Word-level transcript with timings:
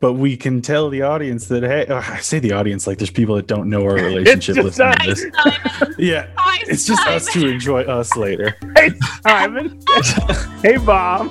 but 0.00 0.14
we 0.14 0.36
can 0.36 0.60
tell 0.62 0.90
the 0.90 1.02
audience 1.02 1.48
that 1.48 1.62
hey, 1.62 1.86
ugh, 1.86 2.04
I 2.08 2.18
say 2.18 2.38
the 2.38 2.52
audience 2.52 2.86
like 2.86 2.98
there's 2.98 3.10
people 3.10 3.34
that 3.36 3.46
don't 3.46 3.68
know 3.68 3.84
our 3.84 3.94
relationship 3.94 4.56
just 4.56 4.78
listening 4.78 4.94
to 4.98 5.06
this. 5.06 5.26
Simon. 5.42 5.94
Yeah, 5.98 6.26
Hi, 6.36 6.62
it's 6.68 6.84
just 6.86 7.06
us 7.06 7.32
to 7.32 7.48
enjoy 7.48 7.82
us 7.82 8.16
later. 8.16 8.56
Hey, 8.76 8.90
Simon. 9.22 9.80
hey, 10.62 10.76
Bob. 10.76 11.30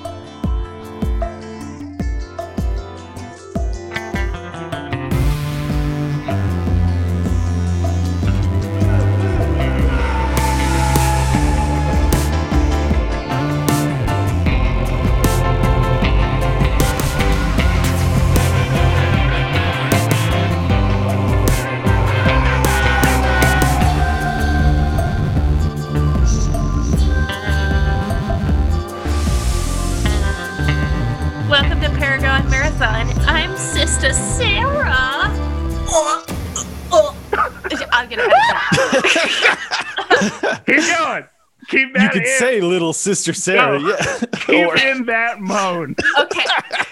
Sister 43.06 43.32
Sarah, 43.32 43.78
No. 43.78 43.88
yeah. 44.00 44.20
Keep 44.32 44.66
Or- 44.66 44.76
in 44.78 45.06
that 45.06 45.40
moan. 45.40 45.94
Okay. 46.18 46.44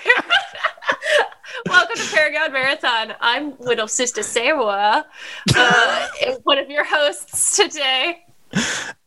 Welcome 1.67 1.97
to 1.97 2.15
Paragon 2.15 2.53
Marathon. 2.53 3.15
I'm 3.21 3.59
little 3.59 3.89
Sister 3.89 4.23
Sarah, 4.23 5.05
uh, 5.57 6.07
one 6.45 6.59
of 6.59 6.71
your 6.71 6.85
hosts 6.85 7.57
today. 7.57 8.25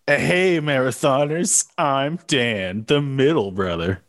hey, 0.06 0.59
marathoners, 0.59 1.66
I'm 1.78 2.20
Dan, 2.28 2.84
the 2.88 3.02
middle 3.02 3.52
brother. 3.52 4.02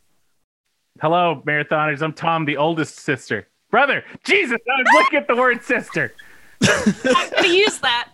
Hello, 1.00 1.40
marathoners. 1.46 2.02
I'm 2.02 2.12
Tom, 2.14 2.46
the 2.46 2.56
oldest 2.56 2.96
sister. 2.98 3.46
Brother, 3.70 4.02
Jesus, 4.24 4.56
I 4.66 4.82
was 4.82 4.88
looking 4.94 5.18
at 5.20 5.28
the 5.28 5.36
word 5.36 5.62
sister. 5.62 6.12
I'm 6.62 7.30
gonna 7.30 7.46
use 7.48 7.78
that. 7.78 8.08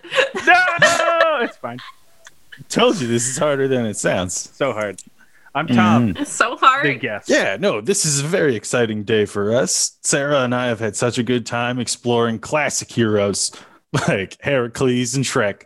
no, 0.47 1.19
No, 1.21 1.45
it's 1.45 1.57
fine. 1.57 1.79
Told 2.69 3.01
you 3.01 3.07
this 3.07 3.29
is 3.29 3.39
harder 3.39 3.69
than 3.69 3.87
it 3.87 3.97
sounds. 3.97 4.51
So 4.55 4.73
hard. 4.73 5.01
I'm 5.57 5.69
Tom, 5.69 6.15
Mhm. 6.15 6.21
It's 6.23 6.33
so 6.33 6.57
hard. 6.57 6.83
big 6.83 7.01
guess. 7.01 7.29
Yeah, 7.29 7.57
no, 7.61 7.81
this 7.81 8.05
is 8.05 8.19
a 8.21 8.25
very 8.25 8.57
exciting 8.57 9.05
day 9.05 9.25
for 9.25 9.55
us. 9.55 9.99
Sarah 10.03 10.41
and 10.41 10.53
I 10.53 10.67
have 10.67 10.81
had 10.81 10.97
such 10.97 11.17
a 11.17 11.23
good 11.23 11.47
time 11.47 11.79
exploring 11.79 12.41
classic 12.41 12.91
heroes 12.91 13.53
like 14.09 14.37
Heracles 14.41 15.15
and 15.15 15.25
Shrek. 15.25 15.63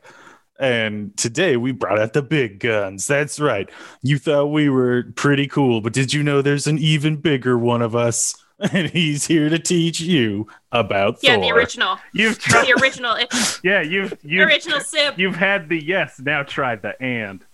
And 0.60 1.16
today 1.16 1.56
we 1.56 1.72
brought 1.72 1.98
out 1.98 2.12
the 2.12 2.20
big 2.20 2.58
guns. 2.60 3.06
That's 3.06 3.40
right. 3.40 3.70
You 4.02 4.18
thought 4.18 4.46
we 4.48 4.68
were 4.68 5.04
pretty 5.16 5.46
cool, 5.46 5.80
but 5.80 5.94
did 5.94 6.12
you 6.12 6.22
know 6.22 6.42
there's 6.42 6.66
an 6.66 6.76
even 6.78 7.16
bigger 7.16 7.56
one 7.56 7.80
of 7.80 7.96
us? 7.96 8.34
And 8.72 8.90
he's 8.90 9.24
here 9.26 9.48
to 9.48 9.58
teach 9.58 10.00
you 10.00 10.48
about 10.72 11.18
Yeah, 11.22 11.34
Thor. 11.36 11.42
the 11.44 11.50
original. 11.52 11.98
You've 12.12 12.38
tried. 12.40 12.66
The 12.66 12.72
original. 12.82 13.16
Yeah, 13.62 13.82
you've 13.82 14.16
you've 14.24 14.48
original 14.48 14.80
sip. 14.80 15.16
you've 15.16 15.36
had 15.36 15.68
the 15.68 15.78
yes. 15.82 16.18
Now 16.18 16.42
try 16.42 16.74
the 16.76 17.00
and. 17.00 17.44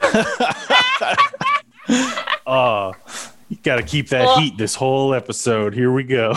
Oh, 2.46 2.92
you 3.48 3.56
got 3.62 3.76
to 3.76 3.82
keep 3.82 4.08
that 4.10 4.24
Well- 4.26 4.38
heat 4.40 4.56
this 4.58 4.74
whole 4.74 5.14
episode. 5.14 5.74
Here 5.74 5.90
we 5.92 6.02
go. 6.04 6.34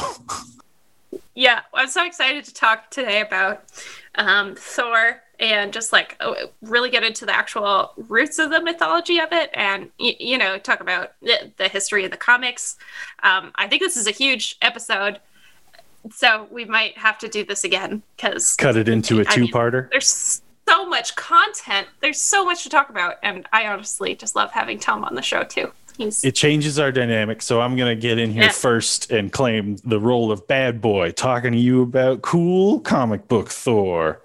Yeah, 1.36 1.62
I'm 1.74 1.90
so 1.90 2.06
excited 2.06 2.46
to 2.46 2.54
talk 2.54 2.90
today 2.92 3.22
about 3.22 3.64
um, 4.16 4.56
Thor 4.56 5.22
and 5.40 5.72
just 5.74 5.94
like 5.94 6.16
oh, 6.20 6.36
really 6.62 6.90
get 6.90 7.04
into 7.04 7.26
the 7.26 7.36
actual 7.36 7.94
roots 8.08 8.40
of 8.40 8.50
the 8.50 8.62
mythology 8.62 9.20
of 9.20 9.30
it 9.32 9.50
and, 9.54 9.90
y- 10.00 10.16
you 10.20 10.38
know, 10.38 10.58
talk 10.58 10.80
about 10.80 11.14
the, 11.22 11.68
history 11.68 12.06
of 12.06 12.12
the 12.12 12.18
comics. 12.18 12.76
Um, 13.24 13.52
I 13.56 13.68
think 13.68 13.82
this 13.82 13.98
is 13.98 14.08
a 14.08 14.12
huge 14.12 14.58
episode. 14.62 15.20
So 16.12 16.48
we 16.52 16.66
might 16.66 16.98
have 16.98 17.18
to 17.20 17.28
do 17.28 17.44
this 17.44 17.64
again 17.64 18.02
because 18.16 18.56
Cut 18.56 18.78
it 18.78 18.88
into 18.88 19.20
a 19.20 19.26
two-parter. 19.26 19.90
there's 19.92 20.42
so 20.68 20.86
much 20.86 21.16
content. 21.16 21.88
There's 22.02 22.22
so 22.22 22.46
much 22.46 22.64
to 22.64 22.70
talk 22.70 22.90
about. 22.90 23.16
And 23.24 23.46
I 23.52 23.68
honestly 23.68 24.16
just 24.16 24.36
love 24.36 24.52
having 24.52 24.80
Tom 24.80 25.04
on 25.04 25.16
the 25.16 25.22
show 25.22 25.44
too. 25.44 25.72
He's 25.98 26.24
it 26.24 26.36
changes 26.36 26.78
our 26.80 26.92
dynamic. 26.92 27.42
So 27.42 27.60
I'm 27.60 27.76
going 27.76 27.96
to 27.96 28.00
get 28.00 28.20
in 28.20 28.32
here 28.32 28.44
Yeah. 28.44 28.50
first 28.52 29.12
and 29.12 29.32
claim 29.34 29.78
the 29.84 30.00
role 30.00 30.32
of 30.32 30.48
bad 30.48 30.80
boy, 30.80 31.12
talking 31.12 31.52
to 31.54 31.58
you 31.58 31.82
about 31.82 32.22
cool 32.22 32.80
comic 32.82 33.28
book 33.28 33.50
Thor 33.50 34.22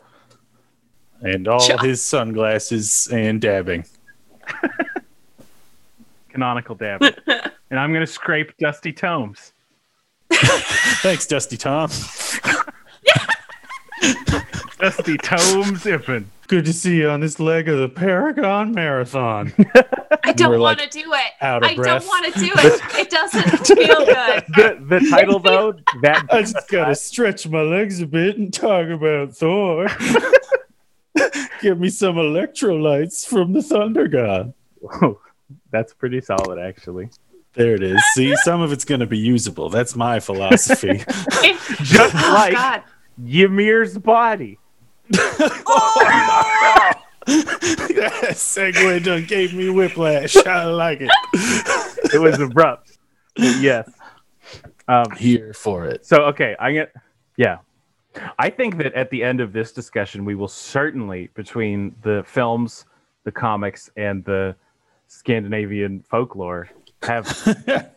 and 1.22 1.48
all 1.48 1.60
Sure. 1.60 1.78
his 1.78 2.02
sunglasses 2.02 3.08
and 3.12 3.40
dabbing. 3.40 3.84
Canonical 6.30 6.74
dabbing. 6.74 7.14
and 7.70 7.78
I'm 7.78 7.92
gonna 7.92 8.06
scrape 8.06 8.56
Dusty 8.58 8.92
Tomes. 8.92 9.52
Thanks, 10.32 11.26
Dusty 11.26 11.56
Tom. 11.56 11.90
Dusty 14.78 15.16
Tomes 15.18 15.84
Ippen. 15.84 16.24
Good 16.48 16.64
to 16.64 16.72
see 16.72 16.96
you 16.96 17.08
on 17.08 17.20
this 17.20 17.38
leg 17.38 17.68
of 17.68 17.78
the 17.78 17.88
Paragon 17.88 18.72
Marathon. 18.72 19.52
I 20.24 20.32
don't 20.32 20.58
want 20.58 20.78
like, 20.80 20.90
to 20.90 20.98
do 21.02 21.12
it. 21.12 21.30
out 21.40 21.62
of 21.62 21.70
I 21.70 21.74
breath. 21.76 22.00
don't 22.02 22.08
want 22.08 22.34
to 22.34 22.40
do 22.40 22.50
it. 22.54 22.82
It 22.98 23.10
doesn't 23.10 23.66
feel 23.66 24.04
good. 24.04 24.44
The 24.48 24.84
the 25.00 25.06
title 25.10 25.38
though 25.38 25.74
that 26.02 26.26
I 26.30 26.40
just 26.42 26.68
got 26.68 26.86
to 26.88 26.94
stretch 26.94 27.46
my 27.48 27.60
legs 27.62 28.00
a 28.00 28.06
bit 28.06 28.38
and 28.38 28.52
talk 28.52 28.88
about 28.88 29.34
Thor. 29.36 29.86
Give 31.60 31.78
me 31.78 31.90
some 31.90 32.16
electrolytes 32.16 33.26
from 33.26 33.52
the 33.52 33.62
Thunder 33.62 34.08
God. 34.08 34.52
Whoa, 34.80 35.20
that's 35.70 35.94
pretty 35.94 36.20
solid 36.20 36.58
actually. 36.58 37.10
There 37.54 37.74
it 37.74 37.82
is. 37.82 38.02
See, 38.14 38.34
some 38.36 38.62
of 38.62 38.72
it's 38.72 38.84
going 38.84 39.00
to 39.00 39.06
be 39.06 39.18
usable. 39.18 39.68
That's 39.68 39.94
my 39.94 40.20
philosophy. 40.20 40.98
Just 41.82 42.14
oh 42.14 42.32
like 42.34 42.54
God. 42.54 42.82
Ymir's 43.22 43.98
body. 43.98 44.58
that 45.10 46.96
segue 48.32 49.04
done 49.04 49.26
gave 49.26 49.52
me 49.52 49.68
whiplash. 49.68 50.34
I 50.36 50.64
like 50.64 51.02
it. 51.02 51.10
It 52.14 52.20
was 52.20 52.40
abrupt. 52.40 52.96
But 53.36 53.60
yes. 53.60 53.90
Um, 54.88 55.10
Here 55.16 55.52
for 55.52 55.86
it. 55.86 56.06
so 56.06 56.24
okay, 56.24 56.56
I 56.58 56.72
get 56.72 56.92
yeah. 57.36 57.58
I 58.38 58.50
think 58.50 58.76
that 58.78 58.92
at 58.94 59.10
the 59.10 59.22
end 59.22 59.40
of 59.40 59.52
this 59.52 59.72
discussion, 59.72 60.24
we 60.24 60.34
will 60.34 60.48
certainly 60.48 61.28
between 61.34 61.94
the 62.02 62.22
films, 62.26 62.84
the 63.24 63.32
comics, 63.32 63.90
and 63.96 64.24
the 64.24 64.54
Scandinavian 65.08 66.04
folklore 66.08 66.68
have 67.02 67.26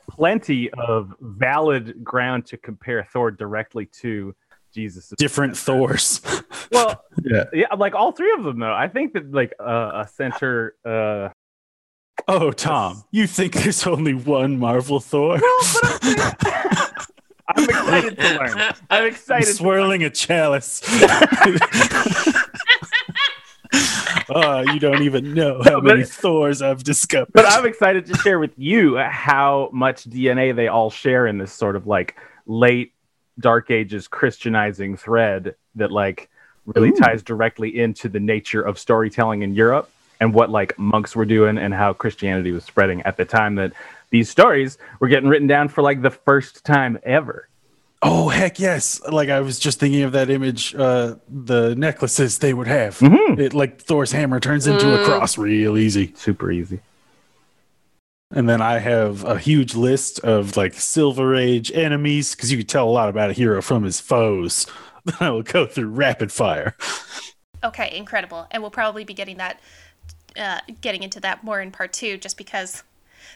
plenty 0.09 0.69
of 0.71 1.13
valid 1.21 2.03
ground 2.03 2.45
to 2.47 2.57
compare 2.57 3.03
Thor 3.03 3.31
directly 3.31 3.85
to 4.01 4.35
Jesus. 4.73 5.11
Different 5.17 5.55
Thors. 5.57 6.21
Well, 6.71 7.03
Yeah. 7.23 7.43
yeah, 7.53 7.73
like 7.77 7.93
all 7.93 8.11
three 8.11 8.33
of 8.33 8.43
them 8.43 8.59
though. 8.59 8.73
I 8.73 8.87
think 8.87 9.13
that 9.13 9.31
like 9.31 9.53
uh, 9.59 10.03
a 10.03 10.07
center. 10.07 10.75
Uh, 10.83 11.29
Oh, 12.27 12.51
Tom, 12.51 13.03
you 13.11 13.27
think 13.27 13.53
there's 13.53 13.85
only 13.85 14.13
one 14.15 14.57
Marvel 14.57 14.99
Thor? 14.99 15.37
I'm 17.47 17.63
excited 17.63 18.17
to 18.17 18.37
learn. 18.37 18.57
I'm 18.57 18.73
I'm 18.89 19.05
excited. 19.05 19.45
to 19.47 19.53
swirling 19.53 20.03
a 20.03 20.09
chalice. 20.09 20.81
oh, 24.29 24.63
you 24.73 24.79
don't 24.79 25.03
even 25.03 25.33
know 25.33 25.61
how 25.63 25.71
No, 25.71 25.81
many 25.81 26.03
Thors 26.03 26.61
I've 26.61 26.83
discovered. 26.83 27.31
but 27.33 27.45
I'm 27.45 27.65
excited 27.65 28.05
to 28.07 28.15
share 28.17 28.39
with 28.39 28.57
you 28.57 28.97
how 28.97 29.69
much 29.71 30.09
DNA 30.09 30.55
they 30.55 30.67
all 30.67 30.89
share 30.89 31.27
in 31.27 31.37
this 31.37 31.51
sort 31.53 31.75
of 31.75 31.87
like 31.87 32.15
late 32.45 32.93
Dark 33.39 33.69
Ages 33.71 34.07
Christianizing 34.07 34.95
thread 34.97 35.55
that 35.75 35.91
like 35.91 36.29
really 36.65 36.89
Ooh. 36.89 36.95
ties 36.95 37.21
directly 37.21 37.79
into 37.79 38.09
the 38.09 38.19
nature 38.19 38.61
of 38.61 38.79
storytelling 38.79 39.41
in 39.43 39.53
Europe 39.53 39.89
and 40.21 40.33
what 40.33 40.49
like 40.49 40.77
monks 40.79 41.15
were 41.15 41.25
doing 41.25 41.57
and 41.57 41.73
how 41.73 41.93
Christianity 41.93 42.51
was 42.51 42.63
spreading 42.63 43.01
at 43.03 43.17
the 43.17 43.25
time 43.25 43.55
that 43.55 43.73
these 44.15 44.29
stories 44.29 44.77
were 44.99 45.09
getting 45.09 45.27
written 45.27 45.47
down 45.47 45.67
for 45.67 45.81
like 45.81 46.01
the 46.01 46.09
first 46.09 46.63
time 46.63 46.97
ever. 47.03 47.49
Oh 48.01 48.29
heck 48.29 48.59
yes! 48.59 49.01
Like 49.09 49.29
I 49.29 49.41
was 49.41 49.59
just 49.59 49.79
thinking 49.79 50.03
of 50.03 50.13
that 50.13 50.29
image, 50.29 50.73
uh, 50.75 51.15
the 51.27 51.75
necklaces 51.75 52.37
they 52.39 52.53
would 52.53 52.67
have. 52.67 52.97
Mm-hmm. 52.99 53.41
It 53.41 53.53
like 53.53 53.81
Thor's 53.81 54.11
hammer 54.13 54.39
turns 54.39 54.67
into 54.67 54.93
a 54.93 54.99
Mm. 54.99 55.05
cross 55.05 55.37
real 55.37 55.77
easy. 55.77 56.13
Super 56.15 56.49
easy. 56.51 56.79
And 58.31 58.47
then 58.49 58.61
I 58.61 58.79
have 58.79 59.23
a 59.23 59.37
huge 59.37 59.75
list 59.75 60.19
of 60.19 60.55
like 60.57 60.73
Silver 60.73 61.35
Age 61.35 61.71
enemies 61.73 62.35
because 62.35 62.51
you 62.51 62.57
can 62.57 62.67
tell 62.67 62.87
a 62.87 62.91
lot 62.91 63.09
about 63.09 63.29
a 63.29 63.33
hero 63.33 63.61
from 63.61 63.83
his 63.83 63.99
foes. 63.99 64.65
Then 65.05 65.15
I 65.19 65.29
will 65.29 65.43
go 65.43 65.67
through 65.67 65.89
rapid 65.89 66.31
fire. 66.31 66.75
Okay, 67.63 67.95
incredible. 67.95 68.47
And 68.49 68.63
we'll 68.63 68.71
probably 68.71 69.03
be 69.03 69.13
getting 69.13 69.37
that, 69.37 69.59
uh, 70.35 70.61
getting 70.81 71.03
into 71.03 71.19
that 71.19 71.43
more 71.43 71.61
in 71.61 71.69
part 71.69 71.93
two, 71.93 72.17
just 72.17 72.37
because 72.37 72.83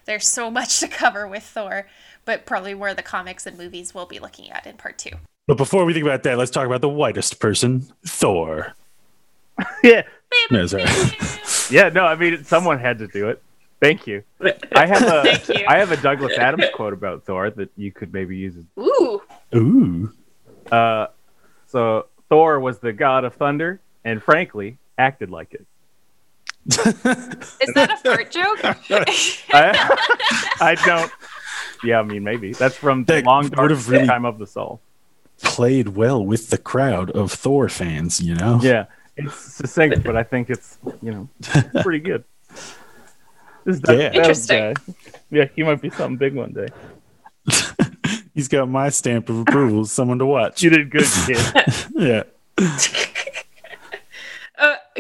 there's 0.10 0.28
so 0.28 0.50
much 0.50 0.80
to 0.80 0.88
cover 0.88 1.28
with 1.28 1.44
Thor. 1.44 1.88
but 2.26 2.46
probably 2.46 2.74
more 2.74 2.94
the 2.96 3.04
comics 3.04 3.46
and 3.46 3.58
movies 3.58 3.94
we'll 3.94 4.06
be 4.08 4.20
looking 4.20 4.50
at 4.52 4.66
in 4.68 4.76
part 4.76 4.98
two. 4.98 5.12
But 5.48 5.58
before 5.58 5.86
we 5.86 5.94
think 5.94 6.04
about 6.06 6.24
that, 6.24 6.38
let's 6.38 6.52
talk 6.52 6.66
about 6.66 6.82
the 6.82 6.90
whitest 6.90 7.40
person, 7.40 7.82
Thor. 8.06 8.74
yeah, 9.84 10.04
No, 10.52 10.66
sorry. 10.68 10.84
yeah. 11.70 11.90
No, 11.90 12.06
I 12.06 12.16
mean, 12.16 12.44
someone 12.44 12.80
had 12.80 12.98
to 13.00 13.08
do 13.08 13.30
it. 13.30 13.42
Thank 13.82 14.08
you. 14.08 14.24
I 14.74 14.86
have 14.86 15.04
a 15.04 15.22
Thank 15.24 15.60
you. 15.60 15.66
I 15.68 15.78
have 15.78 15.92
a 15.92 15.98
Douglas 15.98 16.38
Adams 16.38 16.66
quote 16.74 16.94
about 16.94 17.24
Thor 17.26 17.50
that 17.52 17.70
you 17.78 17.92
could 17.92 18.12
maybe 18.14 18.36
use. 18.38 18.56
Ooh, 18.78 19.22
Ooh. 19.56 20.14
Uh, 20.72 21.08
so 21.68 22.08
Thor 22.30 22.60
was 22.60 22.80
the 22.80 22.94
god 22.94 23.24
of 23.26 23.36
thunder, 23.36 23.80
and 24.04 24.22
frankly, 24.22 24.78
acted 24.98 25.30
like 25.30 25.54
it. 25.54 25.66
Is 26.70 27.74
that 27.74 27.92
a 27.92 27.98
fart 27.98 28.32
joke? 28.32 28.60
I, 29.54 30.46
I 30.62 30.76
don't. 30.86 31.12
Yeah, 31.84 32.00
I 32.00 32.04
mean, 32.04 32.24
maybe 32.24 32.54
that's 32.54 32.76
from 32.76 33.06
the 33.06 33.14
That 33.14 33.26
long 33.26 33.48
dark 33.50 33.62
would've 33.64 33.90
really- 33.90 34.08
time 34.08 34.26
of 34.26 34.38
the 34.40 34.48
soul. 34.48 34.82
Played 35.42 35.90
well 35.90 36.24
with 36.26 36.50
the 36.50 36.58
crowd 36.58 37.12
of 37.12 37.32
Thor 37.32 37.70
fans, 37.70 38.20
you 38.20 38.36
know? 38.36 38.60
Yeah, 38.62 38.88
it's 39.16 39.34
succinct, 39.36 40.04
but 40.04 40.18
I 40.18 40.24
think 40.24 40.50
it's 40.50 40.78
you 41.02 41.12
know 41.12 41.30
pretty 41.82 42.00
good. 42.00 42.26
This 43.64 43.78
is 43.78 43.82
Yeah. 43.88 44.12
Interesting. 44.12 44.74
guy. 44.74 44.94
Yeah, 45.32 45.46
he 45.56 45.64
might 45.64 45.82
be 45.82 45.90
something 45.92 46.18
big 46.18 46.36
one 46.36 46.52
day. 46.52 46.68
He's 48.34 48.50
got 48.50 48.68
my 48.70 48.90
stamp 48.90 49.30
of 49.30 49.40
approval, 49.40 49.86
someone 49.86 50.20
to 50.20 50.26
watch. 50.26 50.62
You 50.62 50.72
did 50.72 50.90
good, 50.90 51.08
kid. 51.26 51.38
Yeah. 51.96 52.24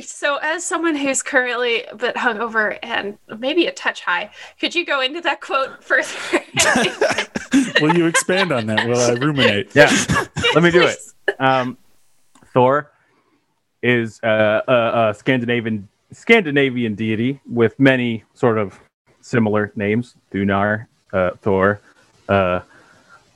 So, 0.01 0.37
as 0.37 0.65
someone 0.65 0.95
who's 0.95 1.21
currently 1.21 1.83
a 1.83 1.95
bit 1.95 2.15
hungover 2.15 2.77
and 2.83 3.17
maybe 3.37 3.67
a 3.67 3.71
touch 3.71 4.01
high, 4.01 4.31
could 4.59 4.75
you 4.75 4.85
go 4.85 5.01
into 5.01 5.21
that 5.21 5.41
quote 5.41 5.83
further? 5.83 6.09
Will 7.81 7.95
you 7.95 8.05
expand 8.05 8.51
on 8.51 8.65
that 8.67 8.87
while 8.87 8.99
I 8.99 9.13
ruminate? 9.13 9.75
yeah, 9.75 9.91
let 10.53 10.63
me 10.63 10.71
do 10.71 10.83
it. 10.83 10.97
Um, 11.37 11.77
Thor 12.55 12.91
is 13.83 14.19
uh, 14.23 14.61
a, 14.67 15.09
a 15.09 15.13
Scandinavian 15.13 15.87
Scandinavian 16.11 16.95
deity 16.95 17.39
with 17.47 17.79
many 17.79 18.23
sort 18.33 18.57
of 18.57 18.79
similar 19.21 19.71
names: 19.75 20.15
Thunar, 20.31 20.87
uh, 21.13 21.31
Thor. 21.41 21.81
Uh, 22.27 22.61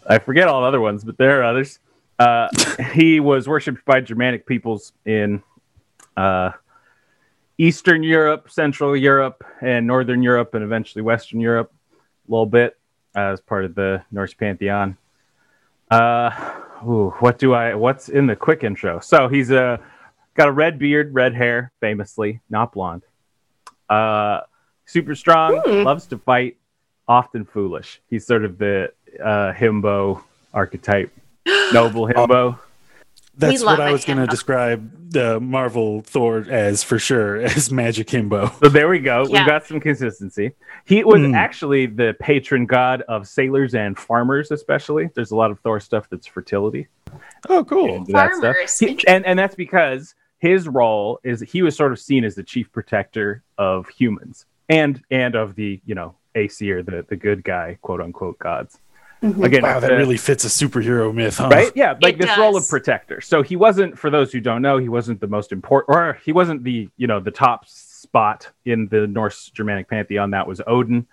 I 0.09 0.17
forget 0.17 0.47
all 0.47 0.61
the 0.61 0.67
other 0.67 0.81
ones, 0.81 1.03
but 1.03 1.19
there 1.19 1.39
are 1.39 1.43
others. 1.43 1.77
Uh, 2.17 2.47
he 2.93 3.19
was 3.19 3.47
worshipped 3.47 3.85
by 3.85 4.01
Germanic 4.01 4.47
peoples 4.47 4.91
in 5.05 5.43
uh, 6.17 6.51
Eastern 7.57 8.03
Europe, 8.03 8.49
Central 8.49 8.95
Europe, 8.95 9.43
and 9.61 9.85
Northern 9.85 10.23
Europe, 10.23 10.53
and 10.53 10.63
eventually 10.63 11.01
Western 11.01 11.39
Europe 11.39 11.71
a 12.27 12.31
little 12.31 12.45
bit 12.45 12.77
as 13.15 13.39
part 13.41 13.65
of 13.65 13.75
the 13.75 14.01
Norse 14.11 14.33
pantheon. 14.33 14.97
Uh, 15.91 16.31
ooh, 16.85 17.13
what 17.19 17.37
do 17.37 17.53
I? 17.53 17.75
What's 17.75 18.09
in 18.09 18.25
the 18.25 18.35
quick 18.35 18.63
intro? 18.63 18.99
So 18.99 19.27
he's 19.27 19.51
a 19.51 19.79
got 20.35 20.47
a 20.47 20.51
red 20.51 20.79
beard, 20.79 21.13
red 21.13 21.35
hair, 21.35 21.71
famously 21.79 22.41
not 22.49 22.71
blonde. 22.73 23.03
Uh, 23.89 24.41
super 24.85 25.13
strong, 25.15 25.61
Hmm. 25.65 25.83
loves 25.83 26.07
to 26.07 26.17
fight, 26.17 26.57
often 27.07 27.45
foolish. 27.45 28.01
He's 28.09 28.25
sort 28.25 28.43
of 28.43 28.57
the 28.57 28.91
uh, 29.23 29.53
himbo 29.53 30.23
archetype, 30.53 31.11
noble 31.73 32.07
himbo. 32.07 32.57
That's 33.35 33.63
what 33.63 33.79
I 33.81 33.91
was 33.91 34.05
going 34.05 34.19
to 34.19 34.27
describe 34.27 35.11
the 35.11 35.39
Marvel 35.39 36.01
Thor 36.01 36.45
as 36.49 36.83
for 36.83 36.99
sure, 36.99 37.37
as 37.41 37.71
Magic 37.71 38.07
Himbo. 38.07 38.57
So 38.59 38.69
there 38.69 38.87
we 38.87 38.99
go. 38.99 39.25
Yeah. 39.27 39.39
We've 39.39 39.47
got 39.47 39.65
some 39.65 39.79
consistency. 39.79 40.51
He 40.85 41.03
was 41.03 41.21
Mm. 41.21 41.35
actually 41.35 41.87
the 41.87 42.15
patron 42.19 42.65
god 42.65 43.01
of 43.03 43.27
sailors 43.27 43.73
and 43.75 43.97
farmers, 43.97 44.51
especially. 44.51 45.09
There's 45.15 45.31
a 45.31 45.35
lot 45.35 45.49
of 45.51 45.59
Thor 45.61 45.79
stuff 45.79 46.09
that's 46.09 46.27
fertility. 46.27 46.87
Oh, 47.49 47.63
cool. 47.65 47.95
into 47.95 48.11
that 48.13 48.31
stuff. 48.35 48.55
Farmers. 48.55 48.79
He- 48.79 49.07
and 49.07 49.25
and 49.25 49.37
that's 49.37 49.55
because 49.55 50.13
his 50.39 50.67
role 50.67 51.19
is 51.23 51.41
he 51.41 51.61
was 51.61 51.75
sort 51.75 51.91
of 51.91 51.99
seen 51.99 52.23
as 52.25 52.35
the 52.35 52.43
chief 52.43 52.71
protector 52.71 53.43
of 53.57 53.87
humans 53.89 54.45
and 54.69 55.01
and 55.09 55.35
of 55.35 55.55
the 55.55 55.79
you 55.85 55.95
know 55.95 56.15
Aesir, 56.35 56.83
the 56.83 57.05
the 57.07 57.15
good 57.15 57.43
guy, 57.43 57.77
quote 57.81 58.01
unquote 58.01 58.37
gods. 58.39 58.77
Mhm. 59.23 59.45
Again, 59.45 59.61
Wow, 59.63 59.79
that 59.79 59.89
the- 59.89 59.95
really 59.95 60.17
fits 60.17 60.43
a 60.43 60.49
superhero 60.49 61.13
myth, 61.13 61.37
huh? 61.37 61.47
right? 61.49 61.71
Yeah, 61.75 61.95
like 62.01 62.15
It 62.15 62.21
this 62.27 62.37
role 62.37 62.57
of 62.57 62.67
protector. 62.67 63.21
So 63.21 63.41
he 63.41 63.55
wasn't, 63.55 63.97
for 63.97 64.09
those 64.09 64.33
who 64.33 64.41
don't 64.41 64.61
know, 64.61 64.77
he 64.77 64.89
wasn't 64.89 65.21
the 65.21 65.27
most 65.27 65.53
important, 65.53 65.95
or 65.97 66.17
he 66.25 66.33
wasn't 66.33 66.63
the 66.65 66.89
you 66.97 67.07
know 67.07 67.19
the 67.21 67.31
top 67.31 67.65
spot 67.67 68.49
in 68.65 68.87
the 68.89 69.07
Norse 69.07 69.49
Germanic 69.53 69.87
pantheon. 69.89 70.31
That 70.31 70.45
was 70.45 70.61
Odin, 70.67 71.07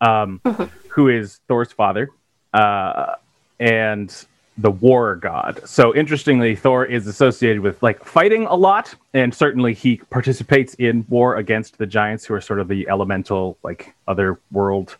um, 0.00 0.40
Mhm. 0.44 0.68
who 0.88 1.08
is 1.08 1.40
Thor's 1.46 1.70
father, 1.72 2.10
uh, 2.52 3.14
and 3.60 4.26
the 4.58 4.70
war 4.72 5.14
god. 5.16 5.60
So 5.64 5.94
interestingly, 5.94 6.56
Thor 6.56 6.84
is 6.84 7.06
associated 7.06 7.60
with 7.62 7.80
like 7.84 8.04
fighting 8.04 8.46
a 8.46 8.54
lot, 8.54 8.94
and 9.12 9.32
certainly 9.32 9.74
he 9.74 9.98
participates 10.10 10.74
in 10.74 11.04
war 11.08 11.36
against 11.36 11.78
the 11.78 11.86
giants, 11.86 12.24
who 12.24 12.34
are 12.34 12.40
sort 12.40 12.58
of 12.58 12.66
the 12.66 12.88
elemental, 12.88 13.58
like 13.62 13.94
other 14.08 14.38
world 14.50 14.96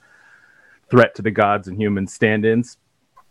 threat 0.90 1.14
to 1.16 1.22
the 1.22 1.30
gods 1.30 1.68
and 1.68 1.80
humans 1.80 2.12
stand-ins 2.12 2.78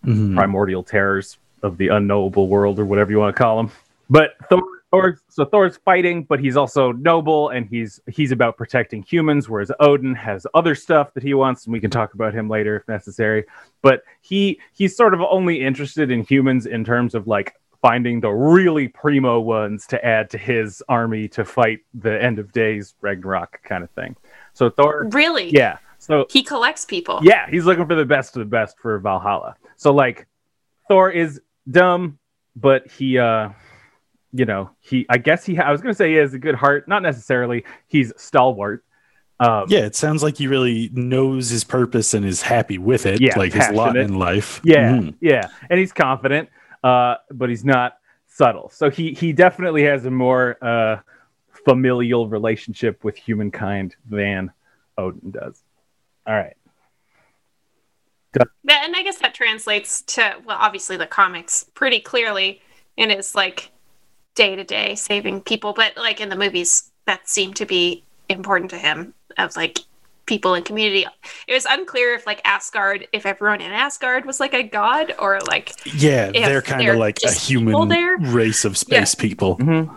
Mhm. 0.05 0.35
primordial 0.35 0.83
terrors 0.83 1.37
of 1.61 1.77
the 1.77 1.87
unknowable 1.87 2.47
world 2.49 2.77
or 2.79 2.85
whatever 2.85 3.11
you 3.11 3.19
want 3.19 3.33
to 3.35 3.41
call 3.41 3.55
them. 3.57 3.71
But 4.09 4.31
Thor, 4.49 4.61
Thor, 4.91 5.17
so 5.29 5.45
Thor's 5.45 5.77
fighting, 5.77 6.23
but 6.23 6.39
he's 6.41 6.57
also 6.57 6.91
noble 6.91 7.49
and 7.49 7.65
he's 7.65 8.01
he's 8.07 8.31
about 8.33 8.57
protecting 8.57 9.01
humans, 9.01 9.49
whereas 9.49 9.71
Odin 9.79 10.13
has 10.13 10.45
other 10.53 10.75
stuff 10.75 11.13
that 11.13 11.23
he 11.23 11.33
wants, 11.33 11.65
and 11.65 11.73
we 11.73 11.79
can 11.79 11.89
talk 11.89 12.13
about 12.13 12.33
him 12.33 12.49
later 12.49 12.75
if 12.75 12.87
necessary. 12.89 13.45
But 13.81 14.03
he 14.21 14.59
he's 14.73 14.95
sort 14.95 15.13
of 15.13 15.21
only 15.21 15.61
interested 15.61 16.11
in 16.11 16.23
humans 16.23 16.65
in 16.65 16.83
terms 16.83 17.15
of 17.15 17.25
like 17.27 17.53
finding 17.81 18.19
the 18.19 18.29
really 18.29 18.87
primo 18.89 19.39
ones 19.39 19.87
to 19.87 20.05
add 20.05 20.29
to 20.31 20.37
his 20.37 20.83
army 20.89 21.27
to 21.29 21.43
fight 21.45 21.79
the 21.93 22.21
end 22.21 22.39
of 22.39 22.51
days 22.51 22.93
Ragnarok 23.01 23.61
kind 23.63 23.83
of 23.83 23.89
thing. 23.91 24.15
So 24.53 24.69
Thor, 24.69 25.07
Really? 25.11 25.49
yeah. 25.49 25.77
So 26.03 26.25
He 26.29 26.43
collects 26.43 26.83
people. 26.83 27.19
yeah, 27.23 27.49
he's 27.49 27.65
looking 27.65 27.87
for 27.87 27.95
the 27.95 28.05
best 28.05 28.35
of 28.35 28.41
the 28.41 28.45
best 28.45 28.77
for 28.81 28.99
Valhalla. 28.99 29.55
So 29.77 29.93
like 29.93 30.27
Thor 30.89 31.09
is 31.09 31.39
dumb, 31.69 32.19
but 32.57 32.91
he 32.91 33.17
uh 33.17 33.49
you 34.33 34.45
know, 34.45 34.71
he 34.81 35.05
I 35.09 35.17
guess 35.17 35.45
he 35.45 35.57
I 35.57 35.71
was 35.71 35.79
going 35.81 35.93
to 35.93 35.97
say 35.97 36.09
he 36.09 36.15
has 36.17 36.33
a 36.33 36.39
good 36.39 36.55
heart, 36.55 36.87
not 36.89 37.03
necessarily. 37.03 37.63
He's 37.87 38.11
stalwart. 38.17 38.83
Um 39.39 39.65
Yeah, 39.69 39.85
it 39.85 39.95
sounds 39.95 40.21
like 40.23 40.37
he 40.37 40.47
really 40.47 40.89
knows 40.91 41.49
his 41.49 41.63
purpose 41.63 42.13
and 42.13 42.25
is 42.25 42.41
happy 42.41 42.77
with 42.77 43.05
it. 43.05 43.21
Yeah, 43.21 43.37
like 43.39 43.53
his 43.53 43.69
lot 43.69 43.95
in 43.95 44.15
life. 44.15 44.59
Yeah, 44.65 44.91
Mhm. 44.97 45.15
yeah, 45.21 45.47
and 45.69 45.79
he's 45.79 45.93
confident, 45.93 46.49
uh, 46.83 47.15
but 47.31 47.47
he's 47.49 47.63
not 47.63 47.97
subtle. 48.27 48.69
So 48.71 48.89
he 48.89 49.13
he 49.13 49.31
definitely 49.31 49.83
has 49.83 50.05
a 50.05 50.11
more 50.11 50.57
uh, 50.61 50.97
familial 51.65 52.27
relationship 52.27 53.03
with 53.05 53.15
humankind 53.15 53.95
than 54.09 54.51
Odin 54.97 55.31
does. 55.31 55.63
All 56.25 56.33
right. 56.33 56.55
Yeah, 58.63 58.85
and 58.85 58.95
I 58.95 59.03
guess 59.03 59.19
that 59.19 59.33
translates 59.35 60.01
to 60.03 60.35
well, 60.45 60.57
obviously 60.59 60.97
the 60.97 61.05
comics 61.05 61.65
pretty 61.75 61.99
clearly 61.99 62.61
in 62.97 63.09
his 63.09 63.35
like 63.35 63.69
day 64.35 64.55
to 64.55 64.63
day 64.63 64.95
saving 64.95 65.41
people, 65.41 65.73
but 65.73 65.95
like 65.97 66.19
in 66.19 66.29
the 66.29 66.35
movies 66.35 66.91
that 67.05 67.27
seemed 67.29 67.55
to 67.57 67.65
be 67.65 68.03
important 68.29 68.71
to 68.71 68.77
him 68.77 69.13
of 69.37 69.55
like 69.55 69.79
people 70.25 70.55
in 70.55 70.63
community. 70.63 71.05
It 71.47 71.53
was 71.53 71.65
unclear 71.65 72.15
if 72.15 72.25
like 72.25 72.41
Asgard, 72.45 73.07
if 73.11 73.25
everyone 73.25 73.61
in 73.61 73.71
Asgard 73.71 74.25
was 74.25 74.39
like 74.39 74.53
a 74.53 74.63
god 74.63 75.13
or 75.19 75.39
like 75.41 75.73
Yeah, 75.85 76.31
they're 76.31 76.61
kind 76.61 76.87
of 76.87 76.97
like 76.97 77.19
a 77.23 77.31
human 77.31 77.89
there. 77.89 78.17
race 78.17 78.65
of 78.65 78.77
space 78.77 79.13
people. 79.13 79.57
Mhm. 79.57 79.95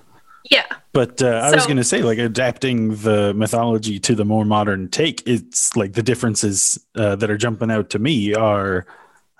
Yeah, 0.51 0.67
But 0.93 1.23
uh, 1.23 1.27
I 1.45 1.55
was 1.55 1.67
going 1.67 1.77
to 1.77 1.85
say, 1.85 2.03
like, 2.03 2.19
adapting 2.19 2.97
the 2.97 3.35
mythology 3.35 3.99
to 4.01 4.15
the 4.15 4.25
more 4.25 4.45
modern 4.45 4.89
take, 4.89 5.23
it's 5.27 5.75
like 5.77 5.93
the 5.95 6.03
differences 6.03 6.79
uh, 6.95 7.17
that 7.17 7.31
are 7.31 7.37
jumping 7.37 7.71
out 7.71 7.91
to 7.91 7.99
me 7.99 8.35
are 8.35 8.87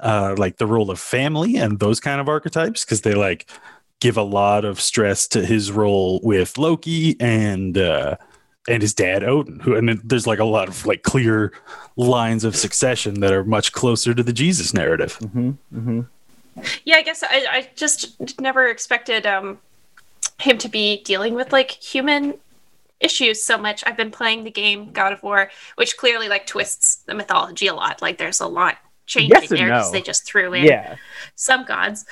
uh, 0.01 0.35
like 0.37 0.57
the 0.59 0.67
role 0.67 0.91
of 0.91 0.99
family 0.99 1.57
and 1.57 1.79
those 1.81 2.01
kind 2.01 2.21
of 2.21 2.29
archetypes, 2.29 2.85
because 2.85 3.01
they 3.03 3.15
like 3.15 3.47
give 4.01 4.17
a 4.17 4.23
lot 4.23 4.65
of 4.65 4.81
stress 4.81 5.27
to 5.29 5.45
his 5.45 5.73
role 5.73 6.21
with 6.23 6.59
Loki 6.59 7.17
and 7.21 7.79
uh, 7.79 8.17
and 8.69 8.83
his 8.83 8.93
dad 8.93 9.23
Odin, 9.25 9.61
who 9.61 9.75
and 9.75 9.89
there's 10.05 10.27
like 10.27 10.39
a 10.39 10.45
lot 10.45 10.69
of 10.69 10.85
like 10.85 11.03
clear 11.03 11.53
lines 11.97 12.45
of 12.45 12.55
succession 12.57 13.21
that 13.21 13.33
are 13.33 13.45
much 13.45 13.73
closer 13.73 14.13
to 14.13 14.23
the 14.23 14.33
Jesus 14.33 14.75
narrative. 14.75 15.17
Mhm. 15.21 15.57
Mhm. 15.75 16.07
yeah. 16.85 16.97
I 16.97 17.03
guess 17.03 17.23
I, 17.23 17.47
I 17.51 17.71
just 17.77 18.39
never 18.41 18.67
expected 18.67 19.25
um 19.27 19.59
him 20.39 20.59
to 20.59 20.69
be 20.69 21.03
dealing 21.05 21.35
with 21.35 21.53
like 21.53 21.71
human 21.71 22.35
issues 23.01 23.43
so 23.45 23.59
much. 23.59 23.83
I've 23.87 23.97
been 23.97 24.11
playing 24.11 24.45
the 24.45 24.51
game 24.51 24.93
God 24.93 25.13
of 25.13 25.23
War, 25.23 25.51
which 25.77 25.97
clearly 25.97 26.29
like 26.29 26.47
twists 26.47 26.97
the 26.97 27.15
mythology 27.15 27.67
a 27.67 27.75
lot. 27.75 28.01
Like 28.03 28.19
there's 28.19 28.41
a 28.41 28.47
lot 28.47 28.77
changing 29.07 29.31
Yes 29.41 29.49
there 29.49 29.67
because 29.69 29.87
no. 29.87 29.93
they 29.93 30.03
just 30.03 30.25
threw 30.25 30.53
in 30.55 30.65
Yeah. 30.65 30.97
some 31.35 31.65
gods. 31.65 32.07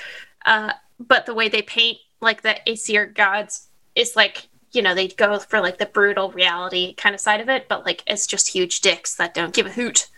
Uh, 0.45 0.73
but 1.01 1.27
the 1.27 1.35
way 1.35 1.49
they 1.49 1.63
paint 1.63 1.99
like 2.21 2.43
the 2.43 2.57
Aesir 2.69 3.07
gods 3.07 3.69
is 3.95 4.15
like 4.17 4.49
you 4.73 4.83
know 4.83 4.95
they 4.95 5.09
go 5.09 5.39
for 5.39 5.61
like 5.61 5.79
the 5.79 5.87
brutal 5.87 6.31
reality 6.33 6.95
kind 6.95 7.15
of 7.15 7.21
side 7.21 7.41
of 7.41 7.49
it, 7.49 7.67
but 7.69 7.85
like 7.85 8.03
it's 8.07 8.27
just 8.27 8.49
huge 8.49 8.81
dicks 8.81 9.15
that 9.17 9.35
don't 9.35 9.55
give 9.55 9.67
a 9.67 9.71
hoot. 9.71 10.09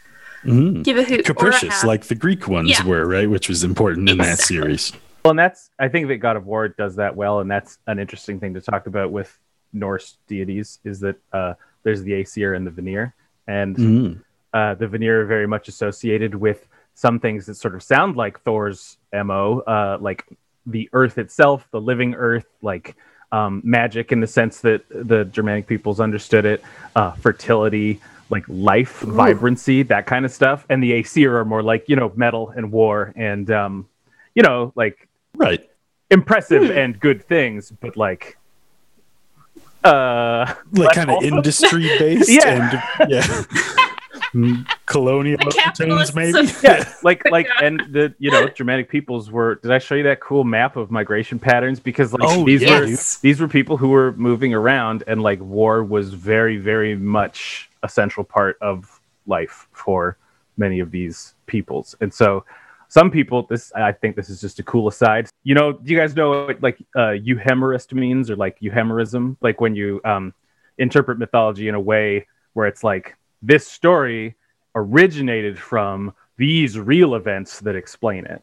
Mm. 0.44 0.84
give 0.84 0.96
a 0.96 1.02
hoot. 1.02 1.18
or 1.28 1.32
a 1.32 1.34
Capricious, 1.34 1.82
like 1.82 2.04
the 2.04 2.14
Greek 2.14 2.46
ones 2.46 2.70
Yeah. 2.70 2.84
were, 2.84 3.06
right? 3.06 3.28
Which 3.28 3.48
was 3.48 3.64
important 3.64 4.08
in 4.08 4.18
that 4.18 4.38
series. 4.38 4.92
Well, 5.26 5.30
and 5.32 5.38
that's 5.38 5.70
I 5.78 5.88
think 5.88 6.06
that 6.08 6.18
God 6.18 6.36
of 6.36 6.46
War 6.46 6.68
does 6.68 6.96
that 6.96 7.16
well, 7.16 7.40
and 7.40 7.50
that's 7.50 7.78
an 7.88 7.98
interesting 7.98 8.38
thing 8.38 8.54
to 8.54 8.60
talk 8.60 8.86
about 8.86 9.10
with 9.10 9.36
Norse 9.72 10.18
deities 10.28 10.78
is 10.84 11.00
that 11.00 11.16
uh, 11.32 11.54
there's 11.82 12.02
the 12.04 12.14
Aesir 12.14 12.54
and 12.54 12.64
the 12.64 12.70
Vanir, 12.70 13.12
and 13.48 13.76
Mm. 13.76 14.20
uh, 14.54 14.74
the 14.74 14.86
Vanir 14.86 15.22
are 15.22 15.26
very 15.26 15.48
much 15.48 15.66
associated 15.66 16.34
with 16.36 16.68
some 16.94 17.18
things 17.18 17.46
that 17.46 17.56
sort 17.56 17.74
of 17.74 17.82
sound 17.82 18.14
like 18.16 18.40
Thor's 18.42 18.98
mo, 19.12 19.60
uh, 19.66 19.98
like 20.00 20.24
the 20.64 20.88
Earth 20.92 21.18
itself, 21.18 21.66
the 21.72 21.80
living 21.80 22.14
Earth, 22.14 22.46
like 22.62 22.94
um, 23.32 23.60
magic 23.64 24.12
in 24.12 24.20
the 24.20 24.26
sense 24.28 24.60
that 24.60 24.88
the 24.88 25.24
Germanic 25.24 25.66
peoples 25.66 25.98
understood 25.98 26.44
it, 26.44 26.62
uh, 26.94 27.10
fertility, 27.12 28.00
like 28.30 28.44
life, 28.48 29.00
vibrancy, 29.00 29.82
that 29.82 30.06
kind 30.06 30.24
of 30.24 30.30
stuff, 30.30 30.64
and 30.68 30.80
the 30.80 30.92
Aesir 30.92 31.36
are 31.36 31.44
more 31.44 31.64
like 31.64 31.88
you 31.88 31.96
know 31.96 32.12
metal 32.14 32.50
and 32.50 32.70
war 32.70 33.12
and 33.16 33.50
um, 33.50 33.88
you 34.36 34.42
know 34.44 34.72
like 34.76 35.08
Right. 36.10 36.18
impressive 36.18 36.70
and 36.70 36.98
good 37.00 37.24
things, 37.26 37.70
but 37.80 37.96
like 37.96 38.38
uh 39.84 40.52
Like 40.72 40.94
kind 40.94 41.10
of 41.10 41.16
also- 41.16 41.26
industry 41.26 41.88
based 41.98 42.28
Yeah. 42.32 42.82
and 43.00 43.10
yeah. 43.10 43.42
Colonial 44.86 45.38
The 45.38 45.72
tones, 45.76 46.14
maybe. 46.14 46.38
of- 46.40 46.62
yeah, 46.62 46.92
like 47.02 47.22
like 47.30 47.48
and 47.62 47.80
the 47.90 48.14
you 48.18 48.30
know 48.30 48.48
Germanic 48.48 48.88
peoples 48.90 49.30
were 49.30 49.54
did 49.56 49.70
I 49.70 49.78
show 49.78 49.94
you 49.94 50.02
that 50.04 50.20
cool 50.20 50.44
map 50.44 50.76
of 50.76 50.90
migration 50.90 51.38
patterns 51.38 51.80
because 51.80 52.12
like 52.12 52.22
Oh, 52.24 52.44
these 52.44 52.62
yeah, 52.62 52.80
were 52.80 52.86
these 52.86 53.40
were 53.40 53.48
people 53.48 53.76
who 53.78 53.88
were 53.88 54.12
moving 54.12 54.52
around 54.52 55.04
and 55.06 55.22
like 55.22 55.40
war 55.40 55.82
was 55.82 56.12
very 56.12 56.56
very 56.58 56.94
much 56.96 57.70
a 57.82 57.88
central 57.88 58.24
part 58.24 58.58
of 58.60 59.00
life 59.26 59.68
for 59.72 60.16
many 60.58 60.80
of 60.80 60.90
these 60.90 61.34
peoples 61.46 61.94
and 62.00 62.12
so 62.12 62.44
some 62.88 63.10
people 63.10 63.46
this 63.48 63.72
i 63.74 63.92
think 63.92 64.16
this 64.16 64.28
is 64.30 64.40
just 64.40 64.58
a 64.58 64.62
cool 64.62 64.86
aside 64.88 65.28
you 65.44 65.54
know 65.54 65.72
do 65.72 65.92
you 65.92 65.98
guys 65.98 66.14
know 66.14 66.46
what 66.46 66.62
like 66.62 66.78
uh 66.94 67.14
euhemerist 67.28 67.92
means 67.92 68.30
or 68.30 68.36
like 68.36 68.58
euhemerism 68.60 69.36
like 69.40 69.60
when 69.60 69.74
you 69.74 70.00
um 70.04 70.32
interpret 70.78 71.18
mythology 71.18 71.68
in 71.68 71.74
a 71.74 71.80
way 71.80 72.26
where 72.52 72.66
it's 72.66 72.84
like 72.84 73.16
this 73.42 73.66
story 73.66 74.34
originated 74.74 75.58
from 75.58 76.12
these 76.36 76.78
real 76.78 77.14
events 77.14 77.60
that 77.60 77.74
explain 77.76 78.24
it 78.26 78.42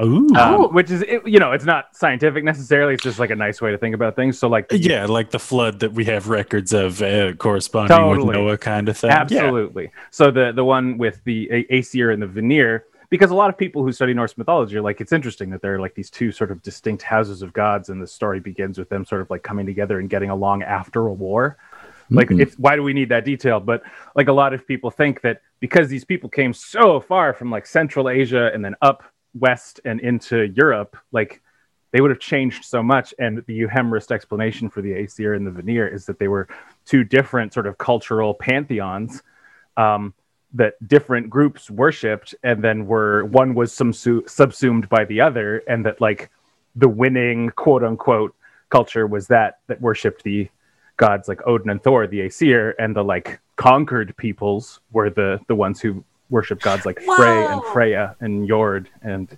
Ooh. 0.00 0.28
um, 0.28 0.36
Oh. 0.36 0.68
which 0.68 0.90
is 0.90 1.02
it, 1.02 1.26
you 1.26 1.38
know 1.38 1.52
it's 1.52 1.64
not 1.64 1.96
scientific 1.96 2.44
necessarily 2.44 2.94
it's 2.94 3.02
just 3.02 3.18
like 3.18 3.30
a 3.30 3.36
nice 3.36 3.60
way 3.60 3.70
to 3.72 3.78
think 3.78 3.94
about 3.94 4.14
things 4.14 4.38
so 4.38 4.46
like 4.48 4.66
yeah, 4.70 5.06
like 5.06 5.30
the 5.30 5.38
flood 5.38 5.80
that 5.80 5.92
we 5.92 6.04
have 6.04 6.28
records 6.28 6.72
of 6.72 7.00
uh, 7.02 7.32
corresponding 7.34 8.08
with 8.10 8.26
Noah 8.26 8.58
kind 8.58 8.88
of 8.88 8.96
thing. 8.96 9.10
Yeah. 9.10 9.20
Absolutely. 9.20 9.90
So 10.10 10.30
the 10.30 10.52
the 10.52 10.64
one 10.64 10.98
with 10.98 11.24
the 11.24 11.48
A- 11.50 11.66
Aesir 11.78 12.10
and 12.10 12.20
the 12.22 12.26
Vanir, 12.26 12.84
because 13.08 13.30
a 13.30 13.34
lot 13.34 13.50
of 13.50 13.56
people 13.56 13.82
who 13.82 13.92
study 13.92 14.14
Norse 14.14 14.36
mythology 14.36 14.76
are 14.76 14.82
like, 14.82 15.00
it's 15.00 15.12
interesting 15.12 15.50
that 15.50 15.62
there 15.62 15.74
are 15.74 15.80
like 15.80 15.94
these 15.94 16.10
two 16.10 16.32
sort 16.32 16.50
of 16.50 16.62
distinct 16.62 17.02
houses 17.02 17.42
of 17.42 17.52
gods, 17.52 17.88
and 17.88 18.00
the 18.00 18.06
story 18.06 18.40
begins 18.40 18.78
with 18.78 18.88
them 18.88 19.04
sort 19.04 19.20
of 19.20 19.30
like 19.30 19.42
coming 19.42 19.66
together 19.66 19.98
and 19.98 20.10
getting 20.10 20.30
along 20.30 20.62
after 20.62 21.06
a 21.06 21.12
war. 21.12 21.56
Like, 22.10 22.28
Mhm. 22.28 22.40
it's 22.40 22.58
why 22.58 22.76
do 22.76 22.82
we 22.82 22.92
need 22.92 23.08
that 23.08 23.24
detail? 23.24 23.58
But 23.58 23.82
like 24.14 24.28
a 24.28 24.32
lot 24.32 24.54
of 24.54 24.66
people 24.66 24.90
think 24.90 25.22
that 25.22 25.42
because 25.60 25.88
these 25.88 26.04
people 26.04 26.28
came 26.30 26.52
so 26.52 27.00
far 27.00 27.32
from 27.32 27.50
like 27.50 27.66
Central 27.66 28.08
Asia 28.08 28.50
and 28.54 28.64
then 28.64 28.76
up 28.80 29.02
west 29.34 29.80
and 29.84 30.00
into 30.00 30.44
Europe, 30.54 30.96
like 31.12 31.42
they 31.92 32.00
would 32.00 32.10
have 32.10 32.20
changed 32.20 32.64
so 32.64 32.82
much. 32.82 33.12
And 33.18 33.42
the 33.46 33.60
euhemerist 33.60 34.10
explanation 34.12 34.68
for 34.68 34.82
the 34.82 34.92
Aesir 34.92 35.34
and 35.34 35.46
the 35.46 35.50
Vanir 35.50 35.86
is 35.88 36.06
that 36.06 36.18
they 36.18 36.28
were 36.28 36.46
two 36.84 37.04
different 37.04 37.52
sort 37.52 37.66
of 37.66 37.78
cultural 37.78 38.34
pantheons 38.34 39.22
um, 39.76 40.14
that 40.54 40.74
different 40.88 41.28
groups 41.28 41.70
worshipped, 41.70 42.34
and 42.42 42.62
then 42.62 42.86
were 42.86 43.24
one 43.26 43.54
was 43.54 43.72
subsu- 43.72 44.28
subsumed 44.28 44.88
by 44.88 45.04
the 45.04 45.20
other, 45.20 45.62
and 45.68 45.84
that 45.86 46.00
like 46.00 46.30
the 46.74 46.88
winning 46.88 47.50
quote 47.50 47.82
unquote 47.82 48.34
culture 48.70 49.06
was 49.06 49.26
that 49.28 49.58
that 49.66 49.80
worshipped 49.80 50.22
the 50.22 50.48
gods 50.96 51.28
like 51.28 51.40
Odin 51.46 51.70
and 51.70 51.82
Thor, 51.82 52.06
the 52.06 52.22
Aesir, 52.22 52.74
and 52.78 52.94
the 52.96 53.02
like 53.04 53.40
conquered 53.56 54.16
peoples 54.16 54.80
were 54.92 55.10
the 55.10 55.40
the 55.48 55.54
ones 55.54 55.80
who 55.80 56.04
worship 56.30 56.60
gods 56.60 56.84
like 56.86 57.00
Frey 57.02 57.44
and 57.46 57.62
Freya 57.72 58.16
and 58.20 58.48
Jord 58.48 58.88
and 59.02 59.28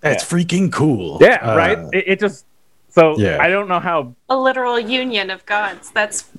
That's 0.00 0.24
freaking 0.24 0.72
cool. 0.72 1.18
yeah, 1.20 1.36
Uh, 1.42 1.56
right. 1.56 1.78
It, 1.92 2.04
it 2.08 2.20
just 2.20 2.44
so 2.88 3.16
yeah. 3.18 3.38
I 3.40 3.48
don't 3.48 3.68
know 3.68 3.78
how 3.80 4.14
a 4.28 4.36
literal 4.36 4.78
union 4.80 5.30
of 5.30 5.44
gods. 5.46 5.90
That's 5.90 6.30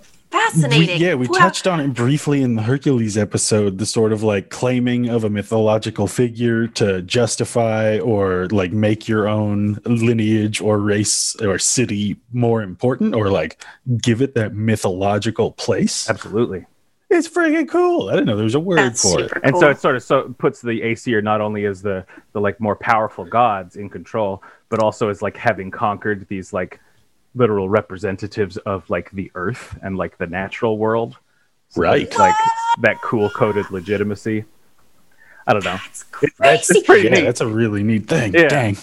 We, 0.69 0.93
yeah, 0.95 1.15
we 1.15 1.27
Wow. 1.27 1.37
touched 1.39 1.67
on 1.67 1.79
it 1.79 1.93
briefly 1.93 2.41
in 2.41 2.55
the 2.55 2.61
Hercules 2.63 3.17
episode, 3.17 3.77
the 3.77 3.85
sort 3.85 4.11
of 4.13 4.23
like 4.23 4.49
claiming 4.49 5.09
of 5.09 5.23
a 5.23 5.29
mythological 5.29 6.07
figure 6.07 6.67
to 6.67 7.01
justify 7.01 7.99
or 7.99 8.47
like 8.47 8.71
make 8.71 9.07
your 9.07 9.27
own 9.27 9.79
lineage 9.85 10.61
or 10.61 10.79
race 10.79 11.35
or 11.41 11.59
city 11.59 12.17
more 12.33 12.61
important 12.61 13.13
or 13.15 13.29
like 13.29 13.63
give 14.01 14.21
it 14.21 14.35
that 14.35 14.53
mythological 14.53 15.51
place. 15.51 16.09
absolutely. 16.09 16.65
It's 17.09 17.29
freaking 17.29 17.69
cool. 17.69 18.09
I 18.09 18.13
didn't 18.13 18.25
know 18.27 18.35
there 18.35 18.43
was 18.43 18.55
a 18.55 18.59
word 18.59 18.79
That's 18.79 19.01
for 19.01 19.19
it. 19.21 19.29
super 19.29 19.39
and 19.45 19.55
so 19.57 19.69
it 19.69 19.79
sort 19.79 19.95
of 19.95 20.03
so 20.03 20.35
puts 20.37 20.61
the 20.61 20.81
Aesir 20.83 21.21
not 21.21 21.39
only 21.39 21.65
as 21.65 21.81
the 21.81 22.05
the 22.33 22.41
like 22.41 22.59
more 22.59 22.75
powerful 22.75 23.23
gods 23.23 23.77
in 23.77 23.89
control, 23.89 24.43
but 24.69 24.79
also 24.79 25.07
as 25.09 25.21
like 25.21 25.37
having 25.37 25.71
conquered 25.71 26.27
these 26.27 26.51
like 26.51 26.81
literal 27.37 27.69
representatives 27.69 28.57
of 28.57 28.89
like 28.89 29.11
the 29.11 29.31
earth 29.35 29.77
and 29.81 29.97
like 29.97 30.17
the 30.17 30.27
natural 30.27 30.77
world. 30.77 31.17
So 31.69 31.81
Right. 31.81 32.17
like 32.17 32.35
that 32.81 33.01
cool 33.01 33.29
coded 33.29 33.69
legitimacy. 33.71 34.45
I 35.45 35.53
don't 35.53 35.63
know. 35.63 35.77
That's 35.77 36.03
That's 36.39 36.67
crazy. 36.67 36.85
pretty 36.85 37.07
Yeah, 37.09 37.13
neat. 37.15 37.23
that's 37.25 37.41
a 37.41 37.47
really 37.47 37.83
neat 37.83 38.07
thing. 38.07 38.33
Yeah. 38.33 38.47
Dang. 38.47 38.77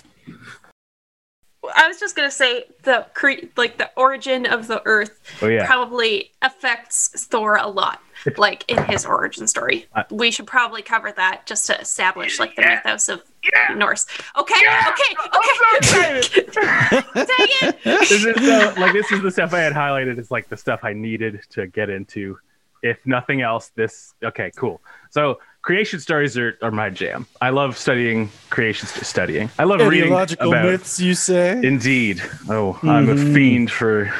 I 1.76 1.88
was 1.88 1.98
just 1.98 2.14
gonna 2.14 2.30
say 2.30 2.64
the 2.82 3.06
cre- 3.14 3.46
like 3.56 3.78
the 3.78 3.90
origin 3.96 4.44
of 4.46 4.66
the 4.66 4.82
Earth 4.84 5.18
Oh 5.42 5.46
yeah. 5.48 5.66
probably 5.66 6.30
affects 6.42 7.08
Thor 7.26 7.56
a 7.56 7.66
lot, 7.66 8.00
like 8.36 8.70
in 8.70 8.82
his 8.84 9.06
origin 9.06 9.46
story. 9.46 9.86
I- 9.94 10.04
we 10.10 10.30
should 10.30 10.46
probably 10.46 10.82
cover 10.82 11.10
that 11.12 11.46
just 11.46 11.66
to 11.66 11.80
establish 11.80 12.38
like 12.38 12.54
the 12.56 12.62
Yeah. 12.62 12.74
mythos 12.84 13.08
of 13.08 13.22
Yeah. 13.52 13.74
Norse. 13.74 14.06
Okay, 14.38 14.54
okay, 14.54 15.16
okay. 15.36 16.20
Dang 17.14 17.48
it! 17.62 17.78
this 17.84 18.10
is 18.12 18.22
the, 18.24 18.74
like 18.78 18.92
this 18.92 19.10
is 19.12 19.22
the 19.22 19.30
stuff 19.30 19.52
I 19.52 19.60
had 19.60 19.72
highlighted 19.72 20.18
It's 20.18 20.30
like 20.30 20.48
the 20.48 20.56
stuff 20.56 20.80
I 20.82 20.92
needed 20.92 21.40
to 21.50 21.66
get 21.66 21.90
into. 21.90 22.38
If 22.82 22.98
nothing 23.06 23.40
else, 23.40 23.70
this 23.74 24.12
okay, 24.22 24.50
cool. 24.56 24.80
So 25.10 25.38
creation 25.62 26.00
stories 26.00 26.36
are, 26.36 26.58
are 26.62 26.70
my 26.70 26.90
jam. 26.90 27.26
I 27.40 27.48
love 27.50 27.78
studying 27.78 28.30
creation 28.50 28.86
st- 28.88 29.06
studying. 29.06 29.50
I 29.58 29.64
love 29.64 29.80
reading 29.80 30.04
Ideological 30.12 30.48
about 30.52 30.64
myths, 30.66 31.00
you 31.00 31.14
say? 31.14 31.60
Indeed. 31.62 32.22
Oh, 32.48 32.78
I'm 32.82 33.08
a 33.08 33.14
Mhm. 33.14 33.32
fiend 33.34 33.70
for 33.70 34.12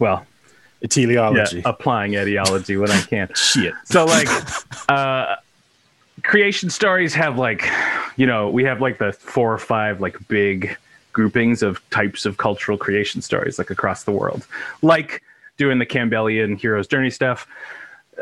well, 0.00 0.26
yeah, 1.64 1.70
applying 1.70 2.16
ideology 2.16 2.76
when 2.76 2.90
I 2.90 3.00
can. 3.00 3.28
Shit. 3.36 3.74
So 3.84 4.04
like 4.06 4.28
uh 4.88 5.36
creation 6.24 6.70
stories 6.70 7.14
have 7.14 7.38
like 7.38 7.68
you 8.16 8.26
know, 8.26 8.48
we 8.48 8.64
have 8.64 8.80
like 8.80 8.98
the 8.98 9.12
four 9.12 9.52
or 9.52 9.58
five 9.58 10.00
like 10.00 10.16
big 10.28 10.76
groupings 11.12 11.62
of 11.62 11.80
types 11.90 12.26
of 12.26 12.36
cultural 12.38 12.76
creation 12.76 13.22
stories 13.22 13.58
like 13.58 13.70
across 13.70 14.04
the 14.04 14.12
world. 14.12 14.46
Like 14.82 15.22
doing 15.56 15.78
the 15.78 15.86
Campbellian 15.86 16.58
hero's 16.58 16.86
journey 16.88 17.10
stuff. 17.10 17.46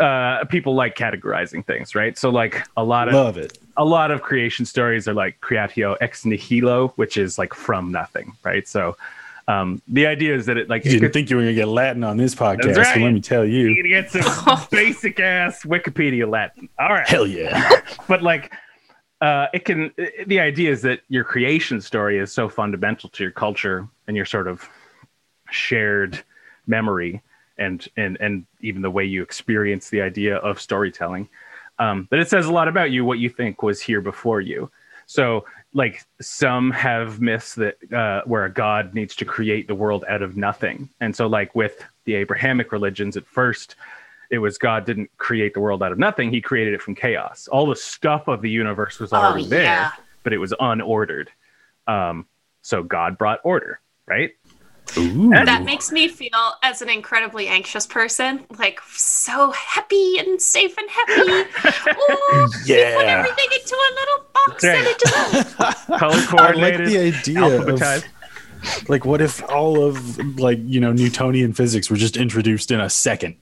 Uh 0.01 0.45
people 0.47 0.75
like 0.75 0.97
categorizing 0.97 1.65
things, 1.65 1.95
right? 1.95 2.17
So 2.17 2.31
like 2.31 2.67
a 2.77 2.85
lot 2.85 3.09
of 3.09 3.15
Love 3.15 3.37
it. 3.37 3.59
a 3.77 3.85
lot 3.85 4.11
of 4.11 4.23
creation 4.23 4.65
stories 4.65 5.07
are 5.07 5.15
like 5.15 5.41
creatio 5.41 5.97
ex 6.01 6.25
nihilo, 6.25 6.89
which 6.97 7.17
is 7.17 7.39
like 7.39 7.53
from 7.55 7.93
nothing, 7.93 8.33
right? 8.45 8.67
So 8.67 8.97
um 9.49 9.83
the 9.89 10.07
idea 10.07 10.35
is 10.35 10.47
that 10.47 10.57
it 10.57 10.69
like 10.69 10.85
You 10.85 10.91
it 10.91 10.93
didn't 10.95 11.03
could- 11.07 11.13
think 11.15 11.31
you 11.31 11.37
were 11.37 11.43
gonna 11.43 11.55
get 11.55 11.69
Latin 11.69 12.05
on 12.05 12.17
this 12.17 12.35
podcast, 12.35 12.77
right. 12.77 12.95
so 12.95 13.01
let 13.01 13.13
me 13.13 13.21
tell 13.21 13.45
you're 13.45 13.69
you. 13.71 13.77
gonna 13.83 13.89
get 14.03 14.11
some 14.11 14.67
basic 14.71 15.19
ass 15.21 15.65
Wikipedia 15.65 16.29
Latin. 16.31 16.69
All 16.79 16.91
right. 16.91 17.09
Hell 17.09 17.27
yeah. 17.27 17.81
but 18.09 18.23
like 18.23 18.53
uh, 19.21 19.47
it 19.55 19.65
can 19.65 19.93
the 20.27 20.41
idea 20.41 20.71
is 20.71 20.83
that 20.83 21.01
your 21.09 21.23
creation 21.25 21.81
story 21.81 22.19
is 22.19 22.33
so 22.33 22.49
fundamental 22.49 23.09
to 23.11 23.23
your 23.23 23.31
culture 23.33 23.89
and 24.09 24.17
your 24.17 24.27
sort 24.27 24.49
of 24.49 24.69
shared 25.51 26.23
memory 26.67 27.23
and 27.59 27.89
and 27.97 28.17
and 28.21 28.47
even 28.61 28.83
the 28.83 28.91
way 28.91 29.05
you 29.05 29.23
experience 29.23 29.91
the 29.91 30.01
idea 30.01 30.37
of 30.37 30.61
storytelling 30.61 31.29
um, 31.79 32.09
that 32.11 32.19
it 32.21 32.29
says 32.29 32.47
a 32.47 32.53
lot 32.53 32.69
about 32.69 32.91
you 32.91 33.05
what 33.05 33.19
you 33.19 33.29
think 33.29 33.63
was 33.63 33.81
here 33.81 34.01
before 34.01 34.41
you 34.41 34.71
so 35.07 35.45
like 35.75 36.05
some 36.21 36.71
have 36.71 37.21
myths 37.21 37.55
that 37.55 37.77
uh, 37.93 38.23
where 38.27 38.45
a 38.45 38.53
god 38.53 38.95
needs 38.95 39.17
to 39.17 39.25
create 39.25 39.67
the 39.69 39.75
world 39.75 40.05
out 40.09 40.23
of 40.23 40.37
nothing 40.37 40.89
and 41.01 41.15
so 41.15 41.27
like 41.27 41.55
with 41.55 41.85
the 42.05 42.15
abrahamic 42.15 42.73
religions 42.73 43.17
at 43.17 43.27
first 43.27 43.77
it 44.33 44.39
was 44.39 44.57
God 44.57 44.87
didn't 44.87 45.11
create 45.19 45.53
the 45.53 45.61
world 45.61 45.83
out 45.83 45.93
of 45.93 45.99
nothing. 45.99 46.33
He 46.33 46.41
created 46.41 46.73
it 46.73 46.81
from 46.81 46.95
chaos. 46.95 47.49
All 47.49 47.67
the 47.67 47.77
stuff 47.77 48.29
of 48.29 48.41
the 48.41 48.49
universe 48.49 48.99
was 48.99 49.13
already 49.13 49.45
Oh, 49.45 49.49
there, 49.49 49.93
but 50.23 50.33
it 50.33 50.39
was 50.39 50.55
unordered. 50.59 51.29
Um, 51.87 52.27
so 52.63 52.83
God 52.83 53.19
brought 53.19 53.41
order, 53.45 53.79
right? 54.07 54.31
Ooh. 54.99 55.31
that 55.31 55.65
makes 55.65 55.91
me 55.91 56.07
feel 56.09 56.53
as 56.63 56.83
an 56.83 56.91
incredibly 56.91 57.47
anxious 57.49 57.87
person 57.87 58.45
like 58.59 58.79
so 58.95 59.51
happy 59.53 60.19
and 60.19 60.41
safe 60.43 60.77
and 60.77 60.91
happy 60.91 61.13
Ooh, 61.23 62.47
we 62.67 62.75
put 62.75 63.07
everything 63.07 63.47
into 63.53 63.75
a 63.75 63.91
little 63.95 64.25
box 64.35 64.65
and 64.65 64.87
it 64.87 64.99
just 64.99 65.57
Color 65.87 65.99
I 66.01 66.17
like 66.17 66.29
coordinated, 66.29 66.87
the 66.89 66.99
idea 66.99 67.39
alphabetized. 67.39 68.05
of 68.05 68.89
like 68.91 69.05
what 69.07 69.21
if 69.23 69.43
all 69.51 69.83
of 69.83 70.19
like 70.39 70.59
you 70.65 70.79
know 70.81 70.93
Newtonian 70.93 71.53
physics 71.53 71.89
were 71.91 71.97
just 71.97 72.17
introduced 72.17 72.71
in 72.71 72.81
a 72.81 72.91
second? 72.91 73.37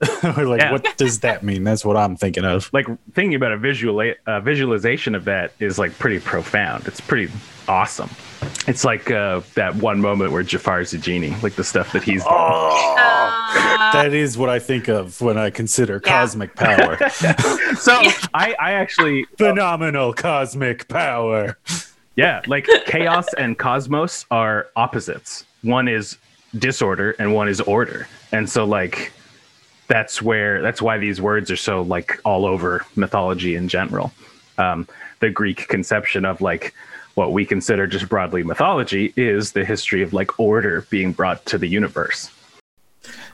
Or, 0.36 0.44
like 0.46 0.60
Yeah. 0.60 0.72
what 0.72 0.96
does 0.96 1.20
that 1.20 1.42
mean? 1.42 1.64
That's 1.64 1.84
what 1.84 1.96
I'm 1.96 2.16
thinking 2.16 2.44
of. 2.44 2.70
like 2.72 2.86
thinking 3.14 3.34
about 3.34 3.52
a 3.52 3.56
visual 3.56 4.12
uh, 4.26 4.40
visualization 4.40 5.14
of 5.14 5.24
that 5.24 5.52
is 5.60 5.78
like 5.78 5.96
pretty 5.98 6.18
profound. 6.20 6.86
It's 6.86 7.00
pretty 7.00 7.32
awesome. 7.66 8.10
It's 8.66 8.84
like 8.84 9.10
uh, 9.10 9.40
that 9.54 9.74
one 9.76 10.00
moment 10.00 10.32
where 10.32 10.42
Jafar's 10.42 10.92
a 10.92 10.98
genie, 10.98 11.34
like 11.42 11.54
the 11.54 11.64
stuff 11.64 11.92
that 11.92 12.02
he's. 12.02 12.22
Oh, 12.26 12.94
uh, 12.98 13.92
that 13.92 14.12
is 14.12 14.36
what 14.36 14.48
I 14.50 14.58
think 14.58 14.88
of 14.88 15.20
when 15.20 15.38
I 15.38 15.50
consider 15.50 16.00
Yeah. 16.04 16.10
cosmic 16.20 16.54
power. 16.54 16.98
So 17.78 17.92
I, 18.34 18.54
I 18.60 18.72
actually, 18.72 19.24
Phenomenal 19.38 20.12
cosmic 20.12 20.88
power. 20.88 21.56
yeah, 22.16 22.42
like 22.48 22.66
chaos 22.86 23.32
and 23.34 23.56
cosmos 23.56 24.26
are 24.32 24.66
opposites. 24.76 25.44
One 25.62 25.86
is 25.88 26.18
disorder 26.58 27.12
and 27.20 27.34
one 27.34 27.48
is 27.48 27.60
order, 27.60 28.08
and 28.32 28.48
so 28.50 28.64
like 28.64 29.12
that's 29.86 30.20
where 30.20 30.60
that's 30.60 30.82
why 30.82 30.98
these 30.98 31.20
words 31.20 31.50
are 31.50 31.56
so 31.56 31.82
like 31.82 32.20
all 32.24 32.44
over 32.44 32.84
mythology 32.96 33.54
in 33.54 33.68
general. 33.68 34.12
Um, 34.58 34.86
the 35.20 35.30
Greek 35.30 35.68
conception 35.68 36.24
of 36.24 36.40
like 36.40 36.74
what 37.18 37.32
we 37.32 37.44
consider 37.44 37.84
just 37.88 38.08
broadly 38.08 38.44
mythology 38.44 39.12
is 39.16 39.50
the 39.50 39.64
history 39.64 40.02
of 40.02 40.12
like 40.12 40.38
order 40.38 40.86
being 40.88 41.10
brought 41.12 41.44
to 41.46 41.58
the 41.58 41.66
universe. 41.66 42.30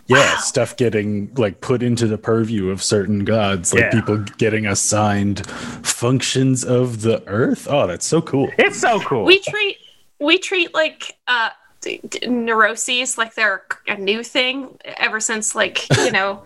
Yeah, 0.07 0.39
stuff 0.39 0.77
getting 0.77 1.33
like 1.37 1.61
put 1.61 1.83
into 1.83 2.07
the 2.07 2.17
purview 2.19 2.71
of 2.71 2.83
certain 2.83 3.25
gods, 3.25 3.73
like 3.75 3.83
Yeah. 3.85 3.91
people 3.91 4.19
getting 4.39 4.67
assigned 4.67 5.47
functions 5.47 6.65
of 6.65 7.03
the 7.03 7.23
earth. 7.27 7.67
Oh, 7.71 7.87
that's 7.87 8.07
so 8.07 8.21
cool. 8.23 8.51
It's 8.59 8.79
so 8.81 9.01
cool. 9.01 9.25
we 9.25 9.41
treat 9.41 9.77
we 10.19 10.39
treat 10.39 10.73
like 10.75 11.17
uh 11.27 11.51
d- 11.83 12.01
d- 12.09 12.27
neuroses 12.27 13.19
like 13.19 13.35
they're 13.35 13.65
a 13.87 13.97
new 13.97 14.23
thing 14.23 14.79
ever 14.99 15.21
since 15.21 15.55
like 15.55 15.87
you 15.99 16.11
know 16.11 16.43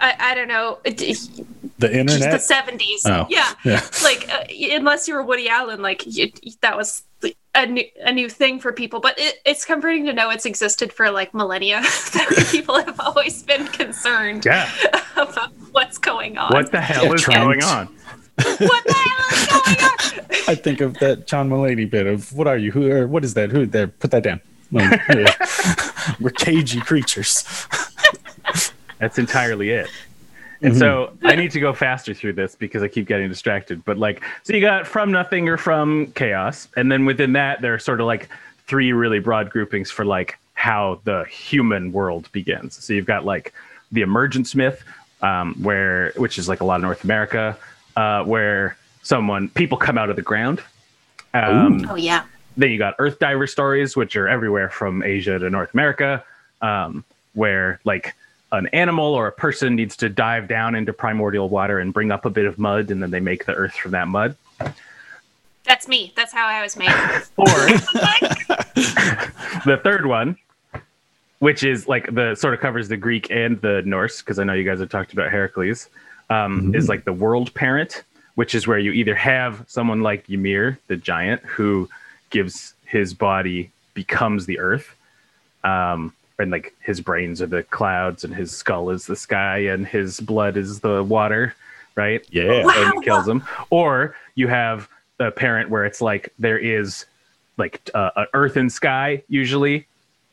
I, 0.00 0.14
I 0.18 0.34
don't 0.34 0.48
know 0.48 0.78
d- 0.84 1.14
The 1.78 1.88
the 1.88 2.40
70s 2.40 3.00
Oh. 3.06 3.26
yeah 3.28 3.52
Yeah. 3.64 3.84
like 4.02 4.28
uh, 4.28 4.44
unless 4.76 5.08
you 5.08 5.14
were 5.14 5.22
Woody 5.22 5.48
Allen, 5.48 5.82
like 5.82 6.02
you, 6.06 6.30
that 6.62 6.76
was 6.76 7.02
a 7.54 7.66
new 7.66 7.84
a 8.02 8.12
new 8.12 8.28
thing 8.28 8.60
for 8.60 8.72
people. 8.72 9.00
But 9.00 9.18
it, 9.18 9.40
it's 9.44 9.64
comforting 9.64 10.04
to 10.06 10.12
know 10.12 10.30
it's 10.30 10.46
existed 10.46 10.92
for 10.92 11.10
like 11.10 11.34
millennia. 11.34 11.80
that 12.12 12.48
people 12.50 12.82
have 12.82 12.98
always 13.00 13.42
been 13.42 13.66
concerned 13.68 14.44
yeah. 14.44 14.70
about 15.16 15.52
what's 15.72 15.98
going 15.98 16.38
on. 16.38 16.52
What 16.52 16.70
the 16.70 16.80
hell 16.80 17.12
is 17.12 17.22
Trent. 17.22 17.42
going 17.42 17.62
on? 17.62 17.86
What 18.36 18.84
the 18.84 18.94
hell 18.94 19.26
is 19.32 19.46
going 19.46 19.76
on? 19.84 20.26
I 20.48 20.54
think 20.54 20.80
of 20.80 20.94
that 21.00 21.26
John 21.26 21.50
Mulaney 21.50 21.88
bit 21.88 22.06
of 22.06 22.32
what 22.32 22.46
are 22.46 22.56
you? 22.56 22.72
Who 22.72 22.90
or 22.90 23.06
what 23.06 23.24
is 23.24 23.34
that? 23.34 23.50
Who 23.50 23.66
there? 23.66 23.88
Put 23.88 24.10
that 24.12 24.22
down. 24.22 24.40
No, 24.70 24.84
yeah. 24.84 25.34
We're 26.20 26.30
cagey 26.30 26.80
creatures. 26.80 27.44
That's 29.00 29.18
entirely 29.18 29.70
it. 29.70 29.88
And 30.62 30.76
so 30.76 31.12
I 31.22 31.34
need 31.36 31.50
to 31.52 31.60
go 31.60 31.72
faster 31.72 32.12
through 32.12 32.34
this 32.34 32.54
because 32.54 32.82
I 32.82 32.88
keep 32.88 33.06
getting 33.06 33.28
distracted. 33.30 33.82
But 33.84 33.96
like, 33.96 34.22
so 34.42 34.52
you 34.52 34.60
got 34.60 34.86
from 34.86 35.10
nothing 35.10 35.48
or 35.48 35.56
from 35.56 36.12
chaos, 36.12 36.68
and 36.76 36.92
then 36.92 37.06
within 37.06 37.32
that 37.32 37.62
there 37.62 37.72
are 37.72 37.78
sort 37.78 38.00
of 38.00 38.06
like 38.06 38.28
three 38.66 38.92
really 38.92 39.20
broad 39.20 39.48
groupings 39.50 39.90
for 39.90 40.04
like 40.04 40.38
how 40.52 41.00
the 41.04 41.24
human 41.24 41.92
world 41.92 42.30
begins. 42.32 42.82
So 42.84 42.92
you've 42.92 43.06
got 43.06 43.24
like 43.24 43.54
the 43.90 44.02
emergence 44.02 44.54
myth, 44.54 44.84
um, 45.22 45.54
where 45.62 46.12
which 46.16 46.38
is 46.38 46.46
like 46.46 46.60
a 46.60 46.64
lot 46.64 46.76
of 46.76 46.82
North 46.82 47.04
America, 47.04 47.56
uh, 47.96 48.22
where 48.24 48.76
someone 49.02 49.48
people 49.48 49.78
come 49.78 49.96
out 49.96 50.10
of 50.10 50.16
the 50.16 50.22
ground. 50.22 50.60
Um, 51.32 51.86
Oh 51.88 51.94
yeah. 51.94 52.24
then 52.58 52.70
you 52.70 52.76
got 52.76 52.96
earth 52.98 53.18
diver 53.18 53.46
stories 53.46 53.96
which 53.96 54.14
are 54.16 54.26
everywhere 54.28 54.68
from 54.68 55.00
asia 55.04 55.38
to 55.38 55.48
north 55.48 55.72
america 55.72 56.24
um, 56.60 57.04
where 57.34 57.78
like 57.84 58.16
an 58.52 58.66
animal 58.68 59.14
or 59.14 59.26
a 59.26 59.32
person 59.32 59.76
needs 59.76 59.96
to 59.96 60.08
dive 60.08 60.48
down 60.48 60.74
into 60.74 60.92
primordial 60.92 61.48
water 61.48 61.78
and 61.78 61.92
bring 61.94 62.10
up 62.10 62.24
a 62.24 62.30
bit 62.30 62.46
of 62.46 62.58
mud 62.58 62.90
and 62.90 63.02
then 63.02 63.10
they 63.10 63.20
make 63.20 63.46
the 63.46 63.54
earth 63.54 63.74
from 63.74 63.92
that 63.92 64.08
mud 64.08 64.36
That's 65.64 65.86
me. 65.86 66.12
That's 66.16 66.32
how 66.32 66.46
I 66.46 66.62
was 66.62 66.76
made. 66.76 66.88
or 67.36 67.46
the 69.64 69.80
third 69.82 70.06
one 70.06 70.36
which 71.40 71.64
is 71.64 71.88
like 71.88 72.14
the 72.14 72.34
sort 72.34 72.54
of 72.54 72.60
covers 72.60 72.88
the 72.88 72.96
greek 72.96 73.30
and 73.30 73.60
the 73.60 73.82
norse 73.84 74.20
because 74.20 74.38
i 74.38 74.44
know 74.44 74.52
you 74.52 74.64
guys 74.64 74.78
have 74.78 74.88
talked 74.88 75.12
about 75.12 75.30
heracles 75.30 75.88
um, 76.30 76.72
is 76.76 76.88
like 76.88 77.04
the 77.04 77.12
world 77.12 77.52
parent 77.54 78.04
which 78.36 78.54
is 78.54 78.66
where 78.66 78.78
you 78.78 78.92
either 78.92 79.14
have 79.14 79.64
someone 79.66 80.00
like 80.02 80.28
ymir 80.30 80.78
the 80.86 80.96
giant 80.96 81.42
who 81.42 81.88
gives 82.30 82.74
his 82.84 83.12
body 83.12 83.70
becomes 83.94 84.46
the 84.46 84.58
earth 84.60 84.94
um, 85.64 86.12
and 86.40 86.50
like 86.50 86.74
his 86.80 87.00
brains 87.00 87.40
are 87.40 87.46
the 87.46 87.62
clouds 87.64 88.24
and 88.24 88.34
his 88.34 88.50
skull 88.50 88.90
is 88.90 89.06
the 89.06 89.16
sky 89.16 89.58
and 89.58 89.86
his 89.86 90.18
blood 90.20 90.56
is 90.56 90.80
the 90.80 91.02
water 91.04 91.54
right 91.94 92.24
Yeah. 92.30 92.64
Wow. 92.64 92.92
and 92.94 93.04
kills 93.04 93.28
him 93.28 93.42
Or 93.70 94.16
you 94.34 94.48
have 94.48 94.88
a 95.18 95.30
parent 95.30 95.70
where 95.70 95.84
it's 95.84 96.00
like 96.00 96.32
there 96.38 96.58
is 96.58 97.04
like 97.56 97.88
uh, 97.94 98.10
a 98.16 98.24
earth 98.32 98.56
and 98.56 98.72
sky 98.72 99.22
usually, 99.28 99.86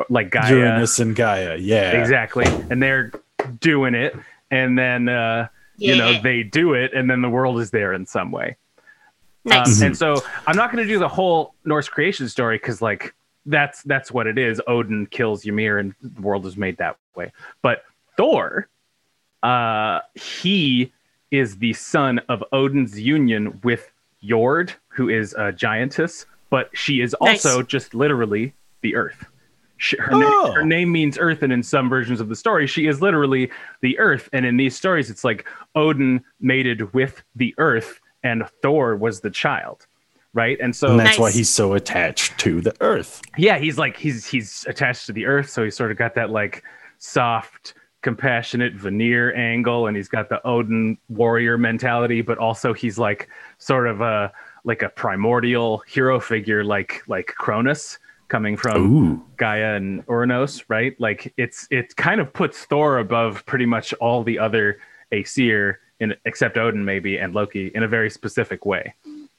like 0.10 0.30
Gaia. 0.32 0.56
Uranus 0.56 0.98
and 1.00 1.14
Gaia. 1.16 1.58
Yeah. 1.58 1.92
Exactly, 2.00 2.46
and 2.70 2.82
they're 2.82 3.12
doing 3.60 3.96
it, 3.96 4.16
and 4.50 4.78
then 4.80 5.10
uh, 5.10 5.48
you 5.78 5.96
know 5.98 6.22
they 6.22 6.44
do 6.44 6.74
it, 6.74 6.94
and 6.94 7.10
then 7.10 7.22
the 7.22 7.30
world 7.30 7.60
is 7.60 7.70
there 7.72 7.92
in 7.92 8.06
some 8.06 8.32
way. 8.32 8.56
Nice. 9.44 9.82
Um, 9.82 9.88
and 9.88 9.98
so 9.98 10.22
I'm 10.46 10.56
not 10.56 10.72
going 10.72 10.86
to 10.86 10.90
do 10.94 11.00
the 11.00 11.08
whole 11.10 11.54
Norse 11.66 11.90
creation 11.90 12.30
story 12.30 12.58
because 12.58 12.82
like 12.82 13.14
that's 13.48 13.82
that's 13.84 14.12
what 14.12 14.28
it 14.28 14.38
is. 14.38 14.62
Odin 14.68 15.08
kills 15.08 15.46
Ymir, 15.46 15.80
and 15.80 15.96
the 16.02 16.22
world 16.22 16.46
is 16.46 16.56
made 16.58 16.78
that 16.78 16.98
way. 17.16 17.32
But 17.62 17.84
Thor, 18.18 18.68
uh, 19.44 20.00
he 20.16 20.92
is 21.32 21.58
the 21.58 21.74
son 21.74 22.20
of 22.30 22.44
Odin's 22.52 23.00
union 23.00 23.60
with 23.64 23.92
Jord, 24.24 24.74
who 24.90 25.10
is 25.10 25.34
a 25.38 25.52
giantess, 25.52 26.26
but 26.50 26.70
she 26.74 27.02
is 27.02 27.14
also 27.16 27.58
Nice. 27.60 27.68
just 27.68 27.94
literally 27.94 28.54
the 28.82 28.96
Earth. 28.96 29.26
She, 29.78 29.96
her, 29.98 30.10
Oh. 30.14 30.20
name, 30.46 30.54
her 30.56 30.66
name 30.66 30.92
means 30.92 31.18
Earth, 31.20 31.44
and 31.44 31.54
in 31.54 31.62
some 31.62 31.88
versions 31.90 32.20
of 32.20 32.30
the 32.30 32.36
story, 32.36 32.66
she 32.66 32.88
is 32.88 33.02
literally 33.02 33.52
the 33.82 34.00
Earth. 34.00 34.28
And 34.34 34.46
in 34.46 34.58
these 34.58 34.76
stories, 34.76 35.10
it's 35.10 35.24
like 35.24 35.46
Odin 35.76 36.24
mated 36.40 36.94
with 36.94 37.22
the 37.36 37.54
Earth, 37.60 38.00
and 38.24 38.44
Thor 38.64 38.96
was 38.96 39.20
the 39.22 39.30
child, 39.30 39.86
right? 40.34 40.58
And 40.62 40.76
so 40.76 40.92
And 40.92 41.00
that's 41.00 41.18
why 41.20 41.32
he's 41.32 41.50
so 41.50 41.74
attached 41.74 42.38
to 42.40 42.62
the 42.62 42.76
earth. 42.82 43.22
yeah 43.38 43.58
he's 43.58 43.78
like 43.78 43.98
he's 43.98 44.26
he's 44.26 44.66
attached 44.68 45.06
to 45.08 45.14
the 45.14 45.26
earth 45.26 45.50
so 45.50 45.64
he's 45.64 45.76
sort 45.76 45.92
of 45.92 45.98
got 45.98 46.16
that 46.16 46.30
like 46.30 46.64
soft 47.00 47.74
compassionate 48.04 48.74
Vanir 48.74 49.36
angle 49.36 49.88
and 49.88 49.98
he's 49.98 50.08
got 50.08 50.30
the 50.30 50.46
odin 50.48 50.98
warrior 51.10 51.58
mentality 51.58 52.22
but 52.22 52.38
also 52.38 52.74
he's 52.74 52.98
like 52.98 53.28
sort 53.58 53.88
of 53.88 54.02
a 54.02 54.32
like 54.64 54.82
a 54.84 54.90
primordial 54.90 55.80
hero 55.88 56.20
figure 56.20 56.64
like 56.64 57.04
like 57.08 57.28
cronus 57.38 57.98
coming 58.28 58.56
from 58.58 58.96
Ooh. 58.96 59.26
gaia 59.38 59.76
and 59.76 60.06
Uranos, 60.06 60.64
right 60.68 61.00
like 61.00 61.34
it's 61.38 61.68
it 61.72 61.96
kind 61.96 62.22
of 62.22 62.32
puts 62.34 62.66
thor 62.66 63.00
above 63.00 63.46
pretty 63.46 63.66
much 63.66 63.94
all 63.96 64.24
the 64.24 64.38
other 64.38 64.80
aesir 65.12 65.80
in 66.00 66.14
except 66.26 66.58
odin 66.58 66.84
maybe 66.86 67.18
and 67.18 67.34
loki 67.34 67.72
in 67.74 67.84
a 67.84 67.88
very 67.88 68.10
specific 68.10 68.66
way 68.66 68.94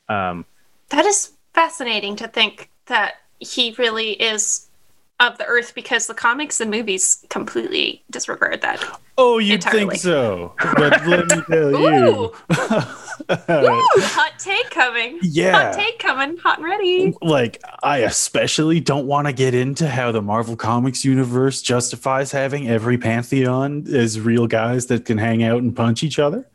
um 0.08 0.44
That 0.90 1.04
is 1.04 1.32
fascinating 1.54 2.16
to 2.16 2.28
think 2.28 2.70
that 2.86 3.14
he 3.40 3.74
really 3.78 4.12
is 4.12 4.68
of 5.20 5.36
the 5.36 5.44
earth 5.46 5.74
because 5.74 6.06
the 6.06 6.14
comics 6.14 6.60
and 6.60 6.70
movies 6.70 7.24
completely 7.28 8.04
disregard 8.10 8.60
that. 8.60 9.00
Oh, 9.16 9.38
you 9.38 9.54
Entirely. 9.54 9.80
think 9.80 9.94
so? 9.96 10.54
But 10.76 11.04
let 11.08 11.26
me 11.26 11.42
tell 11.50 11.74
Ooh. 11.74 11.80
you. 11.80 12.32
Ooh, 13.30 13.90
hot 14.00 14.32
take 14.38 14.70
coming. 14.70 15.18
Yeah. 15.22 15.60
Hot 15.60 15.74
take 15.74 15.98
coming. 15.98 16.36
Hot 16.36 16.58
and 16.58 16.64
ready. 16.64 17.14
like 17.20 17.60
I 17.82 17.98
especially 17.98 18.78
don't 18.78 19.06
want 19.08 19.26
to 19.26 19.32
get 19.32 19.54
into 19.54 19.88
how 19.88 20.12
the 20.12 20.22
Marvel 20.22 20.54
Comics 20.54 21.04
universe 21.04 21.62
justifies 21.62 22.30
having 22.30 22.68
every 22.68 22.96
pantheon 22.96 23.86
as 23.92 24.20
real 24.20 24.46
guys 24.46 24.86
that 24.86 25.04
can 25.04 25.18
hang 25.18 25.42
out 25.42 25.62
and 25.62 25.74
punch 25.74 26.04
each 26.04 26.20
other. 26.20 26.46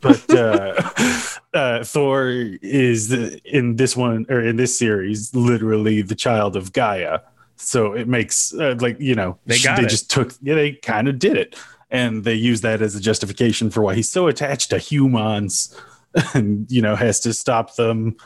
But 0.00 0.30
uh, 0.34 0.80
uh, 1.54 1.82
Thor 1.84 2.28
is 2.62 3.12
in 3.44 3.76
this 3.76 3.96
one 3.96 4.26
or 4.28 4.40
in 4.40 4.56
this 4.56 4.78
series 4.78 5.34
literally 5.34 6.02
the 6.02 6.14
child 6.14 6.56
of 6.56 6.72
Gaia, 6.72 7.20
so 7.56 7.92
it 7.92 8.06
makes 8.08 8.52
uh, 8.54 8.76
like 8.80 9.00
you 9.00 9.14
know 9.14 9.38
They 9.46 9.58
got 9.58 9.76
they 9.78 9.84
it. 9.84 9.88
just 9.88 10.10
took 10.10 10.34
yeah 10.42 10.54
they 10.54 10.72
kind 10.72 11.08
of 11.08 11.18
did 11.18 11.36
it, 11.36 11.56
and 11.90 12.24
they 12.24 12.34
use 12.34 12.60
that 12.62 12.82
as 12.82 12.94
a 12.94 13.00
justification 13.00 13.70
for 13.70 13.82
why 13.82 13.94
he's 13.94 14.10
so 14.10 14.26
attached 14.26 14.70
to 14.70 14.78
humans, 14.78 15.74
and 16.34 16.70
you 16.70 16.82
know 16.82 16.94
has 16.96 17.20
to 17.20 17.32
stop 17.32 17.76
them 17.76 18.16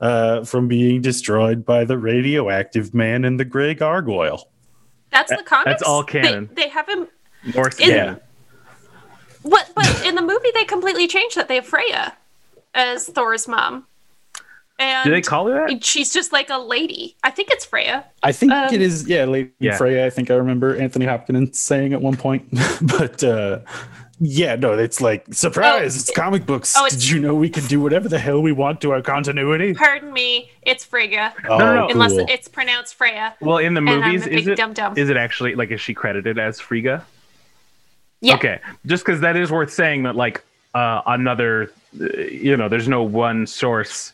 uh, 0.00 0.44
from 0.44 0.68
being 0.68 1.00
destroyed 1.00 1.64
by 1.64 1.84
the 1.84 1.98
radioactive 1.98 2.94
man 2.94 3.24
and 3.24 3.40
the 3.40 3.44
gray 3.44 3.74
gargoyle. 3.74 4.48
That's 5.10 5.30
the 5.30 5.42
comics. 5.42 5.66
that's 5.66 5.82
all 5.82 6.02
canon. 6.04 6.48
They, 6.54 6.68
have 6.68 6.88
him. 6.88 7.06
Norse 7.54 7.78
Is- 7.78 7.88
canon. 7.88 8.20
What? 9.42 9.70
But 9.74 10.06
in 10.06 10.14
the 10.14 10.22
movie, 10.22 10.50
they 10.54 10.64
completely 10.64 11.06
changed 11.08 11.36
that. 11.36 11.48
They 11.48 11.56
have 11.56 11.66
Freya 11.66 12.16
as 12.74 13.06
Thor's 13.06 13.46
mom, 13.48 13.86
and 14.78 15.04
Do 15.04 15.10
they 15.10 15.20
call 15.20 15.46
her 15.46 15.68
that? 15.68 15.84
she's 15.84 16.12
just 16.12 16.32
like 16.32 16.50
a 16.50 16.58
lady. 16.58 17.16
I 17.22 17.30
think 17.30 17.50
it's 17.50 17.64
Freya. 17.64 18.04
I 18.22 18.32
think 18.32 18.52
Um, 18.52 18.72
it 18.74 18.80
is, 18.80 19.06
yeah, 19.08 19.24
Lady 19.24 19.50
Yeah. 19.60 19.76
Freya. 19.76 20.06
I 20.06 20.10
think 20.10 20.30
I 20.30 20.34
remember 20.34 20.76
Anthony 20.76 21.04
Hopkins 21.06 21.58
saying 21.58 21.92
at 21.92 22.00
one 22.00 22.16
point, 22.16 22.48
but 22.82 23.22
uh, 23.22 23.60
yeah, 24.18 24.56
no, 24.56 24.72
it's 24.72 25.00
like 25.00 25.26
surprise. 25.32 25.94
Oh, 25.94 26.00
it's 26.00 26.10
comic 26.12 26.46
books. 26.46 26.74
oh, 26.76 26.86
it's- 26.86 27.00
Did 27.02 27.10
you 27.10 27.20
know 27.20 27.34
we 27.34 27.48
can 27.50 27.64
do 27.66 27.80
whatever 27.80 28.08
the 28.08 28.18
hell 28.18 28.40
we 28.40 28.52
want 28.52 28.80
to 28.80 28.92
our 28.92 29.02
continuity? 29.02 29.74
Pardon 29.74 30.12
me, 30.12 30.50
it's 30.62 30.84
Freya. 30.84 31.34
Oh, 31.48 31.58
no, 31.58 31.74
no. 31.74 31.88
Unless 31.88 32.12
cool. 32.12 32.26
it's 32.28 32.48
pronounced 32.48 32.94
Freya. 32.94 33.34
Well, 33.40 33.58
in 33.58 33.74
the 33.74 33.80
movies, 33.80 34.26
is 34.26 34.44
big 34.44 34.48
it 34.48 34.56
dum-dum. 34.56 34.94
is 34.96 35.10
it 35.10 35.16
actually 35.16 35.54
like 35.54 35.70
is 35.70 35.80
she 35.80 35.92
credited 35.94 36.38
as 36.38 36.58
Frigga? 36.60 37.04
Yeah. 38.20 38.36
Okay, 38.36 38.60
just 38.86 39.04
because 39.04 39.20
that 39.20 39.36
is 39.36 39.50
worth 39.50 39.72
saying 39.72 40.04
that 40.04 40.14
like 40.16 40.44
uh, 40.74 41.02
another, 41.06 41.72
you 41.94 42.56
know, 42.56 42.68
there's 42.68 42.88
no 42.88 43.02
one 43.02 43.46
source. 43.46 44.12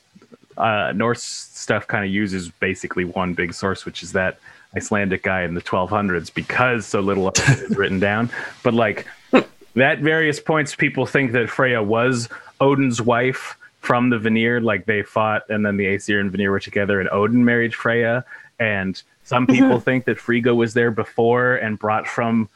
Uh, 0.56 0.92
Norse 0.94 1.22
stuff 1.22 1.86
kind 1.86 2.04
of 2.04 2.10
uses 2.10 2.48
basically 2.48 3.04
one 3.04 3.34
big 3.34 3.54
source, 3.54 3.84
which 3.84 4.02
is 4.02 4.12
that 4.12 4.38
Icelandic 4.76 5.22
guy 5.22 5.42
in 5.42 5.54
the 5.54 5.60
1200s, 5.60 6.32
because 6.32 6.86
so 6.86 7.00
little 7.00 7.28
of 7.28 7.34
it 7.36 7.70
is 7.70 7.76
written 7.76 8.00
down. 8.00 8.30
But 8.62 8.74
like 8.74 9.06
at 9.76 10.00
various 10.00 10.40
points, 10.40 10.74
people 10.74 11.06
think 11.06 11.32
that 11.32 11.48
Freya 11.48 11.82
was 11.82 12.28
Odin's 12.60 13.00
wife 13.00 13.56
from 13.80 14.10
the 14.10 14.18
Vanir. 14.18 14.60
Like 14.60 14.86
they 14.86 15.02
fought, 15.02 15.48
and 15.48 15.64
then 15.64 15.76
the 15.76 15.86
Aesir 15.86 16.20
and 16.20 16.30
Vanir 16.30 16.50
were 16.50 16.60
together, 16.60 17.00
and 17.00 17.08
Odin 17.10 17.44
married 17.44 17.74
Freya. 17.74 18.24
And 18.58 19.00
some 19.24 19.46
people 19.46 19.80
think 19.88 20.04
that 20.06 20.18
Frigga 20.18 20.54
was 20.54 20.74
there 20.74 20.90
before 20.90 21.54
and 21.56 21.78
brought 21.78 22.06
from 22.06 22.48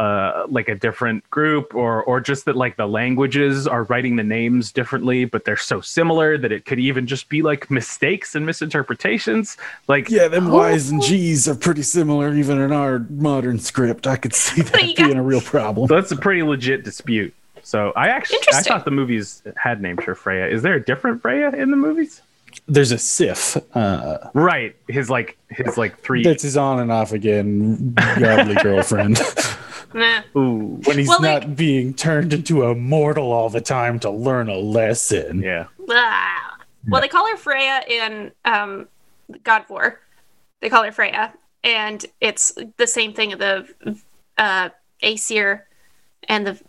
uh, 0.00 0.46
like 0.48 0.68
a 0.68 0.74
different 0.74 1.28
group, 1.28 1.74
or 1.74 2.02
or 2.04 2.20
just 2.20 2.46
that 2.46 2.56
like 2.56 2.76
the 2.76 2.86
languages 2.86 3.66
are 3.66 3.82
writing 3.84 4.16
the 4.16 4.24
names 4.24 4.72
differently, 4.72 5.26
but 5.26 5.44
they're 5.44 5.56
so 5.58 5.80
similar 5.82 6.38
that 6.38 6.50
it 6.50 6.64
could 6.64 6.78
even 6.78 7.06
just 7.06 7.28
be 7.28 7.42
like 7.42 7.70
mistakes 7.70 8.34
and 8.34 8.46
misinterpretations. 8.46 9.58
Like 9.88 10.08
Yeah, 10.08 10.28
them 10.28 10.50
Y's 10.50 10.90
and 10.90 11.02
G's 11.02 11.46
are 11.48 11.54
pretty 11.54 11.82
similar 11.82 12.32
even 12.34 12.58
in 12.58 12.72
our 12.72 13.00
modern 13.10 13.58
script. 13.58 14.06
I 14.06 14.16
could 14.16 14.34
see 14.44 14.62
that 14.62 14.82
you 14.88 14.94
got- 14.96 15.06
being 15.06 15.18
a 15.18 15.22
real 15.22 15.42
problem. 15.42 15.86
So 15.88 15.94
that's 15.96 16.12
a 16.12 16.16
pretty 16.16 16.42
legit 16.42 16.82
dispute. 16.82 17.34
So 17.62 17.92
I 17.94 18.08
actually 18.08 18.38
I 18.54 18.62
thought 18.62 18.86
the 18.86 18.90
movies 18.90 19.42
had 19.56 19.82
named 19.82 20.02
her 20.04 20.14
Freya. 20.14 20.46
Is 20.48 20.62
there 20.62 20.74
a 20.74 20.82
different 20.82 21.20
Freya 21.20 21.50
in 21.50 21.70
the 21.70 21.76
movies? 21.76 22.22
There's 22.66 22.90
a 22.90 22.98
Sif. 22.98 23.56
Uh, 23.76 24.18
Right. 24.32 24.74
His 24.88 25.10
like 25.10 25.36
his 25.50 25.76
like 25.76 25.98
three 26.00 26.22
that's 26.24 26.42
his 26.42 26.56
on 26.56 26.80
and 26.80 26.90
off 26.90 27.12
again 27.12 27.92
godly 28.18 28.54
girlfriend. 28.62 29.20
Nah. 29.92 30.22
Ooh. 30.36 30.80
when 30.84 30.98
he's 30.98 31.08
Well, 31.08 31.20
not 31.20 31.42
like- 31.44 31.56
being 31.56 31.94
turned 31.94 32.32
into 32.32 32.64
a 32.64 32.74
mortal 32.74 33.32
all 33.32 33.50
the 33.50 33.60
time 33.60 33.98
to 34.00 34.10
learn 34.10 34.48
a 34.48 34.56
lesson. 34.56 35.42
Yeah. 35.42 35.66
Ah. 35.88 36.58
Well, 36.88 37.00
they 37.00 37.08
call 37.08 37.28
her 37.28 37.36
Freya 37.36 37.82
in 37.88 38.32
um, 38.44 38.88
God 39.42 39.62
of 39.62 39.70
War. 39.70 40.00
They 40.60 40.68
call 40.70 40.82
her 40.84 40.92
Freya, 40.92 41.32
and 41.64 42.04
it's 42.20 42.52
the 42.76 42.86
same 42.86 43.12
thing. 43.12 43.30
The 43.30 43.66
uh, 44.38 44.70
Aesir 45.02 45.66
and 46.28 46.46
the 46.46 46.60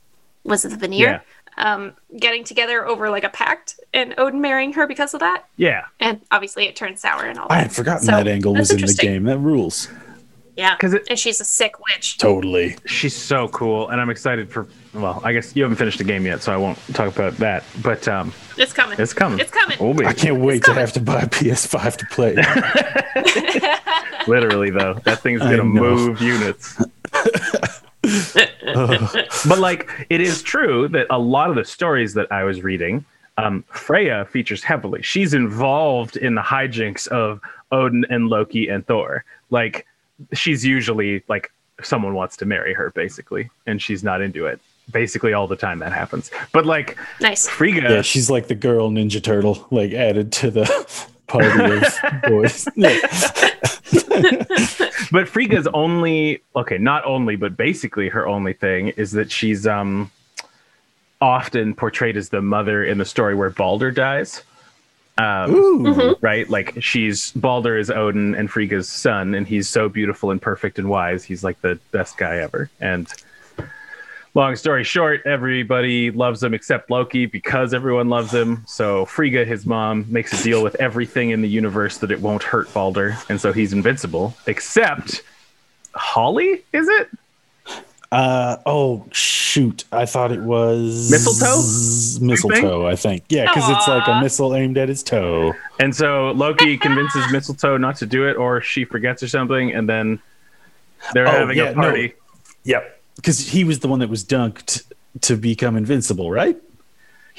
was 0.43 0.65
it 0.65 0.69
the 0.69 0.77
Vanir 0.77 1.23
um, 1.57 1.93
getting 2.17 2.43
together 2.43 2.85
over 2.85 3.09
like 3.09 3.23
a 3.23 3.29
pact, 3.29 3.79
and 3.93 4.13
Odin 4.17 4.41
marrying 4.41 4.73
her 4.73 4.87
because 4.87 5.13
of 5.13 5.19
that. 5.19 5.45
Yeah. 5.57 5.85
And 5.99 6.21
obviously, 6.31 6.65
it 6.67 6.75
turned 6.75 6.99
sour 6.99 7.23
and 7.25 7.37
all 7.37 7.47
that. 7.47 7.53
I 7.53 7.61
had 7.61 7.71
forgotten 7.71 8.05
So, 8.05 8.11
that 8.11 8.27
angle 8.27 8.53
was 8.55 8.71
in 8.71 8.81
the 8.81 8.93
game. 8.93 9.23
That 9.23 9.37
rules. 9.39 9.87
Yeah, 10.57 10.75
'Cause 10.75 10.91
because 10.91 11.07
and 11.09 11.17
she's 11.17 11.39
a 11.39 11.45
sick 11.45 11.75
witch. 11.79 12.17
Totally. 12.17 12.75
She's 12.85 13.15
so 13.15 13.47
cool 13.49 13.87
and 13.89 14.01
I'm 14.01 14.09
excited 14.09 14.51
for 14.51 14.67
well, 14.93 15.21
I 15.23 15.31
guess 15.31 15.55
you 15.55 15.63
haven't 15.63 15.77
finished 15.77 15.97
the 15.97 16.03
game 16.03 16.25
yet, 16.25 16.43
so 16.43 16.51
I 16.53 16.57
won't 16.57 16.77
talk 16.93 17.07
about 17.15 17.37
that. 17.37 17.63
But 17.81 18.07
um 18.07 18.33
It's 18.57 18.73
coming. 18.73 18.99
it's 18.99 19.13
coming. 19.13 19.39
It's 19.39 19.51
coming. 19.51 19.77
Oh, 19.79 19.93
baby. 19.93 20.07
I 20.07 20.13
can't 20.13 20.41
wait 20.41 20.63
to 20.65 20.73
have 20.73 20.91
to 20.93 20.99
buy 20.99 21.21
a 21.21 21.27
PS5 21.27 21.97
to 21.97 22.05
play. 22.07 22.35
it. 22.37 23.79
Literally 24.27 24.69
though. 24.71 24.95
That 25.05 25.19
thing's 25.21 25.41
gonna 25.41 25.63
move 25.63 26.21
units. 26.21 26.77
but 28.03 29.57
like 29.59 29.89
it 30.09 30.21
is 30.21 30.41
true 30.41 30.87
that 30.89 31.07
a 31.09 31.19
lot 31.19 31.49
of 31.49 31.55
the 31.55 31.65
stories 31.65 32.13
that 32.15 32.31
I 32.31 32.43
was 32.43 32.61
reading, 32.63 33.05
um, 33.37 33.63
Freya 33.69 34.25
features 34.25 34.63
heavily. 34.63 35.01
She's 35.01 35.33
involved 35.33 36.17
in 36.17 36.35
the 36.35 36.41
hijinks 36.41 37.07
of 37.07 37.39
Odin 37.71 38.05
and 38.09 38.27
Loki 38.27 38.67
and 38.67 38.85
Thor. 38.85 39.23
Like 39.49 39.85
she's 40.33 40.65
usually 40.65 41.23
like 41.27 41.51
someone 41.81 42.13
wants 42.13 42.37
to 42.37 42.45
marry 42.45 42.73
her 42.73 42.91
basically, 42.91 43.49
and 43.65 43.81
she's 43.81 44.03
not 44.03 44.21
into 44.21 44.45
it. 44.45 44.59
Basically 44.91 45.33
all 45.33 45.47
the 45.47 45.55
time 45.55 45.79
that 45.79 45.93
happens. 45.93 46.31
But 46.51 46.65
like 46.65 46.97
nice. 47.19 47.47
Frigga 47.47 47.81
yeah, 47.81 48.01
she's 48.01 48.29
like 48.29 48.47
the 48.47 48.55
girl 48.55 48.89
Ninja 48.89 49.23
Turtle, 49.23 49.67
like 49.71 49.93
added 49.93 50.31
to 50.33 50.51
the 50.51 51.07
party 51.27 51.47
of 51.47 52.21
boys. 52.23 52.67
But 55.11 55.27
Frigga's 55.27 55.67
only 55.73 56.41
okay, 56.55 56.77
not 56.77 57.03
only, 57.05 57.35
but 57.35 57.57
basically 57.57 58.07
her 58.09 58.27
only 58.27 58.53
thing 58.53 58.89
is 58.89 59.11
that 59.11 59.29
she's 59.29 59.67
um 59.67 60.09
often 61.19 61.75
portrayed 61.75 62.17
as 62.17 62.29
the 62.29 62.41
mother 62.41 62.83
in 62.83 62.97
the 62.97 63.05
story 63.05 63.35
where 63.35 63.49
Balder 63.49 63.91
dies. 63.91 64.41
Um, 65.21 65.53
Ooh. 65.53 65.79
Mhm. 65.83 66.17
right? 66.21 66.49
Like 66.49 66.81
she's 66.81 67.31
Balder 67.31 67.77
is 67.77 67.91
Odin 67.91 68.33
and 68.33 68.49
Frigga's 68.49 68.89
son, 68.89 69.35
and 69.35 69.47
he's 69.47 69.69
so 69.69 69.87
beautiful 69.87 70.31
and 70.31 70.41
perfect 70.41 70.79
and 70.79 70.89
wise. 70.89 71.23
He's 71.23 71.43
like 71.43 71.61
the 71.61 71.79
best 71.91 72.17
guy 72.17 72.37
ever. 72.37 72.69
And 72.79 73.07
long 74.33 74.55
story 74.55 74.83
short, 74.83 75.21
everybody 75.25 76.09
loves 76.09 76.41
him 76.41 76.53
except 76.53 76.89
Loki 76.89 77.25
because 77.27 77.73
everyone 77.73 78.09
loves 78.09 78.33
him. 78.33 78.63
So 78.65 79.05
Frigga, 79.05 79.45
his 79.45 79.65
mom, 79.65 80.05
makes 80.09 80.39
a 80.39 80.41
deal 80.43 80.63
with 80.63 80.75
everything 80.75 81.29
in 81.29 81.41
the 81.41 81.49
universe 81.49 81.97
that 81.99 82.09
it 82.11 82.19
won't 82.21 82.41
hurt 82.43 82.73
Balder, 82.73 83.15
and 83.29 83.39
so 83.39 83.53
he's 83.53 83.73
invincible. 83.73 84.33
Except 84.47 85.21
Holly, 85.93 86.63
is 86.73 86.87
it? 86.87 87.09
Uh 88.11 88.57
oh 88.65 89.05
shoot! 89.11 89.85
I 89.93 90.05
thought 90.05 90.33
it 90.33 90.41
was 90.41 91.09
Mistletoe? 91.09 92.25
Mistletoe, 92.25 92.85
I 92.85 92.95
think. 92.97 93.23
Yeah, 93.29 93.45
because 93.53 93.69
it's 93.69 93.87
like 93.87 94.05
a 94.07 94.19
missile 94.21 94.53
aimed 94.53 94.77
at 94.77 94.89
his 94.89 95.01
toe. 95.01 95.53
And 95.79 95.95
so 95.95 96.31
Loki 96.31 96.77
convinces 96.77 97.23
Mistletoe 97.31 97.77
not 97.77 97.95
to 97.97 98.05
do 98.05 98.27
it, 98.27 98.35
or 98.35 98.59
she 98.59 98.83
forgets 98.83 99.23
or 99.23 99.29
something, 99.29 99.71
and 99.71 99.87
then 99.87 100.19
they're 101.13 101.25
Oh, 101.27 101.31
having 101.31 101.57
yeah, 101.57 101.69
a 101.69 101.75
no. 101.75 101.81
party. 101.83 102.13
Yep. 102.65 103.01
Because 103.15 103.39
he 103.39 103.63
was 103.63 103.79
the 103.79 103.87
one 103.87 103.99
that 103.99 104.09
was 104.09 104.25
dunked 104.25 104.83
to 105.21 105.37
become 105.37 105.77
invincible, 105.77 106.29
right? 106.31 106.57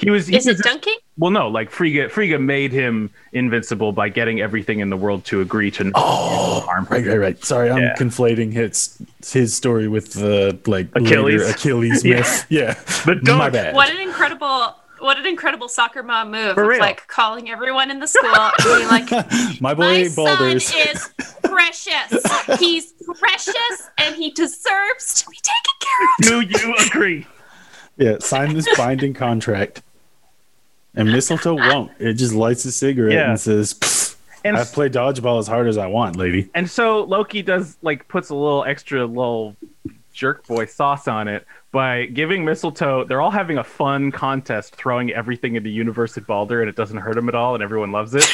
He 0.03 0.09
was. 0.09 0.27
He 0.27 0.35
Is 0.37 0.47
it 0.47 0.53
was 0.53 0.61
dunking? 0.61 0.95
Well, 1.17 1.31
no, 1.31 1.47
like 1.47 1.69
Frigga, 1.69 2.09
Frigga 2.09 2.39
made 2.39 2.71
him 2.71 3.09
invincible 3.33 3.91
by 3.91 4.09
getting 4.09 4.41
everything 4.41 4.79
in 4.79 4.89
the 4.89 4.97
world 4.97 5.25
to 5.25 5.41
agree 5.41 5.69
to 5.71 5.83
not 5.85 5.93
Oh, 5.95 6.61
harm 6.61 6.87
right, 6.89 7.05
right, 7.05 7.19
right. 7.19 7.45
Sorry, 7.45 7.69
I'm 7.69 7.77
Yeah. 7.81 7.95
conflating 7.95 8.51
his 8.51 8.97
his 9.31 9.55
story 9.55 9.87
with 9.87 10.13
the 10.13 10.57
like 10.65 10.87
Achilles. 10.95 11.41
later 11.41 11.51
Achilles 11.51 12.03
Yeah. 12.05 12.15
myth. 12.17 12.45
Yeah, 12.49 12.79
But 13.05 13.23
don't- 13.23 13.37
my 13.37 13.49
bad. 13.49 13.75
What 13.75 13.89
an 13.91 13.99
incredible, 14.01 14.75
what 14.99 15.17
an 15.17 15.25
incredible 15.27 15.67
soccer 15.69 16.01
mom 16.01 16.31
move! 16.31 16.55
For 16.55 16.63
of, 16.63 16.67
real. 16.69 16.79
like 16.79 17.05
calling 17.07 17.49
everyone 17.51 17.91
in 17.91 17.99
the 17.99 18.07
school 18.07 18.33
and 18.33 18.53
being 18.63 18.87
like, 18.87 19.09
my 19.61 19.73
boy, 19.75 20.03
"My 20.09 20.09
boy 20.15 20.35
son 20.35 20.57
is 20.57 21.13
precious. 21.43 22.59
He's 22.59 22.93
precious, 23.19 23.89
and 23.99 24.15
he 24.15 24.31
deserves 24.31 25.21
to 25.23 25.29
be 25.29 25.37
taken 25.37 25.75
care 25.79 26.41
of." 26.41 26.49
Do 26.49 26.57
you 26.57 26.75
agree? 26.87 27.27
Yeah, 27.97 28.17
sign 28.19 28.55
this 28.55 28.67
binding 28.75 29.13
contract. 29.13 29.83
And 30.95 31.11
mistletoe 31.11 31.55
won't. 31.55 31.91
It 31.99 32.13
just 32.13 32.33
lights 32.33 32.65
a 32.65 32.71
cigarette 32.71 33.13
Yeah. 33.13 33.29
and 33.31 33.39
says, 33.39 34.15
And 34.45 34.57
"I 34.57 34.63
play 34.65 34.89
dodgeball 34.89 35.39
as 35.39 35.47
hard 35.47 35.67
as 35.67 35.77
I 35.77 35.87
want, 35.87 36.15
lady." 36.15 36.49
and 36.53 36.69
so 36.69 37.03
Loki 37.03 37.41
does 37.41 37.77
like 37.81 38.07
puts 38.07 38.29
a 38.29 38.35
little 38.35 38.63
extra 38.65 39.05
little 39.05 39.55
jerk 40.13 40.45
boy 40.45 40.65
sauce 40.65 41.07
on 41.07 41.27
it 41.27 41.45
by 41.71 42.05
giving 42.05 42.45
mistletoe. 42.45 43.03
They're 43.05 43.21
all 43.21 43.31
having 43.31 43.57
a 43.57 43.63
fun 43.63 44.11
contest, 44.11 44.75
throwing 44.75 45.11
everything 45.11 45.55
in 45.55 45.63
the 45.63 45.71
universe 45.71 46.15
at 46.17 46.27
Balder, 46.27 46.61
and 46.61 46.69
it 46.69 46.75
doesn't 46.75 46.97
hurt 46.97 47.17
him 47.17 47.27
at 47.29 47.33
all, 47.35 47.55
and 47.55 47.63
everyone 47.63 47.91
loves 47.91 48.13
it. 48.13 48.29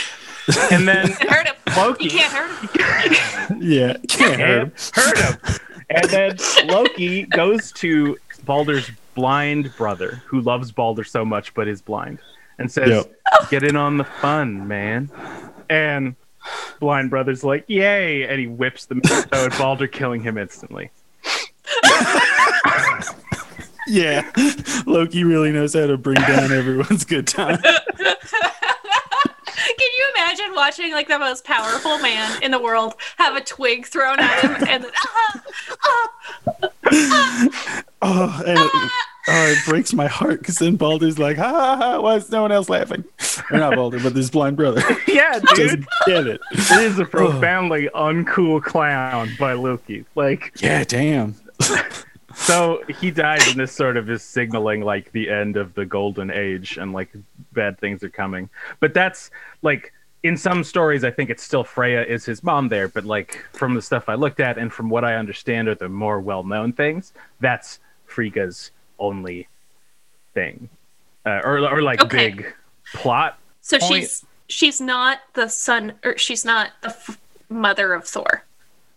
And 0.72 0.86
then 0.88 1.10
It 1.12 1.18
hurt 1.30 1.48
him. 1.48 1.56
Loki. 1.78 2.06
You 2.06 2.10
can't 2.10 2.34
hurt 2.34 3.14
him. 3.16 3.62
Yeah, 3.62 3.98
can't 4.10 4.40
hurt 4.42 4.62
him. 4.64 4.72
hurt 4.94 5.18
him. 5.18 5.56
And 5.90 6.10
then 6.10 6.38
Loki 6.68 7.24
goes 7.24 7.72
to 7.74 8.18
Balder's 8.46 8.92
blind 9.16 9.74
brother, 9.78 10.22
who 10.28 10.42
loves 10.42 10.72
Balder 10.72 11.04
so 11.04 11.24
much 11.26 11.54
but 11.54 11.68
is 11.68 11.82
blind, 11.82 12.20
and 12.60 12.72
says, 12.72 12.90
Yep. 12.90 13.50
"Get 13.50 13.64
in 13.64 13.76
on 13.76 13.98
the 13.98 14.04
fun, 14.04 14.68
man." 14.68 15.10
And 15.70 16.16
blind 16.80 17.10
brother's 17.10 17.44
like, 17.44 17.66
"Yay!" 17.68 18.24
And 18.24 18.40
he 18.40 18.48
whips 18.48 18.86
the 18.86 18.96
mistletoe 18.96 19.46
at 19.46 19.58
Balder, 19.58 19.88
killing 19.88 20.22
him 20.22 20.38
instantly. 20.38 20.92
Yeah, 23.90 24.30
Loki 24.86 25.24
really 25.24 25.52
knows 25.52 25.74
how 25.74 25.88
to 25.88 25.98
bring 25.98 26.22
down 26.22 26.52
everyone's 26.52 27.06
good 27.06 27.26
time. 27.26 27.60
Can 27.60 27.72
you 29.98 30.06
imagine 30.16 30.54
watching 30.54 30.92
like 30.92 31.08
the 31.08 31.18
most 31.18 31.44
powerful 31.44 31.98
man 31.98 32.44
in 32.44 32.52
the 32.52 32.60
world 32.62 32.94
have 33.18 33.36
a 33.36 33.42
twig 33.42 33.88
thrown 33.88 34.20
at 34.20 34.44
him 34.44 34.52
and 34.70 34.84
then 34.84 34.92
ah, 34.96 35.42
ah, 35.84 36.10
ah 36.86 37.50
oh, 38.02 38.44
and 38.46 38.60
it, 38.60 38.92
oh, 39.30 39.52
it 39.52 39.58
breaks 39.66 39.94
my 39.94 40.08
heart 40.08 40.40
because 40.40 40.58
then 40.58 40.76
Balder's 40.76 41.20
like, 41.20 41.38
ha 41.38 41.50
ha 41.50 41.78
ha, 41.78 42.02
why 42.02 42.16
is 42.16 42.32
no 42.32 42.42
one 42.42 42.52
else 42.52 42.70
laughing? 42.70 43.04
Or 43.52 43.58
not 43.58 43.76
Balder, 43.76 44.00
but 44.00 44.14
this 44.14 44.30
blind 44.30 44.58
brother. 44.58 44.82
yeah, 45.08 45.40
dude. 45.56 45.86
get 46.06 46.28
it. 46.28 46.42
It 46.52 46.72
is 46.72 47.00
a 47.00 47.04
oh. 47.04 47.06
profoundly 47.06 47.90
uncool 47.94 48.64
clown 48.64 49.30
by 49.40 49.54
Loki. 49.54 50.06
Like, 50.16 50.54
Yeah, 50.62 50.84
damn. 50.84 51.36
so 52.36 52.84
he 53.00 53.12
dies, 53.12 53.48
and 53.48 53.60
this 53.60 53.72
sort 53.72 53.98
of 53.98 54.10
is 54.10 54.24
signaling 54.24 54.82
like 54.82 55.12
the 55.12 55.30
end 55.30 55.58
of 55.58 55.74
the 55.74 55.86
golden 55.86 56.32
age, 56.32 56.78
and 56.78 56.94
like 56.94 57.10
bad 57.54 57.80
things 57.80 58.04
are 58.04 58.10
coming. 58.10 58.50
But 58.80 58.94
that's 58.94 59.32
like 59.62 59.94
in 60.24 60.36
some 60.36 60.64
stories, 60.64 61.04
I 61.04 61.12
think 61.12 61.30
it's 61.30 61.44
still 61.44 61.64
Freya 61.64 62.04
is 62.04 62.26
his 62.26 62.44
mom 62.44 62.68
there. 62.68 62.88
But 62.88 63.06
like 63.06 63.46
from 63.54 63.76
the 63.76 63.82
stuff 63.82 64.10
I 64.10 64.16
looked 64.16 64.40
at, 64.40 64.58
and 64.58 64.72
from 64.72 64.90
what 64.90 65.06
I 65.06 65.16
understand 65.16 65.68
are 65.68 65.76
the 65.76 65.90
more 65.90 66.20
well-known 66.20 66.74
things, 66.74 67.14
that's 67.40 67.80
Frigga's 68.06 68.72
only 69.00 69.48
thing, 70.34 70.70
uh, 71.26 71.42
or 71.44 71.60
or 71.60 71.82
like 71.82 72.02
Okay. 72.04 72.30
big 72.32 72.54
plot. 72.94 73.38
So 73.62 73.78
Point- 73.80 73.94
she's 74.04 74.26
she's 74.48 74.82
not 74.82 75.20
the 75.34 75.48
son, 75.48 75.94
or 76.04 76.18
she's 76.18 76.44
not 76.46 76.72
the 76.82 76.90
f- 76.90 77.20
mother 77.50 77.94
of 77.94 78.06
Thor. 78.08 78.44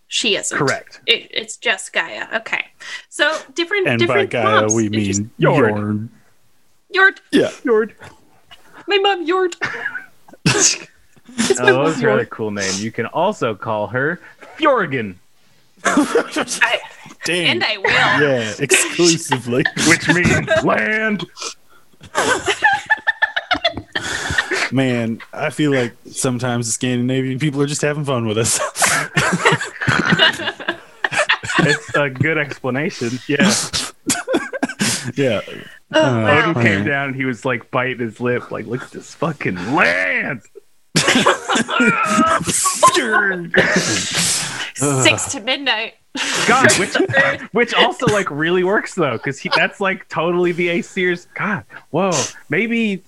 She 0.08 0.36
isn't. 0.36 0.56
Correct. 0.56 1.00
It, 1.06 1.28
it's 1.32 1.56
just 1.56 1.92
Gaia. 1.92 2.26
Okay. 2.34 2.66
So 3.08 3.34
different. 3.54 3.86
And 3.88 3.98
by 4.00 4.06
different 4.06 4.30
Gaia, 4.30 4.60
moms. 4.62 4.74
we 4.74 4.88
mean 4.90 5.04
just- 5.04 5.22
Jord. 5.40 5.72
Jorn. 5.72 6.08
Yord. 6.94 7.16
Yeah. 7.30 7.50
Jord. 7.64 7.94
My 8.86 8.98
mom 8.98 9.26
Yord. 9.26 9.54
it's 10.44 10.78
my 11.60 11.70
Oh, 11.70 11.76
mom 11.76 11.84
that's 11.86 12.02
a 12.02 12.06
rather 12.06 12.24
Yord. 12.24 12.30
cool 12.30 12.50
name. 12.50 12.72
You 12.76 12.92
can 12.92 13.06
also 13.06 13.54
call 13.54 13.86
her 13.86 14.20
Fjorgen, 14.58 15.14
I, 15.84 16.78
Dang. 17.24 17.46
and 17.46 17.64
I 17.64 17.76
will. 17.76 17.90
yeah, 18.28 18.52
exclusively. 18.58 19.64
which 19.88 20.08
means 20.08 20.48
land. 20.64 21.24
Man, 24.72 25.20
I 25.32 25.50
feel 25.50 25.70
like 25.72 25.92
sometimes 26.10 26.66
the 26.66 26.72
Scandinavian 26.72 27.38
people 27.38 27.60
are 27.62 27.66
just 27.66 27.82
having 27.82 28.04
fun 28.04 28.26
with 28.26 28.38
us. 28.38 28.58
It's 31.64 31.94
a 31.94 32.08
good 32.10 32.38
explanation. 32.38 33.10
Yeah. 33.28 33.52
yeah. 35.16 35.40
Oh, 35.94 36.00
Uh, 36.00 36.22
wow. 36.22 36.50
Odin 36.50 36.62
came 36.62 36.84
down 36.86 37.08
and 37.08 37.16
he 37.16 37.24
was 37.26 37.44
like 37.44 37.70
biting 37.70 37.98
his 38.00 38.18
lip, 38.20 38.50
like, 38.50 38.66
look 38.66 38.82
at 38.82 38.90
this 38.90 39.14
fucking 39.14 39.56
land. 39.74 40.40
Six 44.74 45.32
to 45.32 45.40
midnight. 45.44 45.94
God, 46.46 46.70
which 46.78 46.94
which 47.52 47.74
also 47.74 48.06
like 48.06 48.30
really 48.30 48.64
works 48.64 48.94
though, 48.94 49.16
because 49.16 49.42
that's 49.56 49.80
like 49.80 50.08
totally 50.08 50.52
the 50.52 50.68
Aesir's. 50.68 51.26
God, 51.34 51.64
whoa, 51.90 52.10
maybe, 52.48 53.02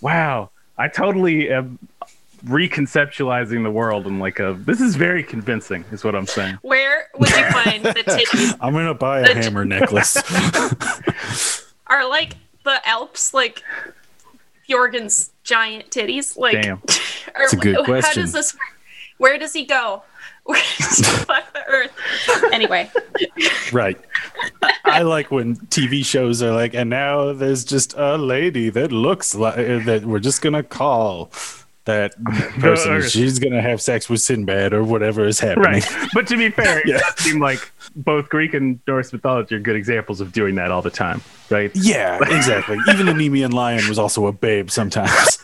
wow, 0.00 0.50
I 0.76 0.88
totally 0.88 1.50
am 1.50 1.78
reconceptualizing 2.44 3.62
the 3.62 3.70
world 3.70 4.06
and 4.06 4.18
like 4.20 4.40
a. 4.40 4.54
This 4.64 4.80
is 4.80 4.96
very 4.96 5.22
convincing, 5.22 5.84
is 5.92 6.02
what 6.04 6.14
I'm 6.16 6.26
saying. 6.26 6.58
Where 6.62 7.08
would 7.18 7.30
you 7.30 7.44
find 7.50 7.84
the 7.84 7.90
titties? 7.94 8.56
I'm 8.60 8.72
gonna 8.72 8.94
buy 8.94 9.20
a 9.20 9.34
The- 9.34 9.42
hammer 9.42 9.64
necklace. 9.64 10.16
Are 11.86 12.08
like 12.08 12.34
the 12.64 12.86
Alps 12.86 13.32
like 13.32 13.62
Jorgen's 14.68 15.30
giant 15.44 15.90
titties? 15.90 16.36
Like, 16.36 16.60
Damn. 16.62 16.82
Or, 17.36 17.42
It's 17.44 17.52
a 17.52 17.56
good 17.56 17.76
How 17.76 17.84
question. 17.84 18.22
does 18.22 18.32
this? 18.32 18.56
Where 19.18 19.38
does 19.38 19.52
he 19.52 19.64
go? 19.64 20.02
Where 20.48 20.62
does 20.78 20.96
he 20.98 21.02
fuck 21.04 21.52
the 21.52 21.62
Earth? 21.68 21.92
Anyway, 22.52 22.90
right. 23.70 23.98
I 24.84 25.02
like 25.02 25.30
when 25.30 25.56
TV 25.56 26.02
shows 26.04 26.42
are 26.42 26.52
like, 26.52 26.72
and 26.74 26.88
now 26.88 27.34
there's 27.34 27.64
just 27.66 27.92
a 27.98 28.16
lady 28.16 28.70
that 28.70 28.90
looks 28.90 29.34
like 29.34 29.56
that 29.84 30.04
we're 30.06 30.20
just 30.20 30.40
gonna 30.40 30.62
call 30.62 31.30
that 31.84 32.14
person. 32.60 32.92
Earth. 32.92 33.10
She's 33.10 33.38
gonna 33.38 33.60
have 33.60 33.82
sex 33.82 34.08
with 34.08 34.22
Sinbad 34.22 34.72
or 34.72 34.84
whatever 34.84 35.26
is 35.26 35.38
happening. 35.38 35.82
Right. 35.82 35.92
But 36.14 36.26
to 36.28 36.36
be 36.38 36.48
fair, 36.60 36.80
Yeah. 36.86 36.96
it 36.96 37.00
does 37.00 37.14
seem 37.18 37.40
like 37.40 37.70
both 37.94 38.30
Greek 38.30 38.54
and 38.54 38.80
Norse 38.86 39.12
mythology 39.12 39.54
are 39.54 39.60
good 39.60 39.76
examples 39.76 40.22
of 40.22 40.32
doing 40.32 40.54
that 40.54 40.70
all 40.70 40.80
the 40.82 40.90
time, 40.90 41.20
right? 41.50 41.70
Yeah, 41.74 42.18
exactly. 42.22 42.78
Even 42.88 43.04
the 43.04 43.12
Nemean 43.12 43.52
lion 43.52 43.86
was 43.86 43.98
also 43.98 44.26
a 44.26 44.32
babe 44.32 44.70
sometimes. 44.70 45.38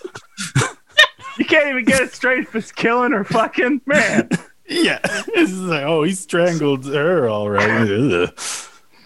You 1.39 1.45
can't 1.47 1.67
even 1.69 1.85
get 1.85 2.01
it 2.01 2.13
straight 2.15 2.41
if 2.45 2.55
it's 2.55 2.71
killing 2.73 3.13
or 3.13 3.25
fucking 3.25 3.81
man. 3.87 4.29
Yeah. 4.69 4.99
It's 5.29 5.53
like, 5.53 5.83
oh, 5.85 6.03
he 6.05 6.13
strangled 6.13 6.87
her 6.87 7.29
all 7.29 7.51
right. 7.51 7.89
Ugh. 7.91 8.33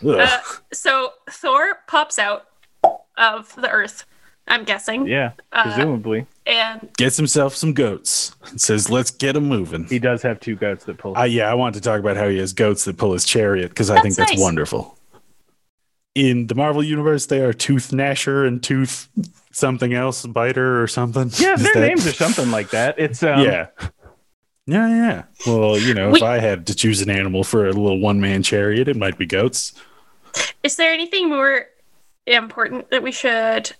Ugh. 0.07 0.21
uh, 0.21 0.39
so 0.73 1.13
Thor 1.31 1.79
pops 1.89 2.19
out 2.19 2.47
of 3.17 3.55
the 3.57 3.69
Earth. 3.71 4.05
I'm 4.51 4.65
guessing, 4.65 5.07
Yeah, 5.07 5.33
Uh, 5.53 5.65
presumably. 5.65 6.25
and 6.47 6.89
Gets 6.97 7.19
himself 7.19 7.55
some 7.55 7.75
goats. 7.75 8.35
and 8.49 8.59
Says, 8.59 8.89
let's 8.89 9.11
get 9.11 9.37
him 9.37 9.45
moving. 9.47 9.85
He 9.85 9.99
does 9.99 10.23
have 10.23 10.41
two 10.41 10.57
goats 10.57 10.85
that 10.87 10.97
pull. 10.97 11.15
I, 11.17 11.27
yeah, 11.27 11.51
I 11.51 11.55
want 11.55 11.75
to 11.75 11.83
talk 11.83 12.01
about 12.01 12.17
how 12.17 12.29
he 12.29 12.39
has 12.39 12.55
goats 12.55 12.85
that 12.87 12.97
pull 12.97 13.13
his 13.13 13.27
chariot 13.27 13.69
because 13.69 13.91
I 13.91 14.01
think 14.01 14.15
That's 14.15 14.31
that's 14.31 14.33
nice. 14.33 14.41
wonderful. 14.41 14.97
In 16.15 16.47
the 16.47 16.55
Marvel 16.55 16.83
universe, 16.83 17.27
they 17.27 17.41
are 17.41 17.53
Tooth 17.53 17.91
Gnasher 17.91 18.47
and 18.47 18.63
Tooth 18.63 19.09
something 19.53 19.93
else, 19.93 20.25
Biter 20.25 20.83
or 20.83 20.87
something. 20.87 21.31
yeah, 21.35 21.53
Is 21.55 21.63
their 21.65 21.75
that- 21.75 21.81
names 21.87 22.07
are 22.07 22.13
something 22.13 22.51
like 22.51 22.71
that. 22.71 22.99
It's 22.99 23.23
um, 23.23 23.43
yeah. 23.43 23.67
Yeah, 24.69 24.87
yeah. 24.89 25.23
Well, 25.47 25.79
you 25.79 25.95
know, 25.95 26.11
We- 26.11 26.19
if 26.19 26.23
I 26.23 26.39
had 26.41 26.67
to 26.67 26.75
choose 26.75 27.01
an 27.01 27.09
animal 27.09 27.43
for 27.43 27.67
a 27.67 27.73
little 27.73 27.99
one 28.01 28.21
man 28.21 28.43
chariot, 28.43 28.87
it 28.87 28.97
might 28.97 29.17
be 29.17 29.25
goats. 29.27 29.73
is 30.63 30.77
there 30.77 30.93
anything 30.93 31.29
more 31.31 31.67
important 32.27 32.91
that 32.91 33.03
we 33.03 33.11
should 33.11 33.73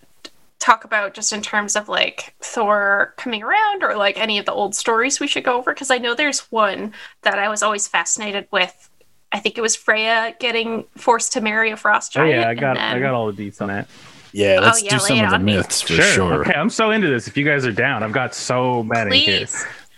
talk 0.59 0.85
about 0.85 1.13
just 1.13 1.31
in 1.33 1.43
terms 1.43 1.77
of 1.77 1.89
like 1.91 2.35
Thor 2.41 3.13
coming 3.19 3.43
around 3.43 3.83
or 3.85 3.97
like 3.97 4.19
any 4.19 4.39
of 4.39 4.47
the 4.47 4.53
old 4.53 4.75
stories 4.75 5.21
we 5.21 5.27
should 5.27 5.45
go 5.45 5.59
over? 5.59 5.75
Because 5.75 5.91
I 5.91 5.99
know 5.99 6.15
there's 6.15 6.41
one 6.51 6.95
that 7.23 7.39
I 7.39 7.49
was 7.51 7.63
always 7.63 7.87
fascinated 7.87 8.49
with. 8.51 8.89
I 9.31 9.41
think 9.41 9.59
it 9.59 9.61
was 9.61 9.77
Freya 9.77 10.35
getting 10.41 10.85
forced 10.97 11.33
to 11.35 11.43
marry 11.43 11.71
a 11.71 11.77
frost 11.77 12.17
oh, 12.17 12.21
giant. 12.21 12.31
Oh 12.39 12.43
giant. 12.45 12.45
yeah, 12.45 12.51
I 12.51 12.55
got 12.75 12.81
then- 12.81 12.97
I 12.97 12.99
got 12.99 13.13
all 13.13 13.31
the 13.31 13.51
deets 13.51 13.61
on 13.61 13.69
that. 13.69 13.89
Yeah, 14.33 14.57
oh, 14.59 14.63
let's 14.65 14.83
Oh, 14.83 14.85
yeah, 14.87 14.91
do 14.91 14.99
some 14.99 15.21
of 15.21 15.31
the 15.31 15.37
on 15.37 15.45
me. 15.45 15.57
myths 15.57 15.83
for 15.83 15.93
sure. 15.95 16.41
Okay, 16.43 16.55
I'm 16.55 16.71
so 16.71 16.91
into 16.91 17.09
this. 17.09 17.29
If 17.29 17.37
you 17.37 17.45
guys 17.45 17.67
are 17.67 17.73
down, 17.73 18.03
I've 18.03 18.13
got 18.13 18.35
so 18.35 18.83
many 18.83 19.19
here. 19.21 19.47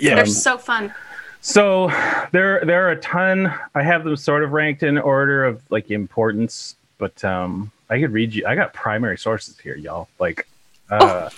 Please, 0.01 0.07
Yeah, 0.09 0.15
they're 0.17 0.27
so 0.27 0.59
fun. 0.59 0.93
So 1.43 1.89
there 2.33 2.65
there 2.65 2.87
are 2.87 2.91
a 2.91 3.01
ton. 3.01 3.53
I 3.75 3.83
have 3.83 4.05
them 4.05 4.17
sort 4.17 4.43
of 4.43 4.53
ranked 4.53 4.83
in 4.83 4.99
order 4.99 5.45
of 5.45 5.63
like 5.71 5.91
importance, 5.91 6.77
but 6.99 7.23
um 7.25 7.71
I 7.89 7.99
could 8.01 8.13
read 8.13 8.35
you. 8.35 8.47
I 8.47 8.55
got 8.55 8.73
primary 8.75 9.17
sources 9.19 9.59
here, 9.59 9.77
y'all. 9.77 10.09
Like 10.19 10.47
uh 10.91 11.31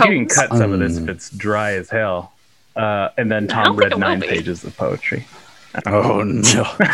you 0.00 0.04
can 0.06 0.26
cut 0.26 0.50
some 0.50 0.72
of 0.72 0.78
this 0.80 0.96
if 0.98 1.04
Um, 1.04 1.08
it's 1.08 1.30
dry 1.30 1.72
as 1.72 1.88
hell. 1.90 2.32
Uh, 2.76 3.08
and 3.16 3.30
then 3.32 3.48
Tom 3.48 3.76
read 3.76 3.96
nine 3.98 4.20
be. 4.20 4.26
pages 4.26 4.62
of 4.64 4.76
poetry. 4.76 5.26
Oh 5.86 6.22
no. 6.22 6.64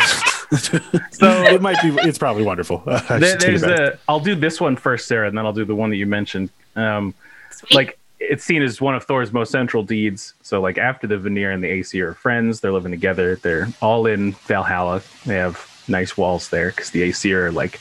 So 1.11 1.27
it 1.31 1.61
might 1.63 1.81
be. 1.81 1.89
It's 2.07 2.19
probably 2.19 2.43
wonderful. 2.43 2.83
uh, 2.85 3.17
there, 3.17 3.37
there's 3.37 3.63
a 3.63 3.97
i'll 4.07 4.19
do 4.19 4.35
this 4.35 4.61
one 4.61 4.75
first, 4.75 5.07
Sarah, 5.07 5.27
and 5.27 5.35
then 5.35 5.45
I'll 5.47 5.53
do 5.53 5.65
the 5.65 5.73
one 5.75 5.89
that 5.89 5.95
you 5.95 6.05
mentioned. 6.05 6.49
Um, 6.75 7.15
Sweet. 7.49 7.73
like 7.75 7.99
it's 8.29 8.43
seen 8.43 8.61
as 8.61 8.79
one 8.79 8.95
of 8.95 9.03
Thor's 9.03 9.33
most 9.33 9.51
central 9.51 9.83
deeds. 9.83 10.33
So 10.41 10.61
like 10.61 10.77
after 10.77 11.07
the 11.07 11.17
Vanir 11.17 11.51
and 11.51 11.63
the 11.63 11.69
Aesir 11.69 12.09
are 12.09 12.13
friends, 12.13 12.59
they're 12.59 12.71
living 12.71 12.91
together. 12.91 13.35
They're 13.35 13.67
all 13.81 14.05
in 14.05 14.33
Valhalla. 14.47 15.01
They 15.25 15.35
have 15.35 15.69
nice 15.87 16.17
walls 16.17 16.49
there 16.49 16.69
because 16.69 16.91
the 16.91 17.03
Aesir 17.03 17.47
are 17.47 17.51
like 17.51 17.79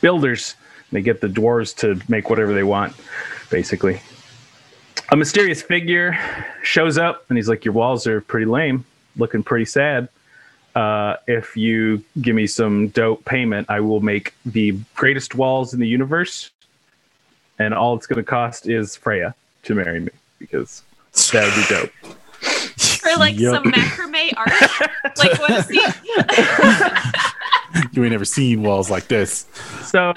builders. 0.00 0.54
They 0.90 1.02
get 1.02 1.20
the 1.20 1.28
dwarves 1.28 1.76
to 1.78 2.00
make 2.08 2.30
whatever 2.30 2.54
they 2.54 2.62
want, 2.62 2.94
basically. 3.50 4.00
A 5.10 5.16
mysterious 5.16 5.60
figure 5.60 6.18
shows 6.62 6.98
up 6.98 7.24
and 7.28 7.36
he's 7.36 7.48
like, 7.48 7.64
"Your 7.64 7.74
walls 7.74 8.06
are 8.06 8.20
pretty 8.20 8.46
lame, 8.46 8.84
looking 9.16 9.42
pretty 9.42 9.66
sad. 9.66 10.08
Uh, 10.74 11.16
if 11.28 11.56
you 11.56 12.02
give 12.20 12.34
me 12.34 12.46
some 12.46 12.88
dope 12.88 13.24
payment, 13.24 13.70
I 13.70 13.80
will 13.80 14.00
make 14.00 14.34
the 14.44 14.76
greatest 14.94 15.34
walls 15.34 15.72
in 15.74 15.80
the 15.80 15.86
universe, 15.86 16.50
and 17.58 17.74
all 17.74 17.94
it's 17.96 18.06
going 18.06 18.16
to 18.16 18.28
cost 18.28 18.68
is 18.68 18.96
Freya 18.96 19.34
to 19.64 19.74
marry 19.74 20.00
me 20.00 20.10
because 20.38 20.82
that 21.32 21.44
would 21.44 21.54
be 21.54 21.64
dope." 21.74 21.90
or 23.06 23.16
like 23.18 23.38
Yup. 23.38 23.62
some 23.62 23.72
macrame 23.72 24.32
art. 24.36 24.50
like 25.18 25.38
what 25.38 25.50
is 25.50 25.68
he? 25.68 25.80
You 27.92 28.04
ain't 28.04 28.12
never 28.12 28.24
seen 28.24 28.62
walls 28.62 28.88
like 28.88 29.08
this. 29.08 29.46
So 29.82 30.14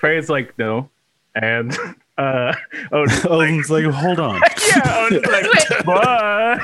Freya's 0.00 0.28
like, 0.28 0.58
"No," 0.58 0.90
and 1.36 1.76
uh, 2.18 2.52
Odin's 2.92 3.70
like, 3.70 3.84
like, 3.84 3.94
hold 3.94 4.18
on. 4.20 4.40
yeah, 4.68 5.06
Odin's 5.06 5.26
like, 5.26 5.46
but 5.84 6.60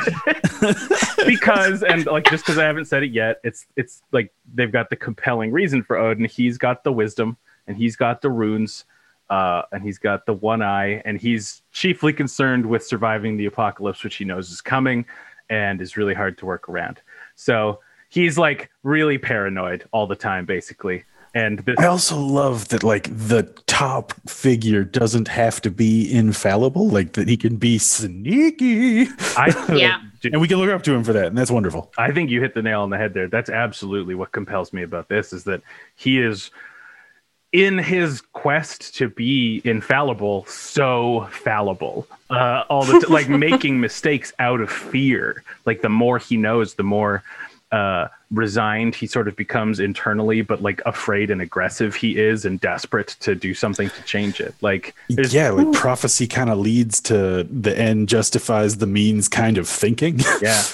because 1.26 1.82
and 1.82 2.06
like 2.06 2.28
just 2.28 2.44
because 2.44 2.58
I 2.58 2.64
haven't 2.64 2.86
said 2.86 3.02
it 3.02 3.12
yet, 3.12 3.40
it's 3.44 3.66
it's 3.76 4.02
like 4.12 4.32
they've 4.54 4.72
got 4.72 4.90
the 4.90 4.96
compelling 4.96 5.52
reason 5.52 5.82
for 5.82 5.96
Odin. 5.96 6.26
He's 6.26 6.58
got 6.58 6.84
the 6.84 6.92
wisdom 6.92 7.36
and 7.66 7.76
he's 7.76 7.96
got 7.96 8.20
the 8.20 8.30
runes. 8.30 8.84
Uh, 9.28 9.62
and 9.72 9.82
he's 9.82 9.98
got 9.98 10.24
the 10.26 10.32
one 10.32 10.62
eye, 10.62 11.02
and 11.04 11.20
he's 11.20 11.62
chiefly 11.72 12.12
concerned 12.12 12.64
with 12.64 12.84
surviving 12.84 13.36
the 13.36 13.46
apocalypse, 13.46 14.04
which 14.04 14.16
he 14.16 14.24
knows 14.24 14.50
is 14.50 14.60
coming 14.60 15.04
and 15.50 15.80
is 15.80 15.96
really 15.96 16.14
hard 16.14 16.38
to 16.38 16.46
work 16.46 16.68
around. 16.68 17.00
So 17.34 17.80
he's 18.08 18.38
like 18.38 18.70
really 18.82 19.18
paranoid 19.18 19.84
all 19.92 20.06
the 20.06 20.16
time, 20.16 20.44
basically. 20.46 21.04
And 21.34 21.58
this, 21.60 21.76
I 21.78 21.86
also 21.86 22.18
love 22.18 22.68
that 22.68 22.82
like 22.82 23.10
the 23.12 23.42
top 23.66 24.14
figure 24.26 24.84
doesn't 24.84 25.28
have 25.28 25.60
to 25.62 25.70
be 25.70 26.10
infallible, 26.10 26.88
like 26.88 27.12
that 27.12 27.28
he 27.28 27.36
can 27.36 27.56
be 27.56 27.76
sneaky. 27.76 29.08
I 29.36 29.66
Yeah. 29.76 30.00
And 30.24 30.40
we 30.40 30.48
can 30.48 30.56
look 30.56 30.70
up 30.70 30.82
to 30.84 30.94
him 30.94 31.04
for 31.04 31.12
that, 31.12 31.26
and 31.26 31.36
that's 31.36 31.50
wonderful. 31.50 31.92
I 31.98 32.10
think 32.10 32.30
you 32.30 32.40
hit 32.40 32.54
the 32.54 32.62
nail 32.62 32.80
on 32.80 32.90
the 32.90 32.96
head 32.96 33.12
there. 33.12 33.28
That's 33.28 33.50
absolutely 33.50 34.14
what 34.14 34.32
compels 34.32 34.72
me 34.72 34.82
about 34.82 35.08
this 35.08 35.32
is 35.32 35.44
that 35.44 35.60
he 35.94 36.20
is 36.20 36.50
in 37.52 37.78
his 37.78 38.20
quest 38.32 38.94
to 38.96 39.08
be 39.08 39.60
infallible, 39.64 40.44
so 40.46 41.28
fallible. 41.30 42.06
Uh, 42.28 42.64
all 42.68 42.84
the 42.84 43.00
t- 43.00 43.12
like 43.12 43.28
making 43.48 43.80
mistakes 43.80 44.32
out 44.38 44.60
of 44.60 44.70
fear. 44.70 45.42
Like 45.64 45.82
the 45.82 45.88
more 45.88 46.18
he 46.18 46.36
knows, 46.36 46.74
the 46.74 46.82
more 46.82 47.22
uh, 47.72 48.08
resigned 48.30 48.94
he 48.94 49.06
sort 49.06 49.28
of 49.28 49.36
becomes 49.36 49.80
internally, 49.80 50.42
but 50.42 50.62
like 50.62 50.80
afraid 50.86 51.30
and 51.30 51.40
aggressive 51.40 51.94
he 51.94 52.18
is, 52.18 52.44
and 52.44 52.60
desperate 52.60 53.16
to 53.20 53.34
do 53.34 53.54
something 53.54 53.90
to 53.90 54.02
change 54.02 54.40
it. 54.40 54.54
Like 54.60 54.94
Yeah, 55.08 55.50
like 55.50 55.72
prophecy 55.72 56.26
kind 56.26 56.50
of 56.50 56.58
leads 56.58 57.00
to 57.02 57.44
the 57.44 57.76
end 57.78 58.08
justifies 58.08 58.78
the 58.78 58.86
means 58.86 59.28
kind 59.28 59.58
of 59.58 59.68
thinking. 59.68 60.20
Yeah. 60.42 60.62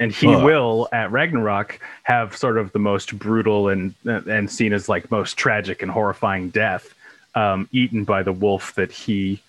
And 0.00 0.12
he 0.12 0.26
Fuck. 0.26 0.42
will 0.42 0.88
at 0.92 1.12
Ragnarok 1.12 1.78
have 2.02 2.36
sort 2.36 2.58
of 2.58 2.72
the 2.72 2.78
most 2.78 3.16
brutal 3.18 3.68
and 3.68 3.94
and 4.04 4.50
seen 4.50 4.72
as 4.72 4.88
like 4.88 5.10
most 5.10 5.36
tragic 5.36 5.82
and 5.82 5.90
horrifying 5.90 6.50
death, 6.50 6.94
um, 7.34 7.68
eaten 7.72 8.04
by 8.04 8.22
the 8.22 8.32
wolf 8.32 8.74
that 8.74 8.90
he 8.90 9.40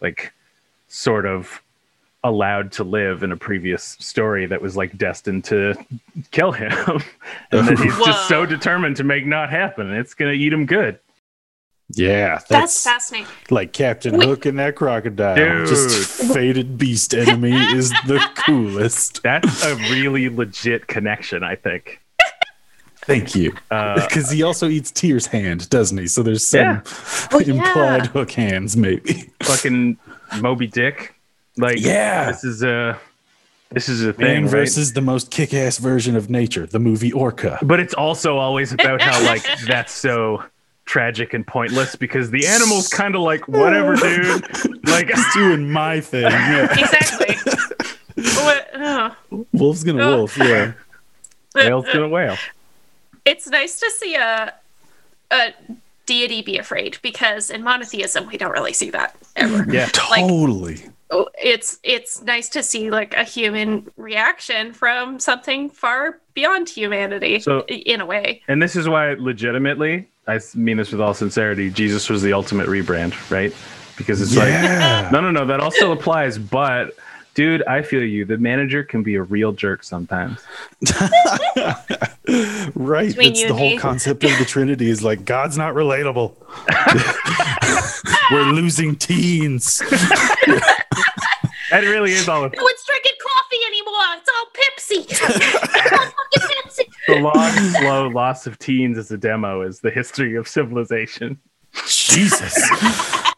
like 0.00 0.32
sort 0.88 1.24
of 1.24 1.62
allowed 2.24 2.72
to 2.72 2.84
live 2.84 3.22
in 3.22 3.32
a 3.32 3.36
previous 3.36 3.96
story 4.00 4.46
that 4.46 4.60
was 4.60 4.76
like 4.76 4.96
destined 4.98 5.44
to 5.44 5.74
kill 6.30 6.52
him. 6.52 6.72
and 7.52 7.68
that 7.68 7.78
he's 7.78 7.96
just 8.04 8.28
so 8.28 8.44
determined 8.44 8.96
to 8.96 9.04
make 9.04 9.24
not 9.24 9.48
happen. 9.48 9.90
It's 9.92 10.14
gonna 10.14 10.32
eat 10.32 10.52
him 10.52 10.66
good. 10.66 10.98
Yeah, 11.94 12.34
That's 12.34 12.48
that's, 12.48 12.82
fascinating. 12.84 13.28
like 13.48 13.72
Captain 13.72 14.16
Wait. 14.18 14.26
Hook 14.28 14.46
and 14.46 14.58
that 14.58 14.74
crocodile. 14.74 15.36
Dude. 15.36 15.68
Just 15.68 16.32
fated 16.34 16.76
beast 16.78 17.14
enemy 17.14 17.52
is 17.54 17.90
the 18.08 18.18
coolest. 18.34 19.22
That's 19.22 19.64
a 19.64 19.76
really 19.76 20.28
legit 20.28 20.88
connection, 20.88 21.44
I 21.44 21.54
think. 21.54 22.00
Thank 23.02 23.36
you. 23.36 23.52
Uh, 23.70 24.04
Because 24.04 24.32
he 24.32 24.42
also 24.42 24.68
eats 24.68 24.90
Tyr's 24.90 25.26
hand, 25.28 25.70
doesn't 25.70 25.96
he? 25.96 26.08
So 26.08 26.24
there's 26.24 26.44
some 26.44 26.60
Yeah. 26.60 26.80
Oh, 27.30 27.38
yeah. 27.46 27.54
implied 27.54 28.06
hook 28.08 28.32
hands, 28.32 28.76
maybe. 28.76 29.30
fucking 29.44 29.96
Moby 30.40 30.66
Dick. 30.66 31.14
Like 31.56 31.78
Yeah. 31.78 32.32
this 32.32 32.42
is 32.42 32.64
a 32.64 32.98
this 33.70 33.88
is 33.88 34.04
a 34.04 34.12
thing. 34.12 34.24
Man 34.26 34.42
right? 34.44 34.50
versus 34.50 34.92
the 34.92 35.00
most 35.02 35.30
kick-ass 35.30 35.78
version 35.78 36.16
of 36.16 36.28
nature, 36.30 36.66
the 36.66 36.78
movie 36.80 37.12
Orca. 37.12 37.58
But 37.62 37.78
it's 37.78 37.94
also 37.94 38.38
always 38.38 38.72
about 38.72 39.00
how 39.00 39.24
like 39.24 39.46
that's 39.68 39.92
so 39.92 40.42
tragic 40.86 41.34
and 41.34 41.46
pointless 41.46 41.94
because 41.96 42.30
the 42.30 42.46
animal's 42.46 42.88
kind 43.02 43.14
of 43.14 43.20
like 43.22 43.46
whatever, 43.48 43.94
dude. 43.96 44.44
Like 44.86 45.08
Just 45.08 45.34
doing 45.34 45.70
my 45.70 46.00
thing. 46.00 46.22
Yeah. 46.22 46.72
Exactly. 46.72 47.34
what, 48.16 48.68
oh. 48.74 49.16
Wolf's 49.52 49.82
gonna 49.84 50.02
Oh. 50.02 50.16
wolf. 50.18 50.38
Yeah. 50.38 50.72
whale's 51.54 51.86
gonna 51.86 52.08
whale. 52.08 52.36
It's 53.24 53.48
nice 53.48 53.78
to 53.80 53.90
see 53.90 54.14
a 54.14 54.54
a 55.32 55.52
deity 56.06 56.40
be 56.42 56.56
afraid 56.56 56.98
because 57.02 57.50
in 57.50 57.62
monotheism 57.64 58.26
we 58.28 58.36
don't 58.38 58.52
really 58.52 58.72
see 58.72 58.90
that 58.90 59.16
ever. 59.34 59.66
Yeah, 59.70 59.88
Like- 60.08 60.26
Totally. 60.28 60.84
It's 61.42 61.78
it's 61.82 62.22
nice 62.22 62.48
to 62.50 62.62
see 62.62 62.90
like 62.90 63.14
a 63.14 63.24
human 63.24 63.88
reaction 63.96 64.72
from 64.72 65.18
something 65.20 65.68
far 65.70 66.18
beyond 66.34 66.68
humanity 66.68 67.40
So- 67.40 67.64
in 67.68 68.00
a 68.00 68.06
way. 68.06 68.42
and 68.48 68.62
this 68.62 68.76
is 68.76 68.88
why 68.88 69.14
legitimately, 69.14 70.08
I 70.28 70.40
mean 70.54 70.76
this 70.76 70.90
with 70.92 71.00
all 71.00 71.14
sincerity. 71.14 71.70
Jesus 71.70 72.08
was 72.08 72.22
the 72.22 72.32
ultimate 72.32 72.68
rebrand, 72.68 73.30
right? 73.30 73.54
Because 73.96 74.20
it's 74.20 74.36
like 74.36 74.50
no, 75.12 75.20
no, 75.20 75.30
no, 75.30 75.46
that 75.46 75.60
all 75.60 75.70
still 75.70 75.92
applies. 75.92 76.36
But 76.36 76.96
dude, 77.34 77.62
I 77.64 77.82
feel 77.82 78.02
you. 78.02 78.24
The 78.24 78.36
manager 78.38 78.82
can 78.82 79.02
be 79.02 79.14
a 79.14 79.22
real 79.22 79.52
jerk 79.52 79.84
sometimes. 79.84 80.40
right. 82.74 83.08
Between 83.08 83.28
That's 83.28 83.40
you 83.40 83.48
the 83.48 83.54
whole 83.54 83.70
me. 83.70 83.78
concept 83.78 84.24
of 84.24 84.36
the 84.38 84.44
Trinity 84.44 84.90
is 84.90 85.02
like 85.04 85.24
God's 85.24 85.56
not 85.56 85.74
relatable. 85.74 86.34
We're 88.32 88.52
losing 88.52 88.96
teens. 88.96 89.82
That 91.70 91.82
really 91.82 92.12
is 92.12 92.28
all. 92.28 92.42
No 92.42 92.62
one's 92.62 92.84
drinking 92.86 93.12
coffee 93.20 93.45
anymore. 93.86 94.16
It's 94.18 94.30
all 94.34 94.46
Pepsi. 94.52 95.06
It's 95.78 95.92
all 95.92 95.98
fucking 95.98 96.56
Pepsi. 96.64 96.84
The 97.08 97.20
long, 97.20 97.52
slow 97.80 98.08
loss 98.08 98.46
of 98.46 98.58
teens 98.58 98.98
as 98.98 99.10
a 99.10 99.16
demo 99.18 99.62
is 99.62 99.80
the 99.80 99.90
history 99.90 100.36
of 100.36 100.48
civilization. 100.48 101.38
Jesus. 101.86 102.54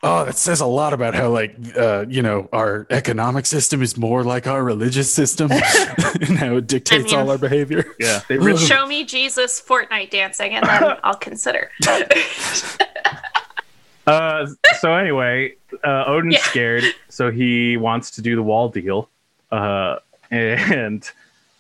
Oh, 0.03 0.25
that 0.27 0.37
says 0.37 0.61
a 0.61 0.67
lot 0.67 0.93
about 0.93 1.15
how, 1.15 1.29
like, 1.29 1.57
uh, 1.77 2.05
you 2.09 2.23
know, 2.23 2.49
our 2.53 2.87
economic 2.91 3.47
system 3.47 3.83
is 3.83 3.97
more 3.97 4.23
like 4.23 4.47
our 4.47 4.63
religious 4.63 5.13
system 5.13 5.51
and 6.21 6.39
how 6.39 6.57
it 6.57 6.69
dictates 6.69 7.07
mean- 7.11 7.17
all 7.17 7.31
our 7.31 7.39
behavior. 7.39 7.85
Yeah, 7.99 8.21
they 8.29 8.39
really. 8.39 8.65
Show 8.65 8.87
me 8.87 9.05
Jesus 9.05 9.61
Fortnite 9.61 10.11
dancing, 10.11 10.55
and 10.55 10.65
then 10.65 10.97
I'll 11.03 11.15
consider. 11.17 11.71
Uh, 14.07 14.47
so 14.81 14.95
anyway, 14.95 15.55
uh, 15.85 16.05
Odin's 16.07 16.35
Yeah. 16.37 16.43
scared, 16.43 16.85
so 17.11 17.31
he 17.31 17.77
wants 17.77 18.13
to 18.13 18.23
do 18.23 18.37
the 18.37 18.43
wall 18.43 18.69
deal, 18.71 19.11
uh, 19.51 19.97
and 20.31 21.09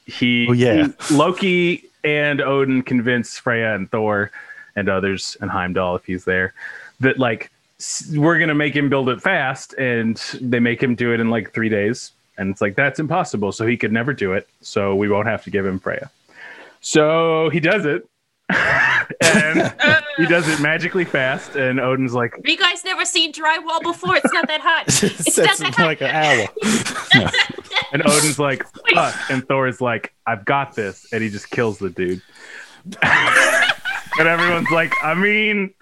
he, 0.06 0.46
Oh, 0.48 0.52
yeah. 0.52 0.88
Loki 1.12 1.84
and 2.04 2.40
Odin 2.40 2.82
convince 2.82 3.38
Freya 3.38 3.74
and 3.74 3.90
Thor 3.90 4.30
and 4.76 4.88
others 4.88 5.36
and 5.40 5.50
Heimdall 5.50 5.96
if 5.96 6.04
he's 6.04 6.24
there 6.24 6.54
that 7.00 7.18
like 7.18 7.50
we're 8.14 8.38
gonna 8.38 8.54
make 8.54 8.74
him 8.74 8.88
build 8.88 9.08
it 9.08 9.20
fast, 9.22 9.72
and 9.74 10.16
they 10.40 10.58
make 10.60 10.82
him 10.82 10.94
do 10.96 11.12
it 11.12 11.20
in 11.20 11.30
like 11.30 11.52
three 11.52 11.68
days, 11.68 12.10
and 12.36 12.50
it's 12.50 12.60
like 12.60 12.74
that's 12.74 12.98
impossible, 12.98 13.52
so 13.52 13.66
he 13.66 13.76
could 13.76 13.92
never 13.92 14.12
do 14.12 14.32
it, 14.32 14.48
so 14.60 14.96
we 14.96 15.08
won't 15.08 15.28
have 15.28 15.44
to 15.44 15.50
give 15.50 15.64
him 15.64 15.78
Freya. 15.78 16.10
So 16.80 17.50
he 17.50 17.60
does 17.60 17.84
it. 17.84 18.04
and 18.50 19.72
he 20.16 20.26
does 20.26 20.48
it 20.48 20.58
magically 20.60 21.04
fast, 21.04 21.54
and 21.54 21.78
Odin's 21.78 22.14
like, 22.14 22.34
have 22.34 22.46
you 22.46 22.56
guys 22.56 22.82
never 22.84 23.04
seen 23.04 23.32
drywall 23.32 23.80
before? 23.82 24.16
It's 24.16 24.32
not 24.32 24.48
that 24.48 24.60
hot. 24.60 24.84
It's 25.02 25.34
Sets 25.34 25.60
not 25.60 25.68
him 25.68 25.70
that 25.70 25.74
hot. 25.76 25.86
like 25.86 26.00
an 26.02 26.10
owl. 26.10 27.32
and 27.92 28.02
Odin's 28.02 28.38
like, 28.38 28.64
fuck. 28.94 29.14
And 29.30 29.46
Thor's 29.46 29.80
like, 29.80 30.14
I've 30.26 30.44
got 30.44 30.74
this. 30.74 31.06
And 31.12 31.22
he 31.22 31.30
just 31.30 31.50
kills 31.50 31.78
the 31.78 31.90
dude. 31.90 32.22
and 33.02 34.28
everyone's 34.28 34.70
like, 34.70 34.92
I 35.02 35.14
mean, 35.14 35.74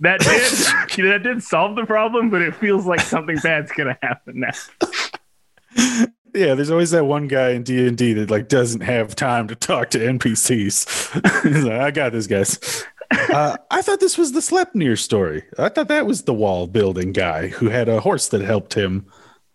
that 0.00 0.20
did 0.20 1.04
that 1.10 1.22
did 1.22 1.42
solve 1.42 1.76
the 1.76 1.86
problem, 1.86 2.30
but 2.30 2.42
it 2.42 2.54
feels 2.54 2.86
like 2.86 3.00
something 3.00 3.36
bad's 3.42 3.72
gonna 3.72 3.98
happen 4.02 4.40
now. 4.40 6.06
Yeah, 6.34 6.54
there's 6.54 6.70
always 6.70 6.90
that 6.90 7.04
one 7.04 7.28
guy 7.28 7.50
in 7.50 7.62
D 7.62 7.86
and 7.86 7.96
D 7.96 8.12
that 8.14 8.30
like 8.30 8.48
doesn't 8.48 8.80
have 8.80 9.14
time 9.14 9.46
to 9.48 9.54
talk 9.54 9.90
to 9.90 9.98
NPCs. 9.98 11.42
He's 11.54 11.64
like, 11.64 11.80
I 11.80 11.90
got 11.92 12.12
this, 12.12 12.26
guys. 12.26 12.84
Uh, 13.10 13.56
I 13.70 13.82
thought 13.82 14.00
this 14.00 14.18
was 14.18 14.32
the 14.32 14.40
Sleipnir 14.40 14.98
story. 14.98 15.44
I 15.58 15.68
thought 15.68 15.88
that 15.88 16.06
was 16.06 16.22
the 16.22 16.34
wall 16.34 16.66
building 16.66 17.12
guy 17.12 17.48
who 17.48 17.68
had 17.68 17.88
a 17.88 18.00
horse 18.00 18.28
that 18.28 18.40
helped 18.40 18.74
him 18.74 19.06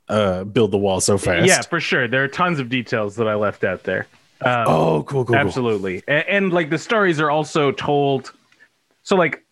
uh, 0.09 0.43
build 0.43 0.71
the 0.71 0.77
wall 0.77 0.99
so 0.99 1.17
fast. 1.17 1.47
Yeah, 1.47 1.61
for 1.61 1.79
sure. 1.79 2.07
There 2.07 2.23
are 2.23 2.27
tons 2.27 2.59
of 2.59 2.69
details 2.69 3.15
that 3.17 3.27
I 3.27 3.35
left 3.35 3.63
out 3.63 3.83
there. 3.83 4.07
Um, 4.41 4.65
Oh, 4.67 5.03
cool, 5.03 5.25
cool, 5.25 5.25
cool. 5.25 5.35
Absolutely. 5.35 6.03
And, 6.07 6.27
and 6.27 6.53
like 6.53 6.69
the 6.69 6.77
stories 6.77 7.19
are 7.19 7.29
also 7.29 7.71
told. 7.71 8.33
So, 9.03 9.15
like, 9.15 9.45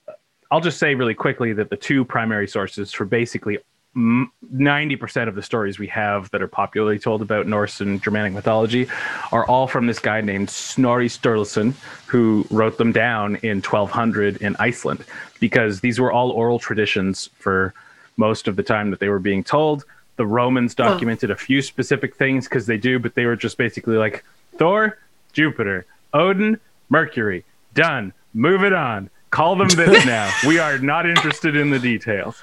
I'll 0.51 0.61
just 0.61 0.79
say 0.79 0.95
really 0.95 1.13
quickly 1.13 1.53
that 1.53 1.69
the 1.69 1.77
two 1.77 2.05
primary 2.05 2.47
sources 2.47 2.93
for 2.93 3.05
basically 3.05 3.59
mm, 3.95 4.25
90% 4.53 5.27
of 5.27 5.35
the 5.35 5.41
stories 5.41 5.77
we 5.77 5.87
have 5.87 6.29
that 6.31 6.41
are 6.41 6.47
popularly 6.47 6.99
told 6.99 7.21
about 7.21 7.47
Norse 7.47 7.81
and 7.81 8.01
Germanic 8.01 8.33
mythology 8.33 8.87
are 9.31 9.45
all 9.47 9.67
from 9.67 9.87
this 9.87 9.99
guy 9.99 10.21
named 10.21 10.49
Snorri 10.49 11.09
Sturluson, 11.09 11.73
who 12.05 12.45
wrote 12.49 12.77
them 12.77 12.91
down 12.91 13.35
in 13.37 13.57
1200 13.57 14.37
in 14.37 14.55
Iceland, 14.59 15.03
because 15.39 15.81
these 15.81 15.99
were 15.99 16.11
all 16.11 16.31
oral 16.31 16.59
traditions 16.59 17.29
for 17.37 17.73
most 18.15 18.47
of 18.47 18.55
the 18.55 18.63
time 18.63 18.89
that 18.91 18.99
they 18.99 19.10
were 19.10 19.19
being 19.19 19.43
told. 19.43 19.83
The 20.17 20.25
Romans 20.25 20.75
documented 20.75 21.31
a 21.31 21.35
few 21.35 21.61
specific 21.61 22.15
things 22.15 22.47
because 22.47 22.65
they 22.65 22.77
do, 22.77 22.99
but 22.99 23.15
they 23.15 23.25
were 23.25 23.35
just 23.35 23.57
basically 23.57 23.97
like 23.97 24.23
Thor, 24.57 24.97
Jupiter, 25.33 25.85
Odin, 26.13 26.59
Mercury. 26.89 27.45
Done. 27.73 28.13
Move 28.33 28.63
it 28.63 28.73
on. 28.73 29.09
Call 29.29 29.55
them 29.55 29.67
this 29.69 30.05
now. 30.07 30.31
We 30.45 30.57
are 30.59 30.79
not 30.79 31.05
interested 31.07 31.55
in 31.55 31.69
the 31.69 31.79
details. 31.79 32.41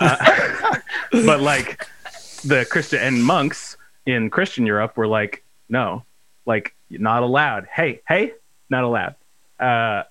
Uh, 0.00 0.76
but 1.12 1.40
like 1.40 1.86
the 2.44 2.66
Christian 2.70 3.00
and 3.00 3.24
monks 3.24 3.76
in 4.06 4.30
Christian 4.30 4.66
Europe 4.66 4.96
were 4.96 5.06
like, 5.06 5.42
no, 5.68 6.04
like 6.44 6.74
not 6.90 7.22
allowed. 7.22 7.66
Hey, 7.72 8.00
hey, 8.08 8.32
not 8.68 8.84
allowed. 8.84 9.14
Uh, 9.58 10.04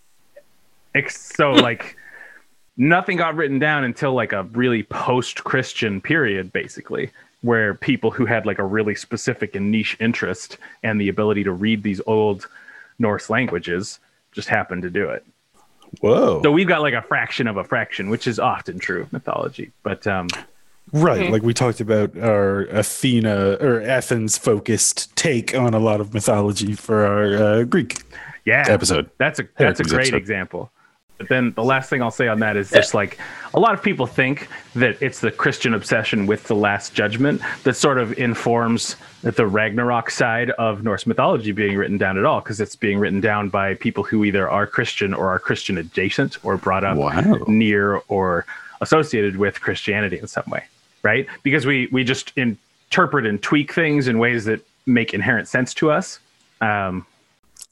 ex- 0.96 1.34
so 1.36 1.52
like 1.52 1.97
nothing 2.78 3.18
got 3.18 3.36
written 3.36 3.60
down 3.60 3.84
until 3.84 4.14
like 4.14 4.32
a 4.32 4.44
really 4.44 4.84
post-Christian 4.84 6.00
period, 6.00 6.54
basically, 6.54 7.12
where 7.42 7.74
people 7.74 8.12
who 8.12 8.26
had 8.26 8.46
like 8.46 8.60
a 8.60 8.64
really 8.64 8.96
specific 8.96 9.56
and 9.56 9.72
niche 9.72 9.98
interest 10.00 10.58
and 10.84 11.02
the 11.02 11.10
ability 11.10 11.44
to 11.44 11.52
read 11.52 11.84
these 11.84 12.02
old 12.08 12.48
Norse 13.00 13.30
languages 13.30 14.00
just 14.32 14.48
happened 14.48 14.84
to 14.84 14.90
do 14.90 15.10
it. 15.10 15.26
Whoa. 16.02 16.42
So 16.44 16.52
we've 16.52 16.68
got 16.68 16.82
like 16.82 16.94
a 16.94 17.02
fraction 17.02 17.48
of 17.48 17.58
a 17.58 17.64
fraction, 17.64 18.10
which 18.10 18.28
is 18.28 18.40
often 18.40 18.78
true 18.80 19.04
of 19.04 19.14
mythology. 19.14 19.72
But 19.84 20.06
um, 20.06 20.28
right. 20.92 21.32
Like 21.32 21.44
we 21.44 21.54
talked 21.54 21.80
about 21.80 22.18
our 22.18 22.62
Athena 22.64 23.58
or 23.62 23.82
Athens 23.82 24.38
focused 24.38 25.16
take 25.16 25.56
on 25.56 25.74
a 25.74 25.80
lot 25.80 26.02
of 26.02 26.14
mythology 26.14 26.74
for 26.74 27.06
our 27.06 27.44
uh, 27.44 27.64
Greek 27.64 28.04
yeah, 28.46 28.66
episode. 28.68 29.10
That's 29.18 29.40
a 29.40 29.48
that's 29.58 29.80
a 29.80 29.84
great 29.84 30.08
episode. 30.08 30.18
example. 30.18 30.72
But 31.18 31.30
then 31.30 31.52
the 31.54 31.64
last 31.64 31.90
thing 31.90 32.02
I'll 32.04 32.12
say 32.12 32.28
on 32.28 32.40
that 32.42 32.56
is 32.56 32.70
just 32.70 32.94
like 32.94 33.18
a 33.54 33.60
lot 33.60 33.74
of 33.74 33.82
people 33.82 34.06
think 34.06 34.48
that 34.76 35.02
it's 35.02 35.20
the 35.20 35.32
Christian 35.32 35.74
obsession 35.74 36.28
with 36.28 36.44
the 36.44 36.54
Last 36.56 36.94
Judgment 36.94 37.42
that 37.64 37.74
sort 37.76 37.98
of 37.98 38.18
informs 38.20 38.96
the 39.24 39.48
Ragnarok 39.48 40.12
side 40.12 40.52
of 40.52 40.84
Norse 40.84 41.08
mythology 41.08 41.52
being 41.52 41.76
written 41.76 41.98
down 41.98 42.20
at 42.20 42.26
all, 42.26 42.40
because 42.42 42.62
it's 42.62 42.76
being 42.76 43.00
written 43.00 43.20
down 43.20 43.50
by 43.50 43.74
people 43.74 44.04
who 44.04 44.24
either 44.26 44.48
are 44.48 44.68
Christian 44.68 45.14
or 45.14 45.30
are 45.30 45.40
Christian 45.40 45.78
adjacent 45.80 46.38
or 46.46 46.56
brought 46.56 46.84
up 46.84 46.98
Wow. 46.98 47.44
near 47.48 47.98
or 48.10 48.46
associated 48.82 49.38
with 49.38 49.60
Christianity 49.60 50.20
in 50.20 50.28
some 50.28 50.46
way, 50.48 50.64
right? 51.02 51.26
Because 51.42 51.66
we 51.66 51.88
we 51.92 52.04
just 52.04 52.32
interpret 52.38 53.26
and 53.26 53.42
tweak 53.42 53.74
things 53.74 54.08
in 54.08 54.20
ways 54.20 54.46
that 54.46 54.62
make 54.86 55.16
inherent 55.16 55.48
sense 55.48 55.74
to 55.74 55.90
us. 55.90 56.20
Um, 56.62 57.06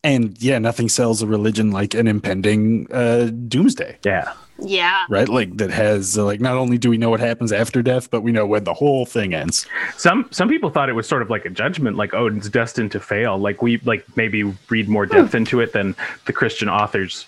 And 0.05 0.39
yeah, 0.41 0.59
nothing 0.59 0.87
sells 0.87 1.21
a 1.23 1.27
religion 1.27 1.71
like 1.71 1.95
an 1.95 2.07
impending 2.07 2.87
uh, 2.91 3.31
doomsday, 3.47 3.97
yeah, 4.05 4.33
Yeah. 4.59 5.03
right? 5.09 5.27
Like 5.27 5.57
that 5.57 5.71
has 5.71 6.15
uh, 6.15 6.23
like 6.23 6.39
not 6.39 6.57
only 6.57 6.77
do 6.77 6.91
we 6.91 6.97
know 6.99 7.09
what 7.09 7.19
happens 7.19 7.51
after 7.51 7.81
death, 7.81 8.11
but 8.11 8.21
we 8.21 8.31
know 8.31 8.45
when 8.45 8.65
the 8.65 8.73
whole 8.75 9.07
thing 9.07 9.33
ends. 9.33 9.65
Some 9.97 10.27
some 10.29 10.47
people 10.47 10.69
thought 10.69 10.89
it 10.89 10.93
was 10.93 11.07
sort 11.07 11.23
of 11.23 11.31
like 11.31 11.43
a 11.45 11.49
judgment, 11.49 11.97
like 11.97 12.13
Odin's 12.13 12.49
destined 12.49 12.91
to 12.91 12.99
fail. 12.99 13.39
Like 13.39 13.63
we 13.63 13.77
like 13.79 14.05
maybe 14.15 14.43
read 14.69 14.87
more 14.87 15.07
depth 15.07 15.33
into 15.33 15.59
it 15.59 15.73
than 15.73 15.95
the 16.27 16.33
Christian 16.33 16.69
authors 16.69 17.25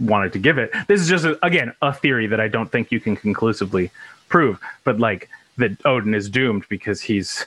wanted 0.00 0.32
to 0.32 0.38
give 0.38 0.56
it. 0.56 0.70
This 0.88 1.02
is 1.02 1.08
just 1.08 1.26
a, 1.26 1.38
again 1.44 1.74
a 1.82 1.92
theory 1.92 2.26
that 2.28 2.40
I 2.40 2.48
don't 2.48 2.72
think 2.72 2.90
you 2.90 3.00
can 3.00 3.16
conclusively 3.16 3.90
prove, 4.30 4.58
but 4.84 4.98
like 4.98 5.28
that 5.58 5.72
Odin 5.84 6.14
is 6.14 6.30
doomed 6.30 6.64
because 6.70 7.02
he's 7.02 7.44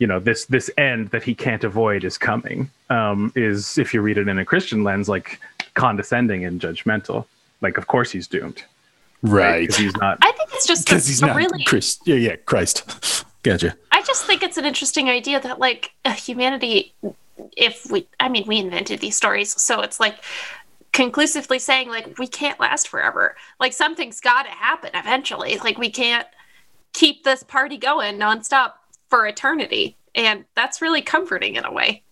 you 0.00 0.06
know 0.08 0.18
this 0.18 0.46
this 0.46 0.68
end 0.76 1.10
that 1.10 1.22
he 1.22 1.34
can't 1.34 1.62
avoid 1.62 2.02
is 2.02 2.18
coming. 2.18 2.68
Um, 2.88 3.32
is 3.36 3.78
if 3.78 3.94
you 3.94 4.02
read 4.02 4.18
it 4.18 4.26
in 4.26 4.38
a 4.38 4.44
Christian 4.44 4.82
lens, 4.82 5.08
like 5.08 5.38
condescending 5.74 6.44
and 6.44 6.60
judgmental. 6.60 7.26
Like 7.60 7.76
of 7.78 7.86
course 7.86 8.10
he's 8.10 8.26
doomed, 8.26 8.64
Right. 9.22 9.60
Because 9.60 9.76
he's 9.76 9.96
not. 9.96 10.18
I 10.22 10.32
think 10.32 10.50
it's 10.54 10.66
just 10.66 10.86
Because 10.86 11.06
he's 11.06 11.22
a 11.22 11.26
not 11.26 11.36
really. 11.36 11.64
Christ. 11.64 12.02
Yeah, 12.06 12.16
yeah, 12.16 12.36
Christ. 12.36 13.24
Gotcha. 13.42 13.76
I 13.92 14.02
just 14.02 14.24
think 14.24 14.42
it's 14.42 14.56
an 14.56 14.64
interesting 14.64 15.08
idea 15.08 15.40
that 15.40 15.58
like 15.58 15.92
uh, 16.04 16.12
humanity, 16.12 16.94
if 17.56 17.90
we, 17.90 18.06
I 18.18 18.28
mean, 18.28 18.44
we 18.46 18.58
invented 18.58 19.00
these 19.00 19.16
stories, 19.16 19.60
so 19.60 19.80
it's 19.80 20.00
like 20.00 20.16
conclusively 20.92 21.58
saying 21.58 21.88
like 21.88 22.18
we 22.18 22.26
can't 22.26 22.58
last 22.60 22.88
forever. 22.88 23.36
Like 23.58 23.72
something's 23.72 24.20
got 24.20 24.44
to 24.44 24.50
happen 24.50 24.90
eventually. 24.94 25.58
Like 25.58 25.78
we 25.78 25.90
can't 25.90 26.26
keep 26.92 27.24
this 27.24 27.42
party 27.42 27.76
going 27.76 28.18
nonstop 28.18 28.72
for 29.10 29.26
eternity, 29.26 29.96
and 30.14 30.44
that's 30.54 30.80
really 30.80 31.02
comforting 31.02 31.56
in 31.56 31.64
a 31.64 31.72
way 31.72 32.02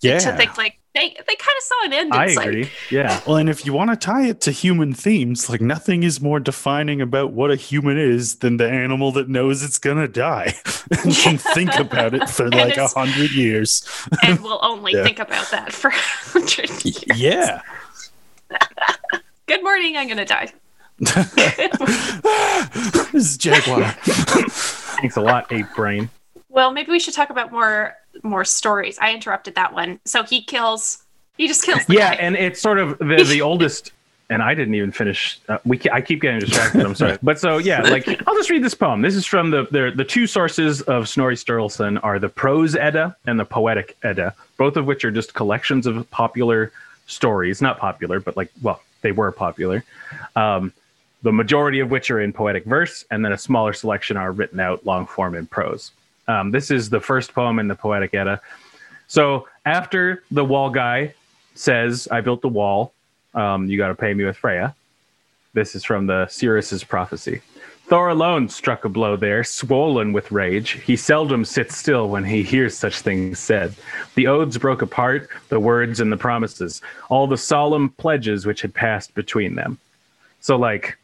Yeah. 0.00 0.18
to 0.20 0.36
think 0.36 0.56
like 0.56 0.78
they 0.94 1.10
they 1.10 1.34
kind 1.36 1.56
of 1.56 1.62
saw 1.62 1.74
an 1.84 1.92
end. 1.92 2.14
in 2.14 2.20
I 2.20 2.28
sight. 2.34 2.48
agree. 2.48 2.70
Yeah. 2.90 3.20
Well, 3.26 3.36
and 3.36 3.48
if 3.50 3.66
you 3.66 3.72
want 3.72 3.90
to 3.90 3.96
tie 3.96 4.26
it 4.26 4.40
to 4.42 4.50
human 4.50 4.92
themes, 4.94 5.48
like 5.50 5.60
nothing 5.60 6.02
is 6.02 6.20
more 6.20 6.40
defining 6.40 7.00
about 7.00 7.32
what 7.32 7.50
a 7.50 7.56
human 7.56 7.98
is 7.98 8.36
than 8.36 8.56
the 8.56 8.68
animal 8.68 9.12
that 9.12 9.28
knows 9.28 9.62
it's 9.62 9.78
gonna 9.78 10.08
die 10.08 10.54
and 11.04 11.14
can 11.14 11.38
think 11.38 11.76
about 11.78 12.14
it 12.14 12.28
for 12.30 12.48
like 12.50 12.76
a 12.76 12.88
hundred 12.88 13.32
years. 13.32 13.82
and 14.22 14.40
we'll 14.42 14.58
only 14.62 14.92
Yeah. 14.96 15.04
think 15.04 15.18
about 15.18 15.50
that 15.50 15.72
for 15.72 15.88
a 15.88 15.92
hundred 15.92 16.70
years. 16.84 16.96
Yeah. 17.16 17.60
Good 19.46 19.62
morning. 19.62 19.96
I'm 19.96 20.08
gonna 20.08 20.24
die. 20.24 20.52
this 20.98 21.36
is 23.14 23.36
Jaguar. 23.36 23.92
Thanks 24.02 25.16
a 25.16 25.20
lot, 25.20 25.52
ape 25.52 25.66
brain. 25.76 26.10
Well, 26.48 26.72
maybe 26.72 26.90
we 26.90 27.00
should 27.00 27.14
talk 27.14 27.30
about 27.30 27.52
more 27.52 27.96
more 28.22 28.44
stories. 28.44 28.98
I 28.98 29.12
interrupted 29.14 29.54
that 29.54 29.72
one. 29.72 30.00
So 30.04 30.22
he 30.22 30.42
kills. 30.42 31.04
He 31.36 31.46
just 31.46 31.62
kills. 31.62 31.84
The 31.86 31.94
yeah 31.94 32.14
guy. 32.14 32.20
and 32.20 32.36
it's 32.36 32.60
sort 32.60 32.78
of 32.78 32.98
the 32.98 33.24
the 33.28 33.40
oldest 33.42 33.92
and 34.30 34.42
i 34.42 34.54
didn't 34.54 34.74
even 34.74 34.92
finish 34.92 35.40
uh, 35.48 35.58
we 35.64 35.80
i 35.92 36.00
keep 36.00 36.20
getting 36.20 36.40
distracted 36.40 36.84
i'm 36.84 36.94
sorry 36.94 37.18
but 37.22 37.38
so 37.38 37.58
yeah 37.58 37.82
like 37.82 38.06
i'll 38.26 38.34
just 38.34 38.50
read 38.50 38.62
this 38.62 38.74
poem 38.74 39.02
this 39.02 39.14
is 39.14 39.24
from 39.24 39.50
the 39.50 39.66
the, 39.70 39.92
the 39.94 40.04
two 40.04 40.26
sources 40.26 40.82
of 40.82 41.08
snorri 41.08 41.34
sturluson 41.34 41.98
are 42.02 42.18
the 42.18 42.28
prose 42.28 42.76
edda 42.76 43.16
and 43.26 43.38
the 43.38 43.44
poetic 43.44 43.96
edda 44.02 44.34
both 44.56 44.76
of 44.76 44.86
which 44.86 45.04
are 45.04 45.10
just 45.10 45.34
collections 45.34 45.86
of 45.86 46.08
popular 46.10 46.72
stories 47.06 47.62
not 47.62 47.78
popular 47.78 48.20
but 48.20 48.36
like 48.36 48.50
well 48.62 48.82
they 49.02 49.12
were 49.12 49.32
popular 49.32 49.84
um, 50.36 50.72
the 51.22 51.32
majority 51.32 51.80
of 51.80 51.90
which 51.90 52.10
are 52.10 52.20
in 52.20 52.32
poetic 52.32 52.64
verse 52.64 53.04
and 53.10 53.24
then 53.24 53.32
a 53.32 53.38
smaller 53.38 53.72
selection 53.72 54.16
are 54.16 54.32
written 54.32 54.60
out 54.60 54.84
long 54.84 55.06
form 55.06 55.34
in 55.34 55.46
prose 55.46 55.92
um, 56.28 56.50
this 56.50 56.70
is 56.70 56.88
the 56.90 57.00
first 57.00 57.34
poem 57.34 57.58
in 57.58 57.66
the 57.66 57.74
poetic 57.74 58.14
edda 58.14 58.40
so 59.08 59.48
after 59.64 60.22
the 60.30 60.44
wall 60.44 60.70
guy 60.70 61.14
says, 61.54 62.06
I 62.10 62.20
built 62.20 62.42
the 62.42 62.48
wall, 62.48 62.92
um, 63.34 63.66
you 63.66 63.78
got 63.78 63.88
to 63.88 63.94
pay 63.94 64.14
me 64.14 64.24
with 64.24 64.36
Freya. 64.36 64.74
This 65.54 65.74
is 65.74 65.82
from 65.82 66.06
the 66.06 66.26
Seeress's 66.26 66.84
prophecy. 66.84 67.40
Thor 67.86 68.10
alone 68.10 68.50
struck 68.50 68.84
a 68.84 68.88
blow 68.90 69.16
there, 69.16 69.42
swollen 69.44 70.12
with 70.12 70.30
rage. 70.30 70.72
He 70.72 70.94
seldom 70.94 71.46
sits 71.46 71.74
still 71.74 72.10
when 72.10 72.22
he 72.22 72.42
hears 72.42 72.76
such 72.76 73.00
things 73.00 73.38
said. 73.38 73.74
The 74.14 74.26
oaths 74.26 74.58
broke 74.58 74.82
apart, 74.82 75.30
the 75.48 75.58
words 75.58 76.00
and 76.00 76.12
the 76.12 76.18
promises, 76.18 76.82
all 77.08 77.26
the 77.26 77.38
solemn 77.38 77.88
pledges 77.88 78.44
which 78.44 78.60
had 78.60 78.74
passed 78.74 79.14
between 79.14 79.54
them. 79.54 79.78
So, 80.40 80.56
like, 80.56 80.98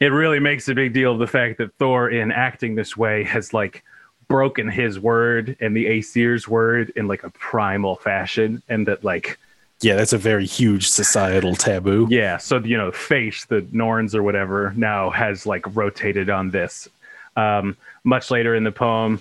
it 0.00 0.06
really 0.06 0.40
makes 0.40 0.66
a 0.66 0.74
big 0.74 0.94
deal 0.94 1.12
of 1.12 1.18
the 1.18 1.26
fact 1.26 1.58
that 1.58 1.74
Thor, 1.74 2.08
in 2.08 2.32
acting 2.32 2.74
this 2.74 2.96
way, 2.96 3.22
has 3.24 3.52
like 3.52 3.84
broken 4.28 4.68
his 4.68 4.98
word 4.98 5.56
and 5.60 5.76
the 5.76 5.86
Aesir's 5.86 6.46
word 6.48 6.92
in 6.96 7.06
like 7.08 7.24
a 7.24 7.30
primal 7.30 7.96
fashion, 7.96 8.62
and 8.68 8.86
that 8.88 9.04
like 9.04 9.38
yeah, 9.80 9.96
that's 9.96 10.12
a 10.12 10.18
very 10.18 10.46
huge 10.46 10.88
societal 10.88 11.56
taboo. 11.56 12.06
yeah, 12.10 12.36
so 12.38 12.58
you 12.58 12.76
know, 12.76 12.90
Face, 12.92 13.44
the 13.44 13.66
Norns 13.72 14.14
or 14.14 14.22
whatever, 14.22 14.72
now 14.76 15.10
has 15.10 15.46
like 15.46 15.64
rotated 15.76 16.30
on 16.30 16.50
this. 16.50 16.88
Um, 17.36 17.76
much 18.04 18.30
later 18.30 18.54
in 18.54 18.64
the 18.64 18.72
poem, 18.72 19.20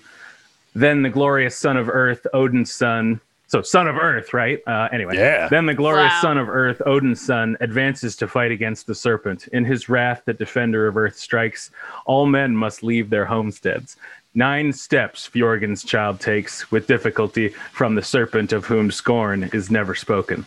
then 0.76 1.01
the 1.01 1.10
glorious 1.10 1.58
son 1.58 1.78
of 1.78 1.89
Earth, 1.89 2.26
Odin's 2.34 2.72
son. 2.72 3.20
So, 3.47 3.62
son 3.62 3.88
of 3.88 3.97
Earth, 3.97 4.34
right? 4.34 4.60
Uh, 4.66 4.88
anyway, 4.91 5.16
Yeah. 5.16 5.47
Then 5.47 5.66
the 5.68 5.74
glorious 5.76 6.12
Wow. 6.14 6.22
son 6.22 6.38
of 6.39 6.49
Earth, 6.49 6.82
Odin's 6.88 7.22
son, 7.22 7.56
advances 7.60 8.16
to 8.18 8.28
fight 8.28 8.51
against 8.51 8.88
the 8.88 8.95
serpent. 8.95 9.47
In 9.54 9.64
his 9.66 9.89
wrath, 9.89 10.24
the 10.26 10.34
defender 10.34 10.88
of 10.88 10.97
Earth 10.97 11.18
strikes. 11.18 11.70
All 12.06 12.26
men 12.26 12.56
must 12.56 12.82
leave 12.84 13.10
their 13.12 13.26
homesteads. 13.26 13.95
Nine 14.36 14.73
steps 14.73 15.29
Fjorgyn's 15.29 15.84
child 15.84 16.19
takes 16.19 16.71
with 16.71 16.88
difficulty 16.88 17.49
from 17.71 17.93
the 17.93 18.01
serpent 18.01 18.51
of 18.51 18.65
whom 18.65 18.89
scorn 18.89 19.43
is 19.53 19.69
never 19.69 19.93
spoken 19.93 20.45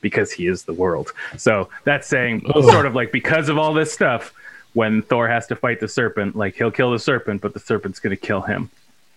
because 0.00 0.32
he 0.32 0.48
is 0.48 0.64
the 0.64 0.72
world. 0.72 1.12
So 1.36 1.68
that's 1.84 2.08
saying 2.08 2.44
sort 2.52 2.86
of 2.86 2.94
like 2.94 3.12
because 3.12 3.48
of 3.48 3.56
all 3.56 3.72
this 3.72 3.92
stuff, 3.92 4.34
when 4.72 5.02
Thor 5.02 5.28
has 5.28 5.46
to 5.46 5.56
fight 5.56 5.78
the 5.78 5.86
serpent, 5.88 6.34
like 6.34 6.56
he'll 6.56 6.72
kill 6.72 6.90
the 6.90 6.98
serpent, 6.98 7.40
but 7.40 7.54
the 7.54 7.60
serpent's 7.60 8.00
going 8.00 8.14
to 8.14 8.20
kill 8.20 8.42
him. 8.42 8.68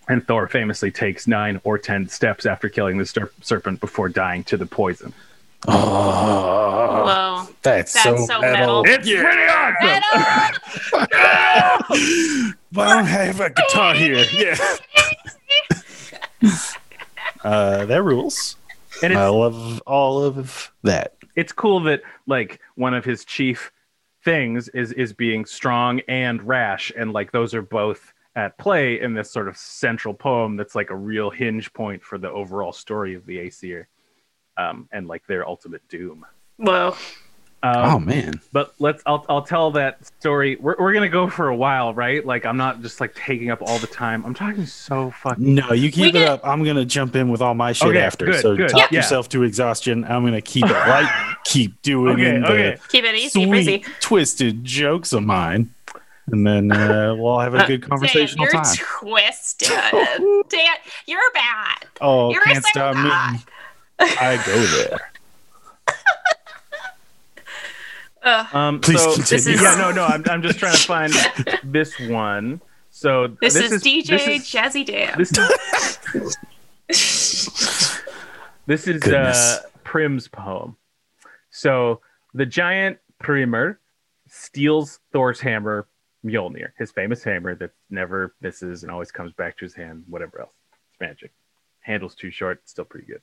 And 0.07 0.25
Thor 0.25 0.47
famously 0.47 0.91
takes 0.91 1.27
nine 1.27 1.59
or 1.63 1.77
ten 1.77 2.07
steps 2.07 2.45
after 2.45 2.69
killing 2.69 2.97
the 2.97 3.05
ser- 3.05 3.31
serpent 3.41 3.81
before 3.81 4.09
dying 4.09 4.43
to 4.45 4.57
the 4.57 4.65
poison. 4.67 5.13
Oh, 5.67 7.03
Whoa. 7.05 7.47
that's, 7.61 7.93
That's 7.93 8.03
so, 8.03 8.25
so 8.25 8.41
metal. 8.41 8.83
metal. 8.83 8.85
It's 8.87 9.09
pretty 9.09 9.43
awesome. 9.49 10.03
Well, 12.73 12.89
I 12.89 12.95
don't 12.97 13.05
have 13.05 13.39
a 13.39 13.49
guitar 13.49 13.93
here. 13.95 14.25
Yeah. 14.33 14.57
uh, 17.43 17.85
that 17.85 18.03
rules. 18.03 18.57
And 19.01 19.13
it's, 19.13 19.17
I 19.19 19.27
love 19.29 19.81
all 19.87 20.21
of 20.23 20.71
that. 20.83 21.15
it's 21.35 21.53
cool 21.53 21.79
that 21.81 22.01
like 22.27 22.59
one 22.75 22.93
of 22.93 23.05
his 23.05 23.23
chief 23.25 23.71
things 24.23 24.67
is 24.69 24.91
is 24.93 25.13
being 25.13 25.45
strong 25.45 26.01
and 26.07 26.43
rash, 26.43 26.91
and 26.97 27.13
like 27.13 27.31
those 27.31 27.53
are 27.53 27.61
both 27.61 28.13
at 28.35 28.57
play 28.57 28.99
in 28.99 29.13
this 29.13 29.31
sort 29.31 29.47
of 29.47 29.55
central 29.57 30.13
poem 30.13 30.57
that's 30.57 30.75
like 30.75 30.89
a 30.89 30.95
real 30.95 31.29
hinge 31.29 31.71
point 31.73 32.03
for 32.03 32.17
the 32.17 32.29
overall 32.29 32.73
story 32.73 33.15
of 33.15 33.25
the 33.25 33.39
Aesir, 33.39 33.87
um, 34.57 34.87
and 34.91 35.07
like 35.07 35.25
their 35.27 35.47
ultimate 35.47 35.87
doom. 35.89 36.25
Well. 36.57 36.97
Um, 37.63 37.75
oh 37.75 37.99
man. 37.99 38.39
but 38.53 38.75
let's 38.77 39.01
I'll, 39.07 39.25
I'll 39.27 39.41
tell 39.41 39.71
that 39.71 40.05
story 40.19 40.57
we're, 40.57 40.75
we're 40.77 40.93
gonna 40.93 41.09
go 41.09 41.27
for 41.27 41.47
a 41.47 41.55
while 41.55 41.91
right 41.91 42.23
like 42.23 42.45
i'm 42.45 42.55
not 42.55 42.83
just 42.83 43.01
like 43.01 43.15
taking 43.15 43.49
up 43.49 43.63
all 43.63 43.79
the 43.79 43.87
time 43.87 44.23
i'm 44.27 44.35
talking 44.35 44.67
so 44.67 45.09
fucking 45.09 45.55
No, 45.55 45.73
you 45.73 45.91
keep 45.91 46.03
We 46.03 46.09
it 46.09 46.11
get- 46.11 46.29
up. 46.29 46.41
I'm 46.47 46.63
gonna 46.63 46.85
jump 46.85 47.15
in 47.15 47.29
with 47.29 47.41
all 47.41 47.55
my 47.55 47.71
shit 47.71 47.87
Okay, 47.89 47.99
after. 47.99 48.27
good, 48.27 48.41
so 48.43 48.55
good. 48.55 48.69
talk 48.69 48.91
Yeah. 48.91 48.99
yourself 48.99 49.27
to 49.29 49.41
exhaustion. 49.41 50.05
I'm 50.05 50.23
gonna 50.23 50.39
keep 50.39 50.65
it 50.65 50.71
light. 50.71 51.35
keep 51.45 51.81
doing 51.81 52.13
okay 52.13 52.37
the 52.39 52.45
okay 52.51 52.77
Keep 52.89 53.05
it 53.05 53.15
easy, 53.15 53.45
breezy. 53.47 53.81
sweet, 53.81 53.95
twisted 54.01 54.63
jokes 54.63 55.11
of 55.11 55.23
mine, 55.23 55.73
and 56.27 56.45
then 56.45 56.71
uh, 56.71 57.15
we'll 57.17 57.39
have 57.39 57.55
a 57.55 57.65
good 57.65 57.81
Dan, 57.81 57.89
conversational 57.89 58.45
you're 58.45 58.53
time. 58.53 58.75
twisted. 58.99 59.69
Dan, 60.49 60.75
you're 61.07 61.31
bad. 61.33 61.87
Oh, 62.01 62.31
you're 62.31 62.43
can't 62.43 62.63
so 62.63 62.69
stop 62.69 62.95
me. 63.33 63.39
Bad. 63.99 64.17
I 64.19 64.45
go 64.45 64.61
there. 64.65 65.11
Ugh. 68.23 68.47
Um, 68.53 68.79
Please 68.81 68.99
so, 69.01 69.13
continue. 69.13 69.25
This 69.37 69.47
is- 69.47 69.61
yeah, 69.61 69.75
no, 69.75 69.91
no. 69.91 70.05
I'm, 70.05 70.23
I'm 70.29 70.41
just 70.41 70.59
trying 70.59 70.75
to 70.75 70.79
find 70.79 71.13
this 71.63 71.97
one. 71.99 72.59
So 72.89 73.27
this, 73.39 73.55
is, 73.55 73.81
DJ 73.81 74.07
this 74.07 74.27
is- 74.27 74.43
Jazzy 74.51 74.85
Dan. 74.85 75.17
This 75.17 75.31
is 76.89 77.97
this 78.65 78.87
is 78.87 79.03
uh, 79.03 79.59
Thrym's 79.85 80.27
poem. 80.27 80.75
So 81.51 82.01
the 82.33 82.45
giant 82.45 82.97
Primer 83.19 83.79
steals 84.27 84.99
Thor's 85.13 85.39
hammer, 85.39 85.87
Mjolnir, 86.25 86.71
his 86.77 86.91
famous 86.91 87.23
hammer 87.23 87.55
that 87.55 87.71
never 87.89 88.35
misses 88.41 88.83
and 88.83 88.91
always 88.91 89.11
comes 89.11 89.31
back 89.33 89.57
to 89.59 89.65
his 89.65 89.73
hand. 89.73 90.03
Whatever 90.09 90.41
else, 90.41 90.53
it's 90.91 90.99
magic. 90.99 91.31
Handle's 91.81 92.15
too 92.15 92.31
short, 92.31 92.61
still 92.67 92.83
pretty 92.85 93.07
good. 93.07 93.21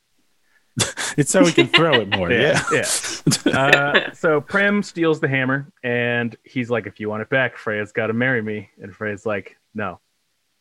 It's 1.17 1.31
so 1.31 1.45
we 1.45 1.53
can 1.53 1.69
throw 1.69 1.95
it 1.95 2.09
more. 2.09 2.29
Yeah. 2.33 2.61
yeah. 2.73 2.85
Uh, 3.57 4.13
so 4.13 4.41
Thrym 4.41 4.83
steals 4.83 5.21
the 5.21 5.29
hammer, 5.29 5.67
and 5.85 6.35
he's 6.43 6.71
like, 6.71 6.87
"If 6.89 6.99
you 6.99 7.09
want 7.09 7.23
it 7.23 7.29
back, 7.31 7.57
Freya's 7.57 7.93
got 7.93 8.09
to 8.09 8.13
marry 8.13 8.43
me." 8.43 8.69
And 8.83 8.93
Freya's 8.95 9.25
like, 9.25 9.57
"No." 9.75 10.01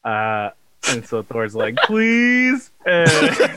Uh, 0.03 0.51
and 0.89 1.03
so 1.07 1.23
Thor's 1.23 1.55
like, 1.55 1.75
"Please." 1.85 2.69
Uh, 2.85 3.47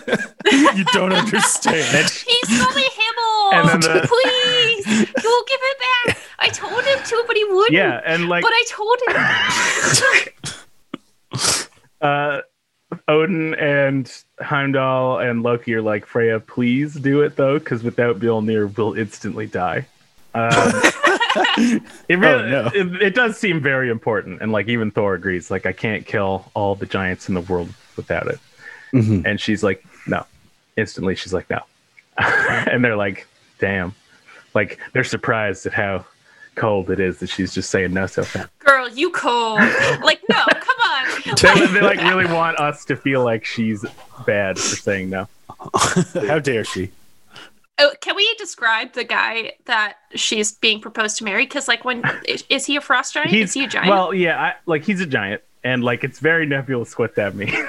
you 0.51 0.85
don't 0.95 1.13
understand. 1.13 2.09
He's 2.09 2.61
only 2.63 2.83
Himmel. 2.83 3.53
And 3.53 3.69
then 3.69 3.81
the- 3.81 4.07
Please, 4.09 4.87
he 4.87 5.13
won't 5.23 5.49
give 5.49 5.61
it 5.63 5.79
back. 6.07 6.19
I 6.39 6.49
told 6.49 6.83
him 6.83 6.99
to, 7.05 7.25
but 7.27 7.37
he 7.37 7.45
wouldn't. 7.45 7.73
yeah, 7.73 8.01
and 8.07 8.29
like 8.31 8.43
But 8.43 8.53
I 8.55 8.65
told 8.71 8.99
him. 9.07 9.17
uh, 12.01 12.41
Odin 13.09 13.55
and 13.55 14.13
Heimdall 14.41 15.19
and 15.19 15.43
Loki 15.43 15.75
are 15.75 15.83
like, 15.83 16.07
"Freya, 16.07 16.41
please 16.41 16.95
do 16.95 17.23
it 17.23 17.37
though, 17.37 17.59
because 17.59 17.83
without 17.83 18.21
Mjolnir, 18.21 18.77
we'll 18.77 18.95
instantly 18.95 19.47
die." 19.47 19.87
Um, 20.35 20.51
it 22.09 22.19
really, 22.19 22.45
Oh, 22.55 22.63
no. 22.63 22.71
it, 22.75 23.03
it 23.03 23.15
does 23.15 23.37
seem 23.39 23.61
very 23.61 23.91
important, 23.91 24.41
and 24.43 24.53
like 24.53 24.69
even 24.69 24.91
Thor 24.91 25.15
agrees. 25.15 25.51
Like, 25.51 25.67
I 25.67 25.73
can't 25.73 26.07
kill 26.07 26.51
all 26.55 26.75
the 26.75 26.87
giants 26.87 27.29
in 27.29 27.35
the 27.35 27.41
world 27.41 27.71
without 27.97 28.27
it. 28.29 28.39
Mhm. 28.93 29.25
And 29.27 29.41
she's 29.41 29.63
like, 29.63 29.85
"No." 30.07 30.25
Instantly, 30.77 31.15
she's 31.17 31.33
like, 31.33 31.49
"No," 31.51 31.61
and 32.19 32.85
they're 32.85 32.97
like, 32.97 33.27
"Damn!" 33.59 33.95
Like 34.55 34.79
they're 34.93 35.05
surprised 35.05 35.67
at 35.67 35.73
how 35.73 36.05
cold 36.55 36.91
it 36.91 37.01
is 37.01 37.19
that 37.19 37.29
she's 37.29 37.53
just 37.53 37.69
saying 37.71 37.93
no 37.93 38.07
so 38.07 38.23
fast. 38.23 38.49
Girl, 38.61 38.89
you 38.89 39.11
cold. 39.11 39.59
Like, 40.03 40.21
no, 40.29 40.43
come 40.51 40.59
on. 40.66 40.66
They, 41.43 41.67
they 41.67 41.81
like 41.81 42.01
really 42.01 42.27
want 42.33 42.59
us 42.59 42.85
to 42.87 42.97
feel 42.97 43.25
like 43.25 43.45
she's 43.45 43.85
bad 44.27 44.59
for 44.59 44.77
saying 44.77 45.11
no. 45.11 45.29
How 46.27 46.39
dare 46.39 46.65
she? 46.65 46.91
Oh, 47.79 47.93
can 48.01 48.17
we 48.17 48.35
describe 48.37 48.95
the 48.95 49.05
guy 49.05 49.53
that 49.67 49.99
she's 50.15 50.53
being 50.53 50.81
proposed 50.81 51.19
to 51.19 51.25
marry? 51.25 51.45
Because, 51.45 51.69
like, 51.69 51.85
when 51.85 52.03
is, 52.27 52.45
is 52.49 52.65
he 52.65 52.77
a 52.77 52.81
frost 52.81 53.13
giant? 53.13 53.33
is 53.35 53.53
he 53.53 53.65
a 53.65 53.69
giant? 53.69 53.91
Well, 53.91 54.15
yeah, 54.15 54.41
I, 54.41 54.55
like 54.65 54.85
he's 54.85 55.01
a 55.01 55.07
giant, 55.07 55.43
and 55.67 55.83
like 55.83 56.05
it's 56.05 56.21
very 56.21 56.47
nebulous 56.47 56.97
what 56.97 57.17
that 57.17 57.35
means. 57.35 57.55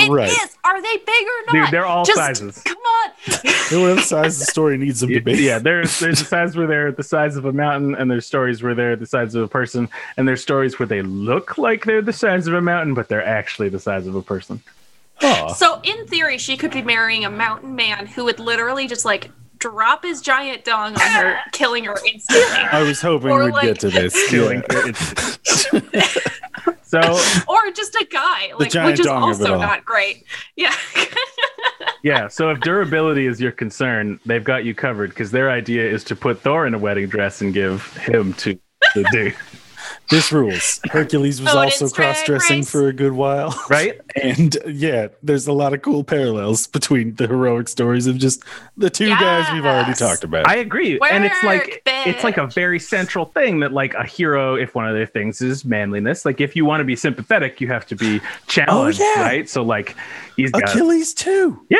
It 0.00 0.08
right. 0.10 0.30
is. 0.30 0.56
Are 0.62 0.80
they 0.80 0.96
big 0.98 1.26
or 1.26 1.46
not? 1.46 1.52
Dude, 1.52 1.70
they're 1.72 1.84
all 1.84 2.04
Just- 2.04 2.18
sizes. 2.18 2.62
Come 2.62 2.76
on. 2.78 3.10
Whatever 3.80 4.00
size 4.00 4.38
the 4.38 4.44
story 4.44 4.78
needs 4.78 5.00
them 5.00 5.10
to 5.10 5.20
be. 5.20 5.32
Yeah, 5.32 5.58
there's 5.58 5.98
there's 5.98 6.20
the 6.20 6.24
size 6.24 6.56
where 6.56 6.68
they're 6.68 6.92
the 6.92 7.02
size 7.02 7.34
of 7.34 7.44
a 7.44 7.52
mountain, 7.52 7.96
and 7.96 8.08
there's 8.08 8.26
stories 8.26 8.62
where 8.62 8.76
they're 8.76 8.94
the 8.94 9.06
size 9.06 9.34
of 9.34 9.42
a 9.42 9.48
person, 9.48 9.88
and 10.16 10.28
there's 10.28 10.40
stories 10.40 10.78
where 10.78 10.86
they 10.86 11.02
look 11.02 11.58
like 11.58 11.84
they're 11.84 12.00
the 12.00 12.12
size 12.12 12.46
of 12.46 12.54
a 12.54 12.60
mountain, 12.60 12.94
but 12.94 13.08
they're 13.08 13.26
actually 13.26 13.68
the 13.68 13.80
size 13.80 14.06
of 14.06 14.14
a 14.14 14.22
person. 14.22 14.62
Aw. 15.20 15.52
So, 15.54 15.80
in 15.82 16.06
theory, 16.06 16.38
she 16.38 16.56
could 16.56 16.70
be 16.70 16.82
marrying 16.82 17.24
a 17.24 17.30
mountain 17.30 17.74
man 17.74 18.06
who 18.06 18.24
would 18.26 18.38
literally 18.38 18.86
just 18.86 19.04
like 19.04 19.32
drop 19.58 20.04
his 20.04 20.20
giant 20.20 20.64
dong 20.64 20.94
on 20.94 21.00
her, 21.00 21.38
killing 21.52 21.84
her 21.84 21.96
instantly. 22.06 22.44
I 22.72 22.82
was 22.82 23.00
hoping 23.00 23.30
Or 23.30 23.44
we'd 23.44 23.52
like- 23.52 23.64
get 23.64 23.80
to 23.80 23.90
this. 23.90 24.14
Killing. 24.30 24.62
Yeah. 24.70 24.92
so 26.82 27.00
or 27.48 27.70
just 27.72 27.94
a 27.94 28.06
guy, 28.10 28.52
like 28.58 28.70
giant 28.70 28.92
which 28.92 29.00
is 29.00 29.06
dong 29.06 29.22
also 29.22 29.58
not 29.58 29.84
great. 29.84 30.24
Yeah. 30.56 30.74
yeah, 32.02 32.28
so 32.28 32.50
if 32.50 32.60
durability 32.60 33.26
is 33.26 33.40
your 33.40 33.52
concern, 33.52 34.18
they've 34.26 34.44
got 34.44 34.64
you 34.64 34.74
covered 34.74 35.10
because 35.10 35.30
their 35.30 35.50
idea 35.50 35.88
is 35.88 36.04
to 36.04 36.16
put 36.16 36.40
Thor 36.40 36.66
in 36.66 36.74
a 36.74 36.78
wedding 36.78 37.08
dress 37.08 37.40
and 37.40 37.52
give 37.52 37.86
him 37.96 38.32
to 38.34 38.58
the 38.94 39.04
dude, 39.12 39.34
This 40.10 40.32
rules. 40.32 40.80
Hercules 40.90 41.40
was 41.40 41.54
Odin's 41.54 41.82
also 41.82 41.94
cross 41.94 42.24
dressing 42.24 42.62
for 42.64 42.88
a 42.88 42.92
good 42.92 43.12
while. 43.12 43.54
right? 43.70 44.00
And 44.16 44.56
yeah, 44.66 45.08
there's 45.22 45.46
a 45.46 45.52
lot 45.52 45.74
of 45.74 45.82
cool 45.82 46.02
parallels 46.02 46.66
between 46.66 47.14
the 47.16 47.26
heroic 47.26 47.68
stories 47.68 48.06
of 48.06 48.16
just 48.16 48.42
the 48.76 48.88
two 48.90 49.08
guys 49.10 49.46
we've 49.52 49.64
already 49.64 49.92
talked 49.94 50.24
about. 50.24 50.48
I 50.48 50.56
agree, 50.56 50.98
and 51.10 51.24
it's 51.24 51.42
like 51.42 51.82
Work, 51.86 52.06
it's 52.06 52.24
like 52.24 52.38
a 52.38 52.46
very 52.46 52.78
central 52.80 53.26
thing 53.26 53.60
that 53.60 53.72
like 53.72 53.94
a 53.94 54.06
hero, 54.06 54.54
if 54.54 54.74
one 54.74 54.88
of 54.88 54.94
their 54.94 55.06
things 55.06 55.42
is 55.42 55.64
manliness, 55.64 56.24
like 56.24 56.40
if 56.40 56.56
you 56.56 56.64
want 56.64 56.80
to 56.80 56.84
be 56.84 56.96
sympathetic, 56.96 57.60
you 57.60 57.66
have 57.68 57.86
to 57.86 57.96
be 57.96 58.20
oh, 58.24 58.28
challenged, 58.46 59.00
yeah. 59.00 59.20
right? 59.22 59.48
So 59.48 59.62
like 59.62 59.94
he's 60.36 60.50
got 60.50 60.70
Achilles 60.70 61.12
too. 61.14 61.64
yeah, 61.68 61.78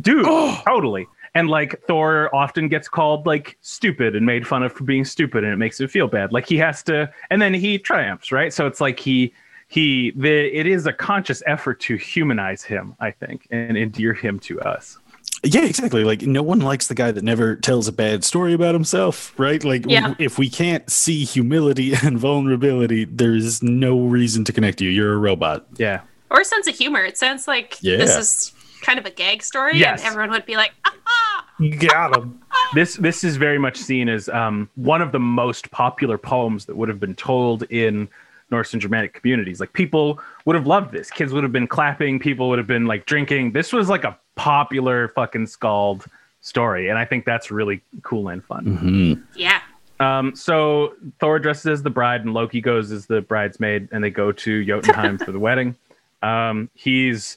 dude, 0.00 0.24
Oh. 0.26 0.60
totally. 0.66 1.06
And 1.34 1.48
like 1.48 1.80
Thor 1.86 2.34
often 2.34 2.68
gets 2.68 2.88
called 2.88 3.24
like 3.26 3.56
stupid 3.60 4.16
and 4.16 4.26
made 4.26 4.46
fun 4.46 4.62
of 4.62 4.72
for 4.72 4.84
being 4.84 5.04
stupid, 5.04 5.44
and 5.44 5.52
it 5.52 5.56
makes 5.56 5.78
him 5.80 5.88
feel 5.88 6.08
bad. 6.08 6.32
Like 6.32 6.46
he 6.48 6.56
has 6.58 6.82
to, 6.84 7.10
and 7.30 7.40
then 7.40 7.54
he 7.54 7.78
triumphs, 7.78 8.32
right? 8.32 8.52
So 8.52 8.66
it's 8.66 8.80
like 8.80 8.98
he 8.98 9.32
he 9.68 10.10
the 10.16 10.46
it 10.56 10.66
is 10.66 10.86
a 10.86 10.92
conscious 10.92 11.42
effort 11.46 11.78
to 11.80 11.96
humanize 11.96 12.64
him, 12.64 12.96
I 12.98 13.12
think, 13.12 13.46
and 13.52 13.76
endear 13.76 14.12
him 14.12 14.40
to 14.40 14.60
us. 14.62 14.98
Yeah, 15.44 15.64
exactly. 15.64 16.02
Like 16.04 16.22
no 16.22 16.42
one 16.42 16.58
likes 16.58 16.88
the 16.88 16.94
guy 16.94 17.12
that 17.12 17.22
never 17.22 17.54
tells 17.56 17.86
a 17.88 17.92
bad 17.92 18.24
story 18.24 18.52
about 18.52 18.74
himself, 18.74 19.32
right? 19.38 19.62
Like 19.62 19.82
w- 19.82 19.98
Yeah. 20.00 20.14
if 20.18 20.36
we 20.38 20.50
can't 20.50 20.90
see 20.90 21.24
humility 21.24 21.92
and 22.02 22.18
vulnerability, 22.18 23.04
there's 23.04 23.62
no 23.62 24.00
reason 24.00 24.44
to 24.44 24.52
connect 24.52 24.80
you. 24.80 24.90
You're 24.90 25.14
a 25.14 25.18
robot. 25.18 25.64
Yeah, 25.76 26.00
or 26.30 26.40
a 26.40 26.44
sense 26.44 26.66
of 26.66 26.74
humor. 26.74 27.02
It 27.04 27.16
sounds 27.16 27.46
like 27.46 27.78
Yeah. 27.80 27.96
this 27.98 28.16
is 28.16 28.52
kind 28.80 28.98
of 28.98 29.06
a 29.06 29.10
gag 29.10 29.42
story, 29.42 29.76
Yes. 29.78 30.00
and 30.00 30.08
everyone 30.10 30.30
would 30.30 30.46
be 30.46 30.56
like, 30.56 30.72
ah, 30.84 31.46
You 31.58 31.76
got 31.76 32.16
him. 32.16 32.40
this 32.74 32.96
this 32.96 33.22
is 33.24 33.36
very 33.36 33.58
much 33.58 33.76
seen 33.76 34.08
as 34.08 34.28
um, 34.28 34.68
one 34.76 35.00
of 35.02 35.12
the 35.12 35.18
most 35.20 35.70
popular 35.70 36.18
poems 36.18 36.64
that 36.66 36.76
would 36.76 36.88
have 36.88 37.00
been 37.00 37.14
told 37.14 37.62
in 37.64 38.08
Norse 38.50 38.72
and 38.72 38.82
Germanic 38.82 39.12
communities. 39.14 39.60
Like 39.60 39.72
people 39.72 40.18
would 40.44 40.56
have 40.56 40.66
loved 40.66 40.90
this. 40.92 41.10
Kids 41.10 41.32
would 41.32 41.44
have 41.44 41.52
been 41.52 41.68
clapping. 41.68 42.18
People 42.18 42.48
would 42.48 42.58
have 42.58 42.66
been 42.66 42.86
like 42.86 43.06
drinking. 43.06 43.52
This 43.52 43.72
was 43.72 43.88
like 43.88 44.02
a 44.04 44.18
popular 44.34 45.08
fucking 45.08 45.46
skald 45.46 46.04
story, 46.40 46.88
and 46.88 46.98
I 46.98 47.04
think 47.04 47.24
that's 47.24 47.50
really 47.50 47.80
cool 48.02 48.28
and 48.28 48.44
fun. 48.44 48.64
hmm 48.64 49.12
yeah. 49.38 49.60
Um, 50.00 50.34
so 50.34 50.94
Thor 51.20 51.38
dresses 51.38 51.66
as 51.66 51.82
the 51.82 51.90
bride, 51.90 52.22
and 52.22 52.32
Loki 52.32 52.62
goes 52.62 52.90
as 52.90 53.04
the 53.04 53.20
bridesmaid, 53.20 53.88
and 53.92 54.02
they 54.02 54.08
go 54.08 54.32
to 54.32 54.64
Jotunheim 54.64 55.18
for 55.18 55.30
the 55.30 55.38
wedding. 55.48 55.76
Um, 56.22 56.70
he's, 56.74 57.36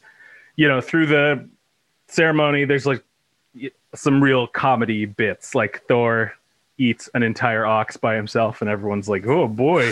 you 0.56 0.68
know, 0.68 0.82
through 0.82 1.08
the 1.08 1.50
ceremony, 2.08 2.66
there's 2.66 2.86
like 2.86 3.04
some 3.96 4.24
real 4.24 4.48
comedy 4.48 5.06
bits, 5.06 5.56
like 5.56 5.84
Thor 5.88 6.34
eats 6.78 7.10
an 7.14 7.24
entire 7.24 7.66
ox 7.66 7.98
by 7.98 8.16
himself, 8.16 8.62
and 8.62 8.70
everyone's 8.70 9.10
like, 9.10 9.26
"Oh 9.28 9.48
boy, 9.48 9.92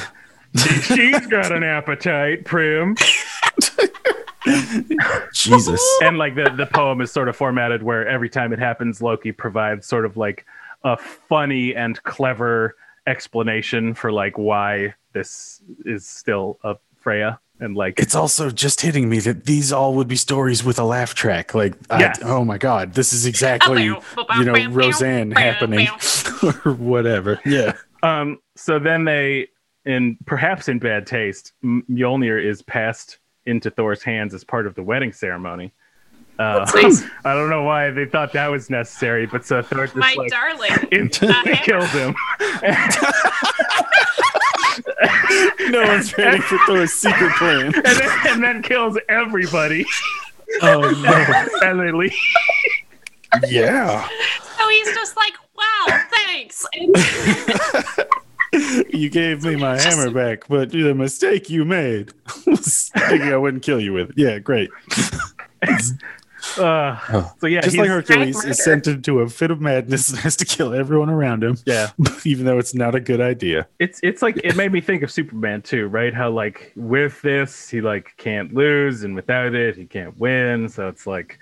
she's 0.56 1.26
got 1.28 1.52
an 1.52 1.64
appetite, 1.64 2.48
Thrym." 2.48 2.96
Jesus. 5.34 5.82
and 6.02 6.18
like 6.18 6.36
the 6.36 6.52
the 6.56 6.66
poem 6.66 7.02
is 7.02 7.12
sort 7.12 7.30
of 7.30 7.36
formatted 7.36 7.84
where 7.84 8.08
every 8.08 8.30
time 8.30 8.52
it 8.54 8.60
happens 8.60 9.02
loki 9.02 9.32
provides 9.32 9.86
sort 9.86 10.04
of 10.04 10.18
like 10.18 10.46
a 10.84 10.98
funny 10.98 11.76
and 11.76 12.02
clever 12.04 12.76
explanation 13.06 13.94
for 13.94 14.12
like 14.12 14.38
why 14.38 14.94
this 15.14 15.62
is 15.86 16.08
still 16.08 16.58
a 16.64 16.76
freya 16.96 17.40
and 17.62 17.76
like 17.76 17.98
It's 18.00 18.16
also 18.16 18.50
just 18.50 18.82
hitting 18.82 19.08
me 19.08 19.20
that 19.20 19.46
these 19.46 19.72
all 19.72 19.94
would 19.94 20.08
be 20.10 20.18
stories 20.18 20.64
with 20.64 20.78
a 20.80 20.84
laugh 20.84 21.14
track. 21.14 21.54
Like, 21.56 21.76
I- 21.90 22.14
oh 22.24 22.44
my 22.44 22.58
God, 22.58 22.94
this 22.96 23.14
is 23.14 23.26
exactly, 23.26 23.84
you 23.86 24.02
know, 24.44 24.68
Roseanne 24.70 25.32
happening 25.32 25.88
or 26.66 26.74
whatever. 26.74 27.40
Yeah. 27.46 27.78
um 28.04 28.40
so 28.58 28.78
then 28.80 29.06
they 29.06 29.48
in 29.86 30.18
perhaps 30.26 30.68
in 30.68 30.80
bad 30.80 31.08
taste 31.08 31.54
M- 31.64 31.84
mjolnir 31.90 32.44
is 32.44 32.62
passed 32.64 33.20
into 33.46 33.72
thor's 33.72 34.04
hands 34.04 34.34
as 34.34 34.44
part 34.44 34.68
of 34.68 34.76
the 34.76 34.84
wedding 34.84 35.14
ceremony 35.14 35.72
uh, 36.40 36.66
nice. 36.76 37.04
I 37.26 37.34
don't 37.36 37.50
know 37.52 37.62
why 37.64 37.92
they 37.92 38.06
thought 38.06 38.34
that 38.34 38.48
was 38.48 38.70
necessary, 38.72 39.28
but 39.28 39.46
so 39.46 39.62
Thor 39.62 39.86
just 39.86 39.96
My 39.96 40.16
like 40.18 40.32
darling. 40.32 40.72
instantly 40.92 41.52
Uh-huh. 41.54 41.64
kills 41.64 41.92
him. 41.92 42.16
No 45.70 45.82
one's 45.84 46.18
ready 46.18 46.40
for 46.42 46.58
Thor's 46.68 46.94
secret 46.94 47.32
plan. 47.36 47.66
and 47.76 47.84
then, 47.86 48.10
and 48.28 48.44
then 48.44 48.62
kills 48.64 48.98
everybody 49.10 49.86
Oh 50.62 50.82
no. 50.82 51.68
and 51.68 51.80
they 51.80 51.92
leave. 51.92 52.14
Yeah. 53.48 54.08
So 54.58 54.70
he's 54.70 54.88
just 54.94 55.16
like, 55.16 55.34
wow, 55.56 56.02
thanks. 56.12 56.66
You 58.90 59.10
gave 59.10 59.46
me 59.46 59.56
my 59.56 59.80
hammer 59.80 60.12
back, 60.12 60.46
but 60.50 60.72
the 60.72 60.94
mistake 60.94 61.50
you 61.50 61.64
made 61.64 62.12
was 62.46 62.90
thinking 62.90 63.32
I 63.32 63.38
wouldn't 63.38 63.64
kill 63.64 63.80
you 63.80 63.94
with 63.94 64.10
it. 64.10 64.18
Yeah, 64.18 64.40
great. 64.40 64.70
Uh, 66.58 67.30
so 67.40 67.48
yeah, 67.48 67.62
Just 67.62 67.78
like 67.78 67.88
Hercules 67.90 68.44
is 68.46 68.64
sent 68.64 68.88
into 68.88 69.20
a 69.20 69.30
fit 69.30 69.52
of 69.52 69.62
madness 69.62 70.10
and 70.12 70.20
has 70.20 70.36
to 70.38 70.46
kill 70.46 70.74
everyone 70.74 71.10
around 71.10 71.44
him, 71.44 71.58
yeah, 71.66 71.92
even 72.26 72.46
though 72.46 72.58
it's 72.58 72.74
not 72.74 72.96
a 72.96 73.00
good 73.00 73.22
idea. 73.22 73.68
it's 73.80 74.00
it's 74.04 74.22
like 74.22 74.38
it 74.44 74.56
made 74.56 74.72
me 74.72 74.82
think 74.82 75.04
of 75.04 75.12
Superman 75.12 75.62
too, 75.62 75.88
right? 75.88 76.14
How 76.14 76.30
like 76.32 76.72
with 76.76 77.22
this 77.22 77.70
he 77.70 77.82
like 77.82 78.14
can't 78.18 78.54
lose, 78.54 79.04
and 79.04 79.16
without 79.16 79.54
it 79.54 79.76
he 79.76 79.86
can't 79.86 80.18
win. 80.20 80.68
So 80.70 80.88
it's 80.88 81.06
like 81.06 81.40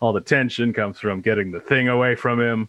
all 0.00 0.12
the 0.12 0.20
tension 0.20 0.72
comes 0.72 0.98
from 0.98 1.20
getting 1.20 1.50
the 1.52 1.60
thing 1.60 1.88
away 1.88 2.14
from 2.14 2.40
him. 2.40 2.68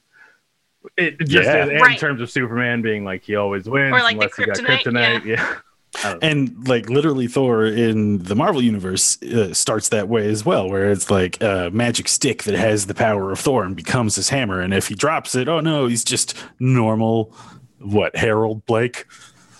It 0.97 1.15
it 1.21 1.27
just 1.27 1.47
Yeah. 1.47 1.63
in, 1.63 1.71
in 1.71 1.81
Right. 1.81 1.97
terms 1.97 2.19
of 2.19 2.29
Superman 2.29 2.81
being 2.81 3.05
like 3.05 3.23
he 3.23 3.35
always 3.35 3.69
wins 3.69 3.93
Or, 3.93 3.99
like, 4.03 4.17
the 4.19 4.23
unless 4.25 4.35
he 4.35 4.45
got 4.45 4.57
kryptonite, 4.57 5.21
kryptonite. 5.21 5.25
Yeah. 5.25 5.55
Know. 6.03 6.19
And 6.21 6.67
like 6.67 6.89
literally, 6.89 7.27
Thor 7.27 7.65
in 7.65 8.19
the 8.23 8.35
Marvel 8.35 8.61
universe 8.61 9.21
uh, 9.23 9.53
starts 9.53 9.89
that 9.89 10.09
way 10.09 10.27
as 10.27 10.45
well, 10.45 10.69
where 10.69 10.91
it's 10.91 11.09
like 11.09 11.41
a 11.41 11.69
magic 11.71 12.07
stick 12.07 12.43
that 12.43 12.55
has 12.55 12.87
the 12.87 12.93
power 12.93 13.31
of 13.31 13.39
Thor 13.39 13.63
and 13.63 13.75
becomes 13.75 14.15
his 14.15 14.29
hammer. 14.29 14.59
And 14.59 14.73
if 14.73 14.87
he 14.87 14.95
drops 14.95 15.35
it, 15.35 15.47
oh 15.47 15.59
no, 15.59 15.87
he's 15.87 16.03
just 16.03 16.35
normal. 16.59 17.33
What 17.79 18.15
Harold 18.15 18.65
Blake? 18.65 19.05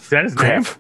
Is 0.02 0.10
that 0.10 0.24
his 0.24 0.36
name? 0.36 0.64
Crap. 0.64 0.78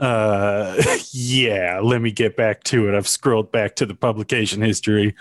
Uh, 0.00 0.80
yeah. 1.12 1.80
Let 1.82 2.00
me 2.00 2.10
get 2.10 2.36
back 2.36 2.62
to 2.64 2.88
it. 2.88 2.96
I've 2.96 3.08
scrolled 3.08 3.50
back 3.50 3.76
to 3.76 3.86
the 3.86 3.94
publication 3.94 4.62
history 4.62 5.14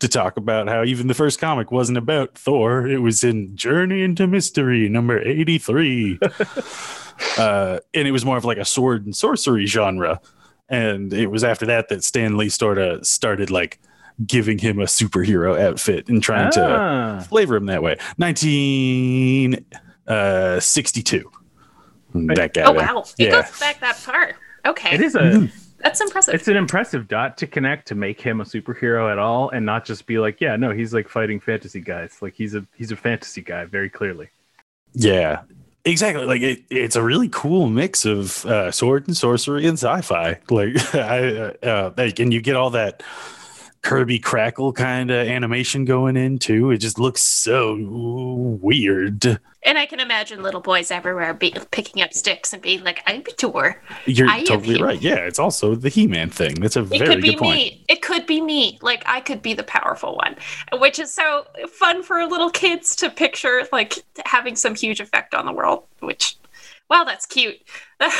to 0.00 0.08
talk 0.08 0.36
about 0.36 0.68
how 0.68 0.84
even 0.84 1.06
the 1.06 1.14
first 1.14 1.38
comic 1.38 1.70
wasn't 1.70 1.98
about 1.98 2.36
Thor. 2.36 2.86
It 2.86 2.98
was 2.98 3.22
in 3.22 3.56
Journey 3.56 4.02
into 4.02 4.26
Mystery 4.26 4.88
number 4.88 5.20
eighty-three. 5.20 6.18
uh, 7.38 7.78
and 7.94 8.06
it 8.08 8.12
was 8.12 8.24
more 8.24 8.36
of 8.36 8.44
like 8.44 8.58
a 8.58 8.64
sword 8.64 9.04
and 9.04 9.14
sorcery 9.16 9.66
genre. 9.66 10.20
And 10.68 11.12
it 11.12 11.26
was 11.30 11.44
after 11.44 11.66
that 11.66 11.88
that 11.88 12.02
Stan 12.04 12.36
Lee 12.36 12.48
sort 12.48 12.78
of 12.78 13.06
started 13.06 13.50
like 13.50 13.78
giving 14.26 14.58
him 14.58 14.78
a 14.78 14.84
superhero 14.84 15.60
outfit 15.60 16.08
and 16.08 16.22
trying 16.22 16.50
to 16.52 16.64
Ah. 16.64 17.20
flavor 17.28 17.56
him 17.56 17.66
that 17.66 17.82
way. 17.82 17.96
1962. 20.06 21.30
That 22.14 22.52
guy. 22.54 22.62
Oh 22.62 22.74
there. 22.74 22.86
wow, 22.94 23.00
it 23.00 23.14
Yeah. 23.18 23.42
goes 23.42 23.58
back 23.58 23.80
that 23.80 23.96
far. 23.96 24.32
Okay, 24.66 24.94
It 24.94 25.00
is 25.00 25.14
a 25.14 25.20
Mm-hmm. 25.20 25.46
that's 25.78 26.00
impressive. 26.00 26.34
it's 26.34 26.46
an 26.48 26.56
impressive 26.56 27.08
dot 27.08 27.36
to 27.38 27.46
connect 27.46 27.88
to 27.88 27.94
make 27.94 28.20
him 28.20 28.40
a 28.40 28.44
superhero 28.44 29.10
at 29.10 29.18
all 29.18 29.48
and 29.50 29.64
not 29.66 29.84
just 29.84 30.06
be 30.06 30.18
like, 30.18 30.40
yeah, 30.40 30.54
no, 30.56 30.70
he's 30.70 30.92
like 30.94 31.08
fighting 31.08 31.40
fantasy 31.40 31.80
guys. 31.80 32.18
Like 32.20 32.34
he's 32.34 32.54
a 32.54 32.64
he's 32.76 32.92
a 32.92 32.96
fantasy 32.96 33.40
guy 33.42 33.64
very 33.64 33.88
clearly. 33.90 34.28
Yeah. 34.94 35.40
Exactly. 35.84 36.24
Like 36.24 36.42
it, 36.42 36.62
it's 36.70 36.94
a 36.94 37.02
really 37.02 37.28
cool 37.28 37.68
mix 37.68 38.04
of 38.04 38.46
uh, 38.46 38.70
sword 38.70 39.08
and 39.08 39.16
sorcery 39.16 39.66
and 39.66 39.76
sci-fi. 39.76 40.38
Like 40.48 40.94
I, 40.94 41.36
uh, 41.36 41.52
uh, 41.62 41.92
like, 41.96 42.20
and 42.20 42.32
you 42.32 42.40
get 42.40 42.54
all 42.54 42.70
that 42.70 43.02
Kirby 43.82 44.18
crackle 44.20 44.72
kind 44.72 45.10
of 45.10 45.26
animation 45.26 45.84
going 45.84 46.16
in 46.16 46.38
too. 46.38 46.70
It 46.70 46.78
just 46.78 46.98
looks 47.00 47.20
so 47.22 47.76
weird. 48.60 49.38
and 49.64 49.78
I 49.78 49.86
can 49.86 50.00
imagine 50.00 50.42
little 50.42 50.60
boys 50.60 50.90
everywhere 50.90 51.34
be, 51.34 51.54
picking 51.72 52.02
up 52.02 52.12
sticks 52.12 52.52
and 52.52 52.62
being 52.62 52.84
like, 52.84 53.02
"I'm 53.06 53.22
Tor." 53.22 53.82
You're 54.06 54.28
I 54.28 54.44
totally 54.44 54.80
right. 54.80 55.00
Yeah, 55.00 55.16
it's 55.16 55.38
also 55.38 55.74
the 55.74 55.88
He-Man 55.88 56.30
thing. 56.30 56.54
That's 56.54 56.76
a 56.76 56.82
It 56.82 56.86
very 56.88 57.06
could 57.06 57.22
be 57.22 57.30
good 57.30 57.38
point. 57.38 57.56
me. 57.56 57.84
It 57.88 58.02
could 58.02 58.26
be 58.26 58.40
me. 58.40 58.78
Like 58.82 59.02
I 59.06 59.20
could 59.20 59.42
be 59.42 59.52
the 59.54 59.64
powerful 59.64 60.16
one, 60.16 60.36
which 60.80 60.98
is 60.98 61.12
so 61.12 61.46
fun 61.68 62.02
for 62.02 62.24
little 62.26 62.50
kids 62.50 62.94
to 62.96 63.10
picture, 63.10 63.66
like 63.72 63.94
having 64.24 64.56
some 64.56 64.74
huge 64.74 65.00
effect 65.00 65.34
on 65.34 65.44
the 65.44 65.52
world. 65.52 65.84
Which, 66.00 66.36
wow, 66.92 67.04
that's 67.04 67.26
cute. 67.26 67.60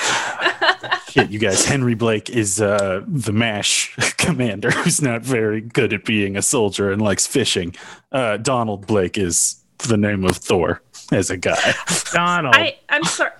Yeah, 1.14 1.24
you 1.24 1.38
guys, 1.38 1.66
Henry 1.66 1.94
Blake 1.94 2.30
is 2.30 2.58
uh, 2.58 3.02
the 3.06 3.32
MASH 3.34 3.94
commander 4.16 4.70
who's 4.70 5.02
not 5.02 5.20
very 5.20 5.60
good 5.60 5.92
at 5.92 6.06
being 6.06 6.38
a 6.38 6.42
soldier 6.42 6.90
and 6.90 7.02
likes 7.02 7.26
fishing. 7.26 7.74
Uh, 8.10 8.38
Donald 8.38 8.86
Blake 8.86 9.18
is 9.18 9.62
the 9.80 9.98
name 9.98 10.24
of 10.24 10.38
Thor 10.38 10.80
as 11.12 11.28
a 11.28 11.36
guy. 11.36 11.74
Donald. 12.14 12.54
I 12.56 12.78
I'm 12.88 13.04
sorry, 13.04 13.32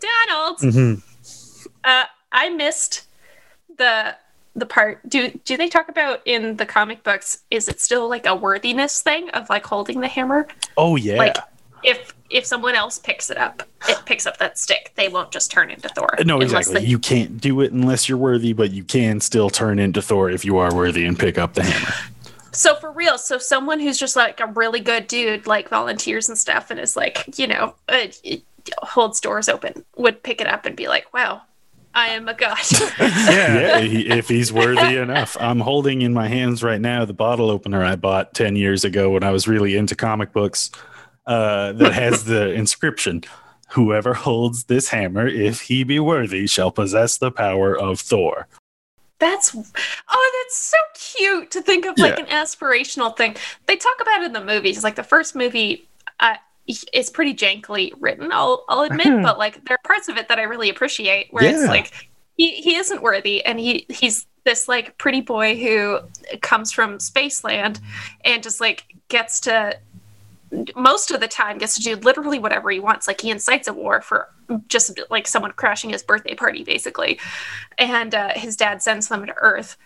Donald. 0.00 0.58
Mm-hmm. 0.58 1.68
Uh, 1.84 2.04
I 2.32 2.48
missed 2.48 3.06
the 3.76 4.16
the 4.56 4.66
part. 4.66 5.08
Do 5.08 5.30
do 5.44 5.56
they 5.56 5.68
talk 5.68 5.88
about 5.88 6.22
in 6.24 6.56
the 6.56 6.66
comic 6.66 7.04
books? 7.04 7.44
Is 7.52 7.68
it 7.68 7.80
still 7.80 8.08
like 8.08 8.26
a 8.26 8.34
worthiness 8.34 9.02
thing 9.02 9.30
of 9.30 9.48
like 9.48 9.64
holding 9.64 10.00
the 10.00 10.08
hammer? 10.08 10.48
Oh, 10.76 10.96
yeah. 10.96 11.16
Like 11.16 11.36
if 11.82 12.14
if 12.30 12.46
someone 12.46 12.74
else 12.76 12.98
picks 12.98 13.28
it 13.30 13.36
up, 13.36 13.62
it 13.88 13.98
picks 14.06 14.24
up 14.26 14.38
that 14.38 14.56
stick. 14.58 14.92
They 14.94 15.08
won't 15.08 15.32
just 15.32 15.50
turn 15.50 15.70
into 15.70 15.88
Thor. 15.88 16.08
No, 16.24 16.40
exactly. 16.40 16.74
they- 16.74 16.86
You 16.86 16.98
can't 16.98 17.40
do 17.40 17.60
it 17.60 17.72
unless 17.72 18.08
you're 18.08 18.18
worthy, 18.18 18.52
but 18.52 18.70
you 18.70 18.84
can 18.84 19.20
still 19.20 19.50
turn 19.50 19.78
into 19.80 20.00
Thor 20.00 20.30
if 20.30 20.44
you 20.44 20.58
are 20.58 20.72
worthy 20.74 21.04
and 21.04 21.18
pick 21.18 21.38
up 21.38 21.54
the 21.54 21.64
hammer. 21.64 21.92
So 22.52 22.74
for 22.76 22.90
real, 22.92 23.16
so 23.18 23.38
someone 23.38 23.78
who's 23.80 23.98
just 23.98 24.14
like 24.16 24.40
a 24.40 24.46
really 24.46 24.80
good 24.80 25.06
dude, 25.06 25.46
like 25.46 25.68
volunteers 25.68 26.28
and 26.28 26.36
stuff, 26.38 26.70
and 26.70 26.78
is 26.80 26.96
like, 26.96 27.36
you 27.38 27.46
know, 27.46 27.74
uh, 27.88 28.06
holds 28.82 29.20
doors 29.20 29.48
open, 29.48 29.84
would 29.96 30.22
pick 30.22 30.40
it 30.40 30.46
up 30.46 30.66
and 30.66 30.76
be 30.76 30.86
like, 30.88 31.12
"Wow, 31.14 31.42
I 31.94 32.08
am 32.08 32.28
a 32.28 32.34
god." 32.34 32.58
yeah, 33.00 33.78
he, 33.80 34.08
if 34.08 34.28
he's 34.28 34.52
worthy 34.52 34.96
enough. 34.96 35.36
I'm 35.40 35.60
holding 35.60 36.02
in 36.02 36.12
my 36.12 36.28
hands 36.28 36.62
right 36.62 36.80
now 36.80 37.04
the 37.04 37.12
bottle 37.12 37.50
opener 37.50 37.84
I 37.84 37.96
bought 37.96 38.34
10 38.34 38.56
years 38.56 38.84
ago 38.84 39.10
when 39.10 39.22
I 39.22 39.30
was 39.30 39.46
really 39.48 39.76
into 39.76 39.94
comic 39.94 40.32
books 40.32 40.70
uh, 41.26 41.72
that 41.72 41.92
has 41.92 42.24
the 42.24 42.52
inscription 42.52 43.22
Whoever 43.74 44.14
holds 44.14 44.64
this 44.64 44.88
hammer, 44.88 45.28
if 45.28 45.60
he 45.60 45.84
be 45.84 46.00
worthy, 46.00 46.48
shall 46.48 46.72
possess 46.72 47.18
the 47.18 47.30
power 47.30 47.78
of 47.78 48.00
Thor. 48.00 48.48
That's 49.20 49.54
oh, 49.54 50.42
that's 50.42 50.56
so 50.56 50.76
cute 50.94 51.52
to 51.52 51.62
think 51.62 51.86
of 51.86 51.96
like 51.96 52.18
Yeah. 52.18 52.24
an 52.24 52.30
aspirational 52.46 53.16
thing. 53.16 53.36
They 53.66 53.76
talk 53.76 53.94
about 54.00 54.22
it 54.22 54.26
in 54.26 54.32
the 54.32 54.44
movies. 54.44 54.82
Like 54.82 54.96
the 54.96 55.04
first 55.04 55.36
movie, 55.36 55.86
uh, 56.18 56.34
is 56.92 57.10
pretty 57.10 57.32
jankily 57.34 57.92
written. 58.00 58.30
I'll 58.32 58.64
I'll 58.68 58.82
admit, 58.82 59.22
but 59.22 59.38
like 59.38 59.64
there 59.66 59.76
are 59.76 59.86
parts 59.86 60.08
of 60.08 60.16
it 60.16 60.26
that 60.26 60.40
I 60.40 60.42
really 60.42 60.68
appreciate. 60.68 61.28
Where 61.32 61.44
Yeah. 61.44 61.50
it's 61.50 61.68
like 61.68 61.92
he 62.36 62.56
he 62.56 62.74
isn't 62.74 63.02
worthy, 63.02 63.44
and 63.44 63.60
he 63.60 63.86
he's 63.88 64.26
this 64.44 64.66
like 64.68 64.98
pretty 64.98 65.20
boy 65.20 65.56
who 65.56 66.00
comes 66.40 66.72
from 66.72 66.98
Spaceland 66.98 67.78
and 68.24 68.42
just 68.42 68.60
like 68.60 68.86
gets 69.08 69.38
to 69.40 69.78
most 70.74 71.10
of 71.10 71.20
the 71.20 71.28
time 71.28 71.58
gets 71.58 71.74
to 71.76 71.82
do 71.82 71.96
literally 71.96 72.38
whatever 72.38 72.70
he 72.70 72.80
wants. 72.80 73.06
Like 73.06 73.20
he 73.20 73.30
incites 73.30 73.68
a 73.68 73.72
war 73.72 74.00
for 74.00 74.28
just 74.68 74.98
like 75.10 75.26
someone 75.28 75.52
crashing 75.52 75.90
his 75.90 76.02
birthday 76.02 76.34
party, 76.34 76.64
basically. 76.64 77.20
And 77.78 78.14
uh, 78.14 78.30
his 78.34 78.56
dad 78.56 78.82
sends 78.82 79.08
them 79.08 79.26
to 79.26 79.34
Earth 79.36 79.76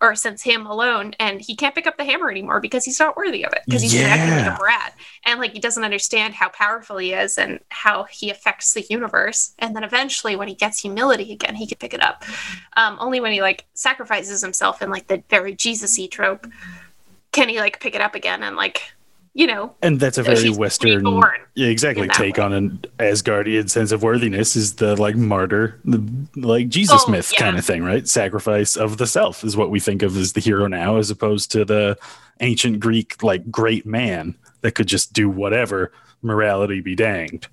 or 0.00 0.16
sends 0.16 0.42
him 0.42 0.66
alone, 0.66 1.14
and 1.20 1.40
he 1.40 1.54
can't 1.54 1.76
pick 1.76 1.86
up 1.86 1.96
the 1.96 2.04
hammer 2.04 2.28
anymore 2.28 2.58
because 2.58 2.84
he's 2.84 2.98
not 2.98 3.16
worthy 3.16 3.44
of 3.44 3.52
it 3.52 3.60
because 3.66 3.82
he's 3.82 3.94
acting 3.94 4.30
like 4.34 4.44
Yeah. 4.46 4.56
a 4.56 4.58
brat 4.58 4.96
and 5.24 5.38
like 5.38 5.52
he 5.52 5.60
doesn't 5.60 5.84
understand 5.84 6.34
how 6.34 6.48
powerful 6.48 6.96
he 6.98 7.12
is 7.12 7.38
and 7.38 7.60
how 7.68 8.02
he 8.04 8.28
affects 8.28 8.72
the 8.74 8.84
universe. 8.90 9.54
And 9.60 9.76
then 9.76 9.84
eventually, 9.84 10.34
when 10.34 10.48
he 10.48 10.56
gets 10.56 10.80
humility 10.80 11.32
again, 11.32 11.54
he 11.54 11.68
can 11.68 11.78
pick 11.78 11.94
it 11.94 12.02
up. 12.02 12.24
Um, 12.76 12.96
only 12.98 13.20
when 13.20 13.30
he 13.30 13.40
like 13.42 13.64
sacrifices 13.74 14.42
himself 14.42 14.82
in 14.82 14.90
like 14.90 15.06
the 15.06 15.22
very 15.30 15.54
Jesus-y 15.54 16.08
trope 16.10 16.48
can 17.30 17.48
he 17.48 17.60
like 17.60 17.78
pick 17.80 17.94
it 17.94 18.00
up 18.00 18.16
again 18.16 18.42
and 18.42 18.56
like 18.56 18.82
you 19.34 19.46
know 19.46 19.74
And 19.82 19.98
that's 19.98 20.18
a 20.18 20.24
So 20.24 20.34
very 20.34 20.50
Western, 20.50 21.04
yeah, 21.54 21.68
exactly. 21.68 22.08
Take 22.08 22.36
way. 22.36 22.42
on 22.42 22.52
an 22.52 22.84
Asgardian 22.98 23.68
sense 23.70 23.92
of 23.92 24.02
worthiness 24.02 24.56
is 24.56 24.74
the 24.74 24.94
like 25.00 25.16
martyr, 25.16 25.80
the 25.84 26.02
like 26.36 26.68
Jesus 26.68 27.02
Oh, 27.06 27.10
myth 27.10 27.30
yeah. 27.32 27.40
kind 27.40 27.58
of 27.58 27.64
thing, 27.64 27.82
right? 27.82 28.06
Sacrifice 28.08 28.76
of 28.76 28.98
the 28.98 29.06
self 29.06 29.42
is 29.44 29.56
what 29.56 29.70
we 29.70 29.80
think 29.80 30.02
of 30.02 30.16
as 30.16 30.32
the 30.34 30.40
hero 30.40 30.66
now, 30.66 30.96
as 30.96 31.10
opposed 31.10 31.50
to 31.52 31.64
the 31.64 31.96
ancient 32.40 32.80
Greek 32.80 33.22
like 33.22 33.50
great 33.50 33.86
man 33.86 34.34
that 34.62 34.72
could 34.72 34.86
just 34.86 35.12
do 35.12 35.28
whatever, 35.28 35.92
morality 36.22 36.80
be 36.80 36.94
danged. 36.94 37.48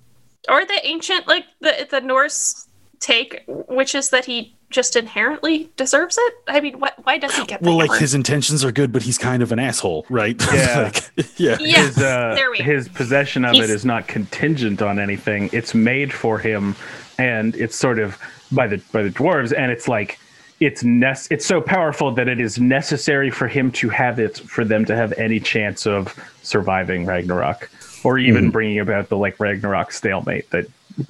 or 0.48 0.64
the 0.64 0.80
ancient 0.84 1.26
like 1.28 1.44
the 1.60 1.86
the 1.90 2.00
Norse 2.00 2.66
take, 3.00 3.42
which 3.46 3.94
is 3.94 4.10
that 4.10 4.24
he 4.26 4.54
just 4.70 4.94
inherently 4.94 5.68
deserves 5.76 6.16
it. 6.18 6.34
I 6.46 6.60
mean, 6.60 6.78
what? 6.78 6.94
Why 7.04 7.18
does 7.18 7.34
he 7.34 7.44
get? 7.44 7.60
The 7.62 7.68
Well, 7.70 7.78
like 7.78 7.88
hammer? 7.90 8.00
his 8.00 8.14
intentions 8.14 8.64
are 8.64 8.70
good, 8.70 8.92
but 8.92 9.02
he's 9.02 9.18
kind 9.18 9.42
of 9.42 9.50
an 9.52 9.58
asshole, 9.58 10.06
right? 10.08 10.40
Yeah. 10.52 10.82
Like, 10.94 11.10
yeah. 11.38 11.56
Yeah, 11.60 11.82
his 11.86 11.98
uh, 11.98 12.34
there 12.36 12.50
we 12.50 12.58
go. 12.58 12.64
his 12.64 12.88
possession 12.88 13.44
of 13.44 13.52
He's- 13.52 13.68
it 13.68 13.70
is 13.72 13.84
not 13.84 14.06
contingent 14.06 14.80
on 14.82 14.98
anything. 14.98 15.50
It's 15.52 15.74
made 15.74 16.12
for 16.12 16.38
him, 16.38 16.76
and 17.18 17.54
it's 17.56 17.74
sort 17.76 17.98
of 17.98 18.16
by 18.52 18.66
the 18.68 18.76
by 18.92 19.02
the 19.02 19.10
dwarves, 19.10 19.52
and 19.56 19.72
it's 19.72 19.88
like 19.88 20.18
it's 20.60 20.84
nec- 20.84 21.26
it's 21.30 21.46
so 21.46 21.60
powerful 21.60 22.12
that 22.12 22.28
it 22.28 22.38
is 22.38 22.60
necessary 22.60 23.30
for 23.30 23.48
him 23.48 23.72
to 23.72 23.88
have 23.88 24.18
it 24.20 24.38
for 24.40 24.64
them 24.64 24.84
to 24.84 24.94
have 24.94 25.12
any 25.14 25.40
chance 25.40 25.86
of 25.86 26.14
surviving 26.42 27.06
Ragnarok, 27.06 27.68
or 28.04 28.18
even 28.18 28.44
Mm-hmm. 28.44 28.50
bringing 28.50 28.78
about 28.78 29.08
the 29.08 29.16
like 29.16 29.40
Ragnarok 29.40 29.90
stalemate 29.90 30.48
that 30.50 30.66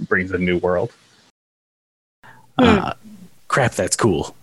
brings 0.09 0.31
a 0.33 0.39
new 0.39 0.57
world. 0.59 0.93
Uh, 2.61 2.95
crap, 3.49 3.73
that's 3.73 3.97
cool. 3.97 4.35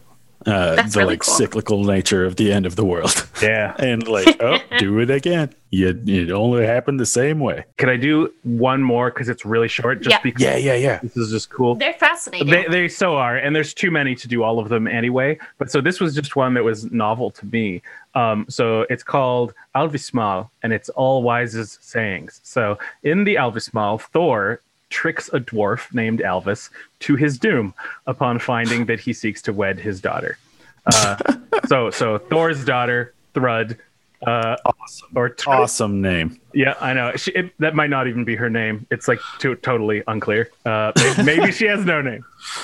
uh, 0.45 0.75
That's 0.75 0.93
the 0.93 0.99
really 1.01 1.13
like 1.13 1.21
cool. 1.21 1.33
cyclical 1.33 1.83
nature 1.83 2.23
of 2.25 2.37
the 2.37 2.53
end 2.53 2.65
of 2.65 2.75
the 2.77 2.85
world, 2.85 3.27
Yeah. 3.41 3.75
and 3.79 4.07
like, 4.07 4.41
oh, 4.41 4.59
do 4.79 4.99
it 4.99 5.09
again. 5.09 5.53
You, 5.71 5.89
it 6.05 6.31
only 6.31 6.65
happened 6.65 7.01
the 7.01 7.05
same 7.05 7.39
way. 7.41 7.65
Can 7.75 7.89
I 7.89 7.97
do 7.97 8.33
one 8.43 8.81
more 8.81 9.09
because 9.11 9.27
it's 9.27 9.43
really 9.43 9.67
short? 9.67 9.99
Just 10.01 10.11
Yeah. 10.15 10.19
because 10.23 10.41
Yeah, 10.41 10.55
yeah, 10.55 10.75
yeah. 10.75 10.99
this 11.03 11.17
is 11.17 11.31
just 11.31 11.49
cool. 11.49 11.75
They're 11.75 11.93
fascinating. 11.95 12.47
They, 12.49 12.65
they 12.69 12.87
so 12.87 13.17
are, 13.17 13.35
and 13.35 13.53
there's 13.53 13.73
too 13.73 13.91
many 13.91 14.15
to 14.15 14.27
do 14.29 14.43
all 14.43 14.59
of 14.59 14.69
them 14.69 14.87
anyway. 14.87 15.37
But 15.57 15.69
so 15.69 15.81
this 15.81 15.99
was 15.99 16.15
just 16.15 16.37
one 16.37 16.53
that 16.53 16.63
was 16.63 16.89
novel 16.91 17.31
to 17.31 17.45
me. 17.47 17.81
Um, 18.15 18.45
so 18.47 18.85
it's 18.89 19.03
called 19.03 19.53
Alvismal, 19.75 20.49
and 20.63 20.71
it's 20.71 20.87
all 20.89 21.21
Wise's 21.21 21.77
sayings. 21.81 22.39
So 22.43 22.79
in 23.03 23.25
the 23.25 23.35
Alvismal, 23.35 23.99
Thor 24.01 24.61
tricks 24.89 25.29
a 25.33 25.39
dwarf 25.39 25.93
named 25.93 26.19
Alvis 26.19 26.69
to 27.01 27.15
his 27.15 27.37
doom 27.37 27.73
upon 28.05 28.39
finding 28.39 28.85
that 28.85 28.99
he 28.99 29.13
seeks 29.13 29.41
to 29.43 29.53
wed 29.53 29.79
his 29.79 29.99
daughter. 30.01 30.37
Uh, 30.85 31.17
so 31.67 31.89
so 31.89 32.17
Thor's 32.17 32.63
daughter 32.65 33.13
Thrud, 33.33 33.77
uh, 34.25 34.55
Awesome. 34.65 35.07
or 35.15 35.29
Tr- 35.29 35.49
Awesome 35.49 36.01
name. 36.01 36.39
yeah, 36.53 36.73
I 36.81 36.93
know. 36.93 37.15
She, 37.17 37.31
it, 37.31 37.51
that 37.59 37.75
might 37.75 37.89
not 37.89 38.07
even 38.07 38.23
be 38.23 38.35
her 38.35 38.49
name. 38.49 38.87
It's 38.89 39.07
like 39.07 39.19
to, 39.39 39.55
totally 39.55 40.01
unclear. 40.07 40.49
Uh, 40.65 40.91
may- 40.97 41.23
maybe 41.37 41.51
she 41.51 41.65
has 41.65 41.85
no 41.85 42.01
name. 42.01 42.23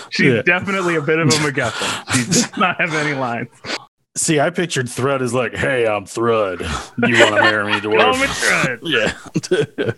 She's 0.09 0.33
Yeah. 0.33 0.41
definitely 0.41 0.95
a 0.95 1.01
bit 1.01 1.19
of 1.19 1.27
a 1.27 1.31
MacGuffin. 1.31 2.15
She 2.15 2.25
does 2.25 2.57
not 2.57 2.79
have 2.81 2.93
any 2.95 3.13
lines. 3.13 3.49
See, 4.15 4.39
I 4.39 4.51
pictured 4.51 4.85
Thrud 4.85 5.21
as 5.21 5.33
like, 5.33 5.55
"Hey, 5.55 5.87
I'm 5.87 6.05
Thrud. 6.05 6.59
You 7.07 7.19
want 7.19 7.35
to 7.35 7.41
marry 7.41 7.65
me, 7.73 7.79
dwarf?" 7.79 8.79
Madrid. 8.83 9.95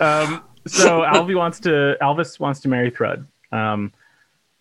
yeah. 0.00 0.06
Um, 0.06 0.42
so 0.68 1.00
Alvi 1.02 1.36
wants 1.36 1.60
to. 1.60 1.96
Alvis 2.00 2.38
wants 2.38 2.60
to 2.60 2.68
marry 2.68 2.90
Thrud. 2.90 3.26
Um, 3.52 3.92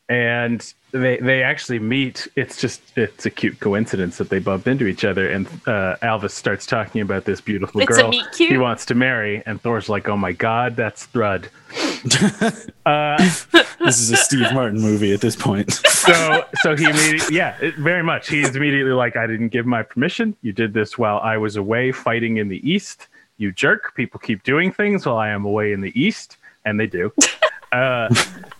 and 0.10 0.74
they 0.91 1.18
they 1.18 1.43
actually 1.43 1.80
meet. 1.80 2.28
It's 2.36 2.60
just 2.60 2.82
it's 2.95 3.26
a 3.26 3.30
cute 3.30 3.60
coincidence 3.60 4.18
that 4.18 4.30
they 4.30 4.39
bump 4.39 4.68
into 4.68 4.88
each 4.88 5.03
other, 5.03 5.30
and 5.30 5.47
uh, 5.68 5.97
Alvis 6.01 6.32
starts 6.32 6.66
talking 6.66 7.01
about 7.01 7.26
this 7.26 7.41
beautiful 7.41 7.82
It's 7.82 7.97
a 7.97 8.01
girl 8.01 8.12
cute? 8.32 8.49
he 8.49 8.58
wants 8.58 8.86
to 8.86 8.95
marry, 8.95 9.43
and 9.45 9.62
Thor's 9.62 9.89
like, 9.89 10.08
"Oh 10.08 10.16
my 10.18 10.32
god, 10.32 10.76
that's 10.76 11.08
Thrud." 11.08 11.49
Uh, 12.88 13.18
this 13.84 13.99
is 13.99 14.10
a 14.12 14.16
Steve 14.16 14.53
Martin 14.53 14.80
movie 14.80 15.14
at 15.14 15.20
this 15.20 15.36
point. 15.36 15.74
so 15.88 16.45
so 16.62 16.74
he 16.76 16.86
immediately 16.86 17.36
yeah 17.36 17.58
it, 17.60 17.76
very 17.76 18.01
much 18.01 18.30
he's 18.30 18.55
immediately 18.55 18.93
like 18.93 19.18
i 19.18 19.28
didn't 19.28 19.49
give 19.49 19.66
my 19.66 19.84
permission 19.84 20.36
you 20.41 20.53
did 20.53 20.74
this 20.74 20.97
while 20.97 21.20
i 21.20 21.36
was 21.36 21.58
away 21.58 21.91
fighting 21.91 22.38
in 22.38 22.47
the 22.47 22.70
east 22.70 23.08
you 23.38 23.51
jerk 23.51 23.93
people 23.95 24.19
keep 24.19 24.43
doing 24.43 24.71
things 24.71 25.05
while 25.05 25.17
i 25.17 25.29
am 25.29 25.45
away 25.45 25.73
in 25.73 25.81
the 25.81 25.91
east 25.99 26.38
and 26.65 26.79
they 26.79 26.88
do 26.88 27.11
uh, 27.71 28.13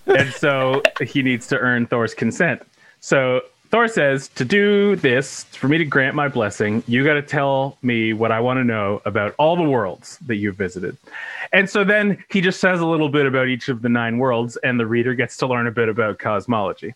and 0.08 0.32
so 0.34 0.82
he 1.06 1.22
needs 1.22 1.48
to 1.48 1.58
earn 1.58 1.86
thor's 1.88 2.14
consent 2.14 2.62
so 3.00 3.42
thor 3.70 3.88
says 3.88 4.28
to 4.30 4.46
do 4.46 4.96
this 4.98 5.44
for 5.46 5.68
me 5.68 5.78
to 5.78 5.86
grant 5.86 6.16
my 6.16 6.28
blessing 6.28 6.82
you 6.88 7.04
got 7.04 7.14
to 7.16 7.22
tell 7.22 7.78
me 7.82 8.14
what 8.14 8.32
i 8.32 8.40
want 8.40 8.58
to 8.58 8.64
know 8.64 9.02
about 9.06 9.34
all 9.38 9.56
the 9.56 9.64
worlds 9.64 10.18
that 10.26 10.36
you've 10.36 10.56
visited 10.56 10.96
and 11.54 11.70
so 11.70 11.84
then 11.84 12.24
he 12.30 12.40
just 12.42 12.60
says 12.60 12.80
a 12.80 12.86
little 12.86 13.10
bit 13.10 13.26
about 13.26 13.48
each 13.48 13.68
of 13.70 13.82
the 13.82 13.90
nine 13.90 14.18
worlds 14.18 14.58
and 14.64 14.80
the 14.80 14.86
reader 14.86 15.14
gets 15.14 15.36
to 15.38 15.48
learn 15.48 15.68
a 15.68 15.72
bit 15.72 15.90
about 15.90 16.18
cosmology 16.20 16.94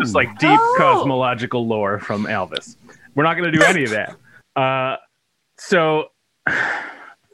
just 0.00 0.14
like 0.14 0.28
deep 0.38 0.58
Oh. 0.60 0.74
cosmological 0.78 1.66
lore 1.66 1.98
from 1.98 2.24
Alvis. 2.24 2.76
We're 3.14 3.24
not 3.24 3.36
going 3.36 3.52
to 3.52 3.58
do 3.58 3.62
any 3.64 3.84
of 3.84 3.90
that. 3.90 4.16
Uh, 4.56 4.96
so 5.58 6.11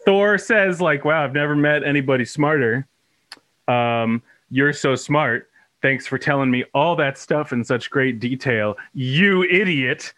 Thor 0.04 0.38
says, 0.38 0.80
like, 0.80 1.04
wow, 1.04 1.24
I've 1.24 1.34
never 1.34 1.54
met 1.54 1.84
anybody 1.84 2.24
smarter. 2.24 2.86
Um, 3.66 4.22
you're 4.50 4.72
so 4.72 4.94
smart. 4.94 5.50
Thanks 5.82 6.06
for 6.06 6.18
telling 6.18 6.50
me 6.50 6.64
all 6.74 6.96
that 6.96 7.18
stuff 7.18 7.52
in 7.52 7.62
such 7.62 7.90
great 7.90 8.18
detail, 8.18 8.76
you 8.94 9.44
idiot. 9.44 10.12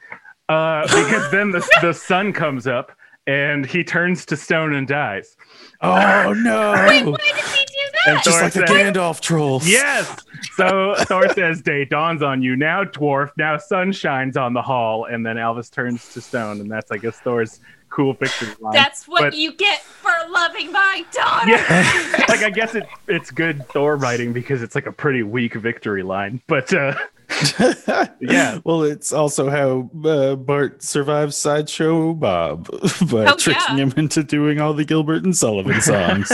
Uh, 0.49 0.82
because 0.82 1.30
then 1.30 1.51
the, 1.51 1.66
the 1.82 1.93
sun 1.93 2.32
comes 2.32 2.66
up 2.66 2.93
and 3.26 3.66
he 3.66 3.84
turns 3.84 4.24
to 4.26 4.36
stone 4.36 4.74
and 4.74 4.88
dies. 4.88 5.36
oh 5.82 6.32
no! 6.32 6.70
Why 6.70 7.03
did 7.03 7.36
he 7.36 7.64
do 7.64 7.91
that? 7.93 8.07
And 8.07 8.22
Just 8.22 8.38
Thor 8.38 8.43
like 8.43 8.53
the 8.55 8.61
Gandalf 8.62 9.20
trolls. 9.20 9.68
Yes. 9.68 10.16
So 10.55 10.95
Thor 11.01 11.28
says, 11.28 11.61
"Day 11.61 11.84
dawns 11.84 12.22
on 12.22 12.43
you 12.43 12.57
now, 12.57 12.84
dwarf. 12.84 13.30
Now 13.36 13.59
sun 13.59 13.93
shines 13.93 14.36
on 14.36 14.55
the 14.55 14.62
hall." 14.62 15.05
And 15.05 15.24
then 15.24 15.36
Alvis 15.36 15.70
turns 15.70 16.12
to 16.14 16.20
stone, 16.20 16.61
and 16.61 16.70
that's, 16.70 16.91
I 16.91 16.97
guess, 16.97 17.20
Thor's 17.20 17.61
cool 17.91 18.14
victory 18.14 18.49
line. 18.61 18.72
That's 18.72 19.07
what 19.07 19.20
But- 19.20 19.34
you 19.34 19.53
get 19.53 19.82
for 19.82 20.11
loving 20.30 20.72
my 20.72 21.05
daughter. 21.12 21.51
yeah, 21.51 22.24
like 22.28 22.43
I 22.43 22.51
guess 22.51 22.74
it, 22.74 22.86
it's 23.09 23.30
good 23.30 23.66
Thor 23.68 23.97
writing 23.97 24.32
because 24.32 24.62
it's 24.62 24.74
like 24.74 24.86
a 24.86 24.93
pretty 24.93 25.22
weak 25.22 25.55
victory 25.55 26.03
line. 26.03 26.41
But 26.47 26.72
uh, 26.72 26.95
Yeah. 28.20 28.59
Well, 28.64 28.82
it's 28.82 29.12
also 29.12 29.51
how 29.51 29.91
uh, 30.09 30.34
Bart 30.36 30.82
survives 30.82 31.36
sideshow 31.36 32.12
Bob 32.14 32.66
by 33.11 33.26
Oh, 33.26 33.36
tricking 33.36 33.78
yeah. 33.78 33.84
him 33.84 33.93
into 33.97 34.22
doing 34.22 34.61
all 34.61 34.74
the 34.74 34.84
Gilbert 34.84 35.24
and 35.24 35.36
Sullivan 35.36 35.80
songs. 35.80 36.30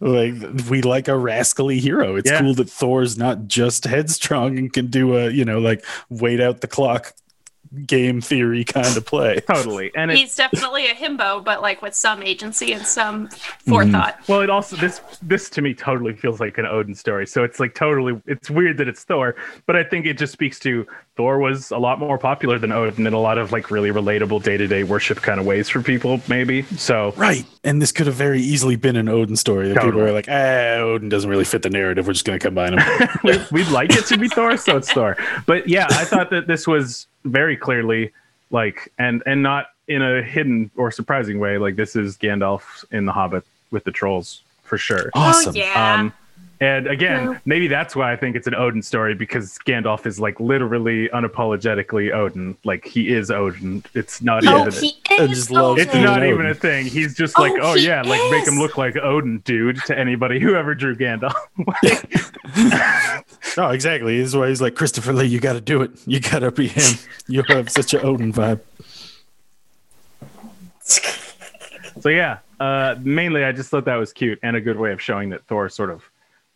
like 0.00 0.34
we 0.70 0.82
like 0.82 1.08
a 1.08 1.16
rascally 1.16 1.80
hero. 1.80 2.16
It's 2.16 2.30
Yeah. 2.30 2.40
cool 2.40 2.54
that 2.54 2.68
Thor's 2.70 3.16
not 3.18 3.46
just 3.46 3.84
headstrong 3.84 4.58
and 4.58 4.72
can 4.72 4.86
do 4.88 5.16
a 5.16 5.30
you 5.30 5.44
know 5.44 5.58
like 5.58 5.84
wait 6.10 6.40
out 6.40 6.60
the 6.60 6.68
clock 6.68 7.14
game 7.86 8.20
theory 8.20 8.64
kind 8.64 8.96
of 8.96 9.04
play. 9.04 9.40
totally, 9.46 9.90
and 9.94 10.10
it, 10.10 10.18
He's 10.18 10.34
definitely 10.36 10.86
a 10.86 10.94
himbo, 10.94 11.44
but 11.44 11.62
like 11.62 11.82
with 11.82 11.94
some 11.94 12.22
agency 12.22 12.72
and 12.72 12.86
some 12.86 13.28
Mm-hmm. 13.28 13.70
forethought. 13.70 14.20
Well, 14.28 14.40
it 14.40 14.50
also 14.50 14.76
this 14.76 15.00
this 15.22 15.50
to 15.50 15.62
me 15.62 15.74
totally 15.74 16.14
feels 16.14 16.40
like 16.40 16.58
an 16.58 16.66
Odin 16.66 16.94
story. 16.94 17.26
So 17.26 17.44
it's 17.44 17.60
like 17.60 17.74
totally 17.74 18.20
it's 18.26 18.50
weird 18.50 18.78
that 18.78 18.88
it's 18.88 19.04
Thor, 19.04 19.36
but 19.66 19.76
I 19.76 19.84
think 19.84 20.06
it 20.06 20.16
just 20.18 20.32
speaks 20.32 20.58
to 20.60 20.86
Thor 21.18 21.40
was 21.40 21.72
a 21.72 21.78
lot 21.78 21.98
more 21.98 22.16
popular 22.16 22.60
than 22.60 22.70
Odin 22.70 23.04
in 23.04 23.12
a 23.12 23.18
lot 23.18 23.38
of 23.38 23.50
like 23.50 23.72
really 23.72 23.90
relatable 23.90 24.40
day 24.44 24.56
to 24.56 24.68
day 24.68 24.84
worship 24.84 25.18
kind 25.20 25.40
of 25.40 25.44
ways 25.46 25.68
for 25.68 25.82
people, 25.82 26.20
maybe. 26.28 26.62
So 26.76 27.12
Right. 27.16 27.44
And 27.64 27.82
this 27.82 27.90
could 27.90 28.06
have 28.06 28.14
very 28.14 28.40
easily 28.40 28.76
been 28.76 28.94
an 28.94 29.08
Odin 29.08 29.34
story 29.34 29.66
that 29.66 29.74
people 29.74 29.86
Totally. 29.90 30.04
were 30.04 30.12
like, 30.12 30.28
ah, 30.28 30.76
Odin 30.80 31.08
doesn't 31.08 31.28
really 31.28 31.44
fit 31.44 31.62
the 31.62 31.70
narrative. 31.70 32.06
We're 32.06 32.12
just 32.12 32.24
going 32.24 32.38
to 32.38 32.46
combine 32.46 32.76
them. 32.76 33.08
we- 33.24 33.40
we'd 33.50 33.66
like 33.72 33.90
it 33.90 34.06
to 34.06 34.16
be 34.16 34.28
Thor, 34.28 34.56
so 34.56 34.76
it's 34.76 34.92
Thor. 34.92 35.16
But 35.44 35.68
yeah, 35.68 35.86
I 35.90 36.04
thought 36.04 36.30
that 36.30 36.46
this 36.46 36.68
was 36.68 37.08
very 37.24 37.56
clearly 37.56 38.12
like 38.52 38.92
and 39.00 39.20
and 39.26 39.42
not 39.42 39.70
in 39.88 40.02
a 40.02 40.22
hidden 40.22 40.70
or 40.76 40.92
surprising 40.92 41.40
way. 41.40 41.58
Like 41.58 41.74
this 41.74 41.96
is 41.96 42.16
Gandalf 42.16 42.84
in 42.92 43.06
The 43.06 43.12
Hobbit 43.12 43.44
with 43.72 43.82
the 43.82 43.90
trolls 43.92 44.42
for 44.62 44.78
sure. 44.78 45.10
awesome. 45.14 45.54
Oh 45.56 45.58
yeah. 45.58 45.94
Um, 45.94 46.12
and 46.60 46.86
again, 46.86 47.24
True. 47.24 47.38
maybe 47.44 47.68
that's 47.68 47.94
why 47.94 48.12
I 48.12 48.16
think 48.16 48.34
it's 48.34 48.46
an 48.46 48.54
Odin 48.54 48.82
story 48.82 49.14
because 49.14 49.58
Gandalf 49.64 50.06
is 50.06 50.18
like 50.18 50.40
literally 50.40 51.08
unapologetically 51.10 52.12
Odin. 52.12 52.56
Like 52.64 52.84
he 52.84 53.10
is 53.10 53.30
Odin. 53.30 53.84
It's 53.94 54.20
not 54.20 54.46
oh, 54.46 54.66
even. 54.66 54.72
he 54.72 54.96
I 55.10 55.22
is. 55.24 55.30
just 55.30 55.50
love 55.50 55.78
it's 55.78 55.94
not 55.94 56.24
even 56.24 56.46
a 56.46 56.54
thing. 56.54 56.86
He's 56.86 57.14
just 57.14 57.38
like, 57.38 57.52
Oh, 57.52 57.72
oh, 57.72 57.74
he 57.74 57.86
yeah, 57.86 58.02
like 58.02 58.20
make 58.30 58.46
him 58.46 58.58
look 58.58 58.76
like 58.76 58.96
Odin, 58.96 59.38
dude, 59.38 59.84
to 59.86 59.98
anybody 59.98 60.40
who 60.40 60.54
ever 60.54 60.74
drew 60.74 60.96
Gandalf. 60.96 61.34
No, 63.56 63.70
exactly. 63.70 64.18
This 64.18 64.28
is 64.28 64.36
why 64.36 64.48
he's 64.48 64.60
like, 64.60 64.76
Christopher 64.76 65.12
Lee, 65.12 65.26
you 65.26 65.40
got 65.40 65.54
to 65.54 65.60
do 65.60 65.82
it. 65.82 65.90
You 66.06 66.20
got 66.20 66.40
to 66.40 66.52
be 66.52 66.68
him. 66.68 66.94
You 67.26 67.42
have 67.48 67.68
such 67.68 67.92
an 67.92 68.04
Odin 68.04 68.32
vibe. 68.32 68.60
so 72.00 72.08
yeah, 72.08 72.38
uh, 72.60 72.94
mainly 73.00 73.42
I 73.44 73.50
just 73.50 73.68
thought 73.68 73.84
that 73.86 73.96
was 73.96 74.12
cute 74.12 74.38
and 74.44 74.56
a 74.56 74.60
good 74.60 74.78
way 74.78 74.92
of 74.92 75.02
showing 75.02 75.30
that 75.30 75.44
Thor 75.46 75.68
sort 75.68 75.90
of 75.90 76.08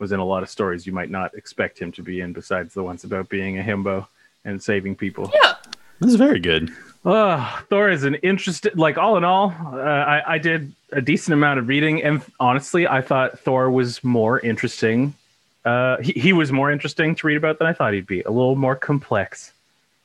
was 0.03 0.13
in 0.13 0.19
a 0.21 0.25
lot 0.25 0.43
of 0.43 0.51
stories 0.51 0.85
you 0.85 0.93
might 0.93 1.11
not 1.11 1.33
expect 1.35 1.79
him 1.79 1.93
to 1.93 2.03
be 2.03 2.21
in, 2.21 2.33
besides 2.33 2.75
the 2.75 2.83
ones 2.83 3.05
about 3.05 3.29
being 3.29 3.59
a 3.59 3.63
himbo 3.63 4.07
and 4.45 4.61
saving 4.61 4.97
people. 4.97 5.31
Yeah. 5.33 5.55
This 6.01 6.11
is 6.11 6.17
very 6.17 6.41
good. 6.41 6.71
Oh, 7.05 7.65
Thor 7.71 7.89
is 7.89 8.03
an 8.03 8.17
interesting. 8.17 8.73
Like 8.75 8.99
all 8.99 9.17
in 9.17 9.25
all, 9.25 9.55
uh, 9.73 9.79
I, 9.79 10.35
I 10.35 10.39
did 10.39 10.73
a 10.91 11.01
decent 11.01 11.35
amount 11.35 11.61
of 11.61 11.69
reading, 11.69 12.03
and 12.03 12.21
honestly, 12.41 12.87
I 12.87 13.01
thought 13.01 13.39
Thor 13.39 13.71
was 13.71 14.03
more 14.03 14.41
interesting. 14.41 15.15
Uh, 15.65 15.99
he, 15.99 16.13
he 16.13 16.33
was 16.33 16.51
more 16.51 16.73
interesting 16.73 17.15
to 17.15 17.27
read 17.29 17.37
about 17.37 17.59
than 17.59 17.69
I 17.69 17.73
thought 17.73 17.95
he'd 17.95 18.07
be. 18.07 18.23
A 18.23 18.31
little 18.31 18.57
more 18.57 18.75
complex 18.75 19.53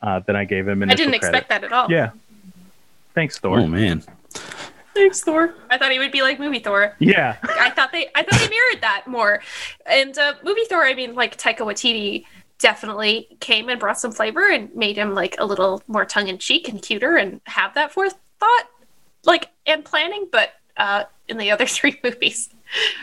uh, 0.04 0.20
than 0.20 0.36
I 0.36 0.46
gave 0.46 0.68
him. 0.68 0.84
I 0.84 0.86
didn't 0.94 0.98
credit. 0.98 1.16
expect 1.16 1.50
that 1.50 1.64
at 1.64 1.74
all. 1.74 1.92
Yeah. 1.92 2.12
Thanks, 3.16 3.40
Thor. 3.40 3.60
Oh, 3.60 3.68
man. 3.68 4.04
Thanks, 4.98 5.22
Thor. 5.22 5.54
I 5.70 5.78
thought 5.78 5.92
he 5.92 6.00
would 6.00 6.12
be 6.12 6.22
like 6.22 6.40
movie 6.40 6.60
Thor. 6.60 6.96
Yeah. 7.00 7.38
I 7.44 7.70
thought 7.70 7.92
they 7.92 8.08
I 8.16 8.24
thought 8.24 8.40
they 8.40 8.50
mirrored 8.50 8.82
that 8.82 9.06
more. 9.08 9.42
And 9.86 10.18
uh, 10.18 10.34
movie 10.44 10.64
Thor, 10.66 10.84
I 10.84 10.94
mean, 10.94 11.14
like 11.16 11.38
Taika 11.38 11.60
Waititi 11.60 12.26
definitely 12.60 13.28
came 13.40 13.70
and 13.70 13.80
brought 13.80 14.00
some 14.00 14.12
flavor 14.12 14.50
and 14.50 14.74
made 14.76 14.98
him 14.98 15.14
like 15.14 15.36
a 15.40 15.46
little 15.46 15.84
more 15.88 16.06
tongue 16.06 16.28
in 16.28 16.40
cheek 16.40 16.68
and 16.68 16.82
cuter 16.82 17.16
and 17.16 17.40
have 17.46 17.76
that 17.76 17.92
forethought, 17.92 18.66
like 19.26 19.50
and 19.68 19.86
planning. 19.86 20.28
But 20.32 20.54
uh, 20.78 21.04
in 21.28 21.38
the 21.38 21.52
other 21.52 21.66
three 21.78 22.00
movies, 22.04 22.50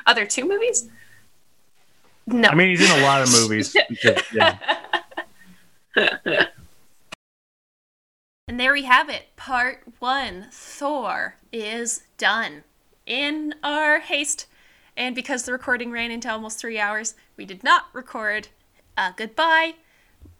other 0.06 0.26
two 0.26 0.46
movies, 0.48 0.88
no. 2.26 2.48
I 2.48 2.54
mean, 2.56 2.70
he's 2.70 2.82
in 2.90 3.00
a 3.00 3.02
lot 3.04 3.22
of 3.22 3.30
movies. 3.32 3.76
because- 3.88 4.22
yeah. 4.32 4.58
And 8.46 8.60
there 8.60 8.72
we 8.72 8.82
have 8.82 9.08
it. 9.08 9.34
Part 9.36 9.84
one 10.00 10.48
Thor 10.50 11.36
is 11.50 12.02
done. 12.18 12.64
In 13.06 13.54
our 13.62 14.00
haste, 14.00 14.46
and 14.96 15.14
because 15.14 15.44
the 15.44 15.52
recording 15.52 15.90
ran 15.90 16.10
into 16.10 16.30
almost 16.30 16.58
three 16.58 16.78
hours, 16.78 17.14
we 17.36 17.46
did 17.46 17.64
not 17.64 17.86
record 17.92 18.48
uh, 18.96 19.12
goodbye. 19.16 19.74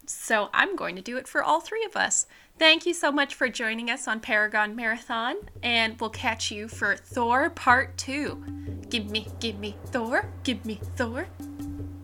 So 0.07 0.51
I'm 0.53 0.77
going 0.77 0.97
to 0.97 1.03
do 1.03 1.17
it 1.17 1.27
for 1.27 1.43
all 1.43 1.61
three 1.61 1.85
of 1.85 1.97
us. 1.97 2.27
Thank 2.59 2.87
you 2.87 2.95
so 2.95 3.11
much 3.11 3.35
for 3.35 3.49
joining 3.49 3.91
us 3.91 4.07
on 4.07 4.21
Paragon 4.21 4.77
Marathon, 4.77 5.37
and 5.63 5.99
we'll 5.99 6.11
catch 6.11 6.51
you 6.51 6.69
for 6.69 6.97
Thor 6.97 7.51
Part 7.51 7.97
2. 7.97 8.85
Give 8.91 9.11
me, 9.11 9.29
give 9.41 9.59
me 9.59 9.77
Thor, 9.87 10.27
give 10.45 10.65
me 10.65 10.79
Thor, 10.97 11.27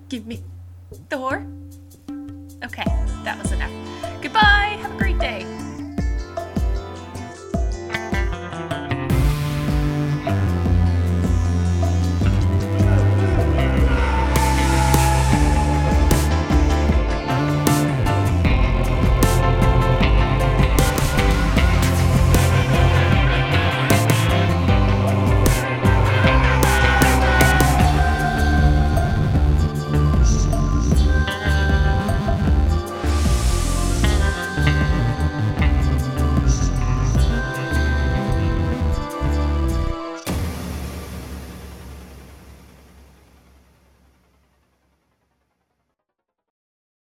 give 0.08 0.26
me 0.26 0.42
Thor. 1.08 1.46
Okay, 2.64 2.84
that 3.22 3.38
was 3.40 3.52
enough. 3.52 3.70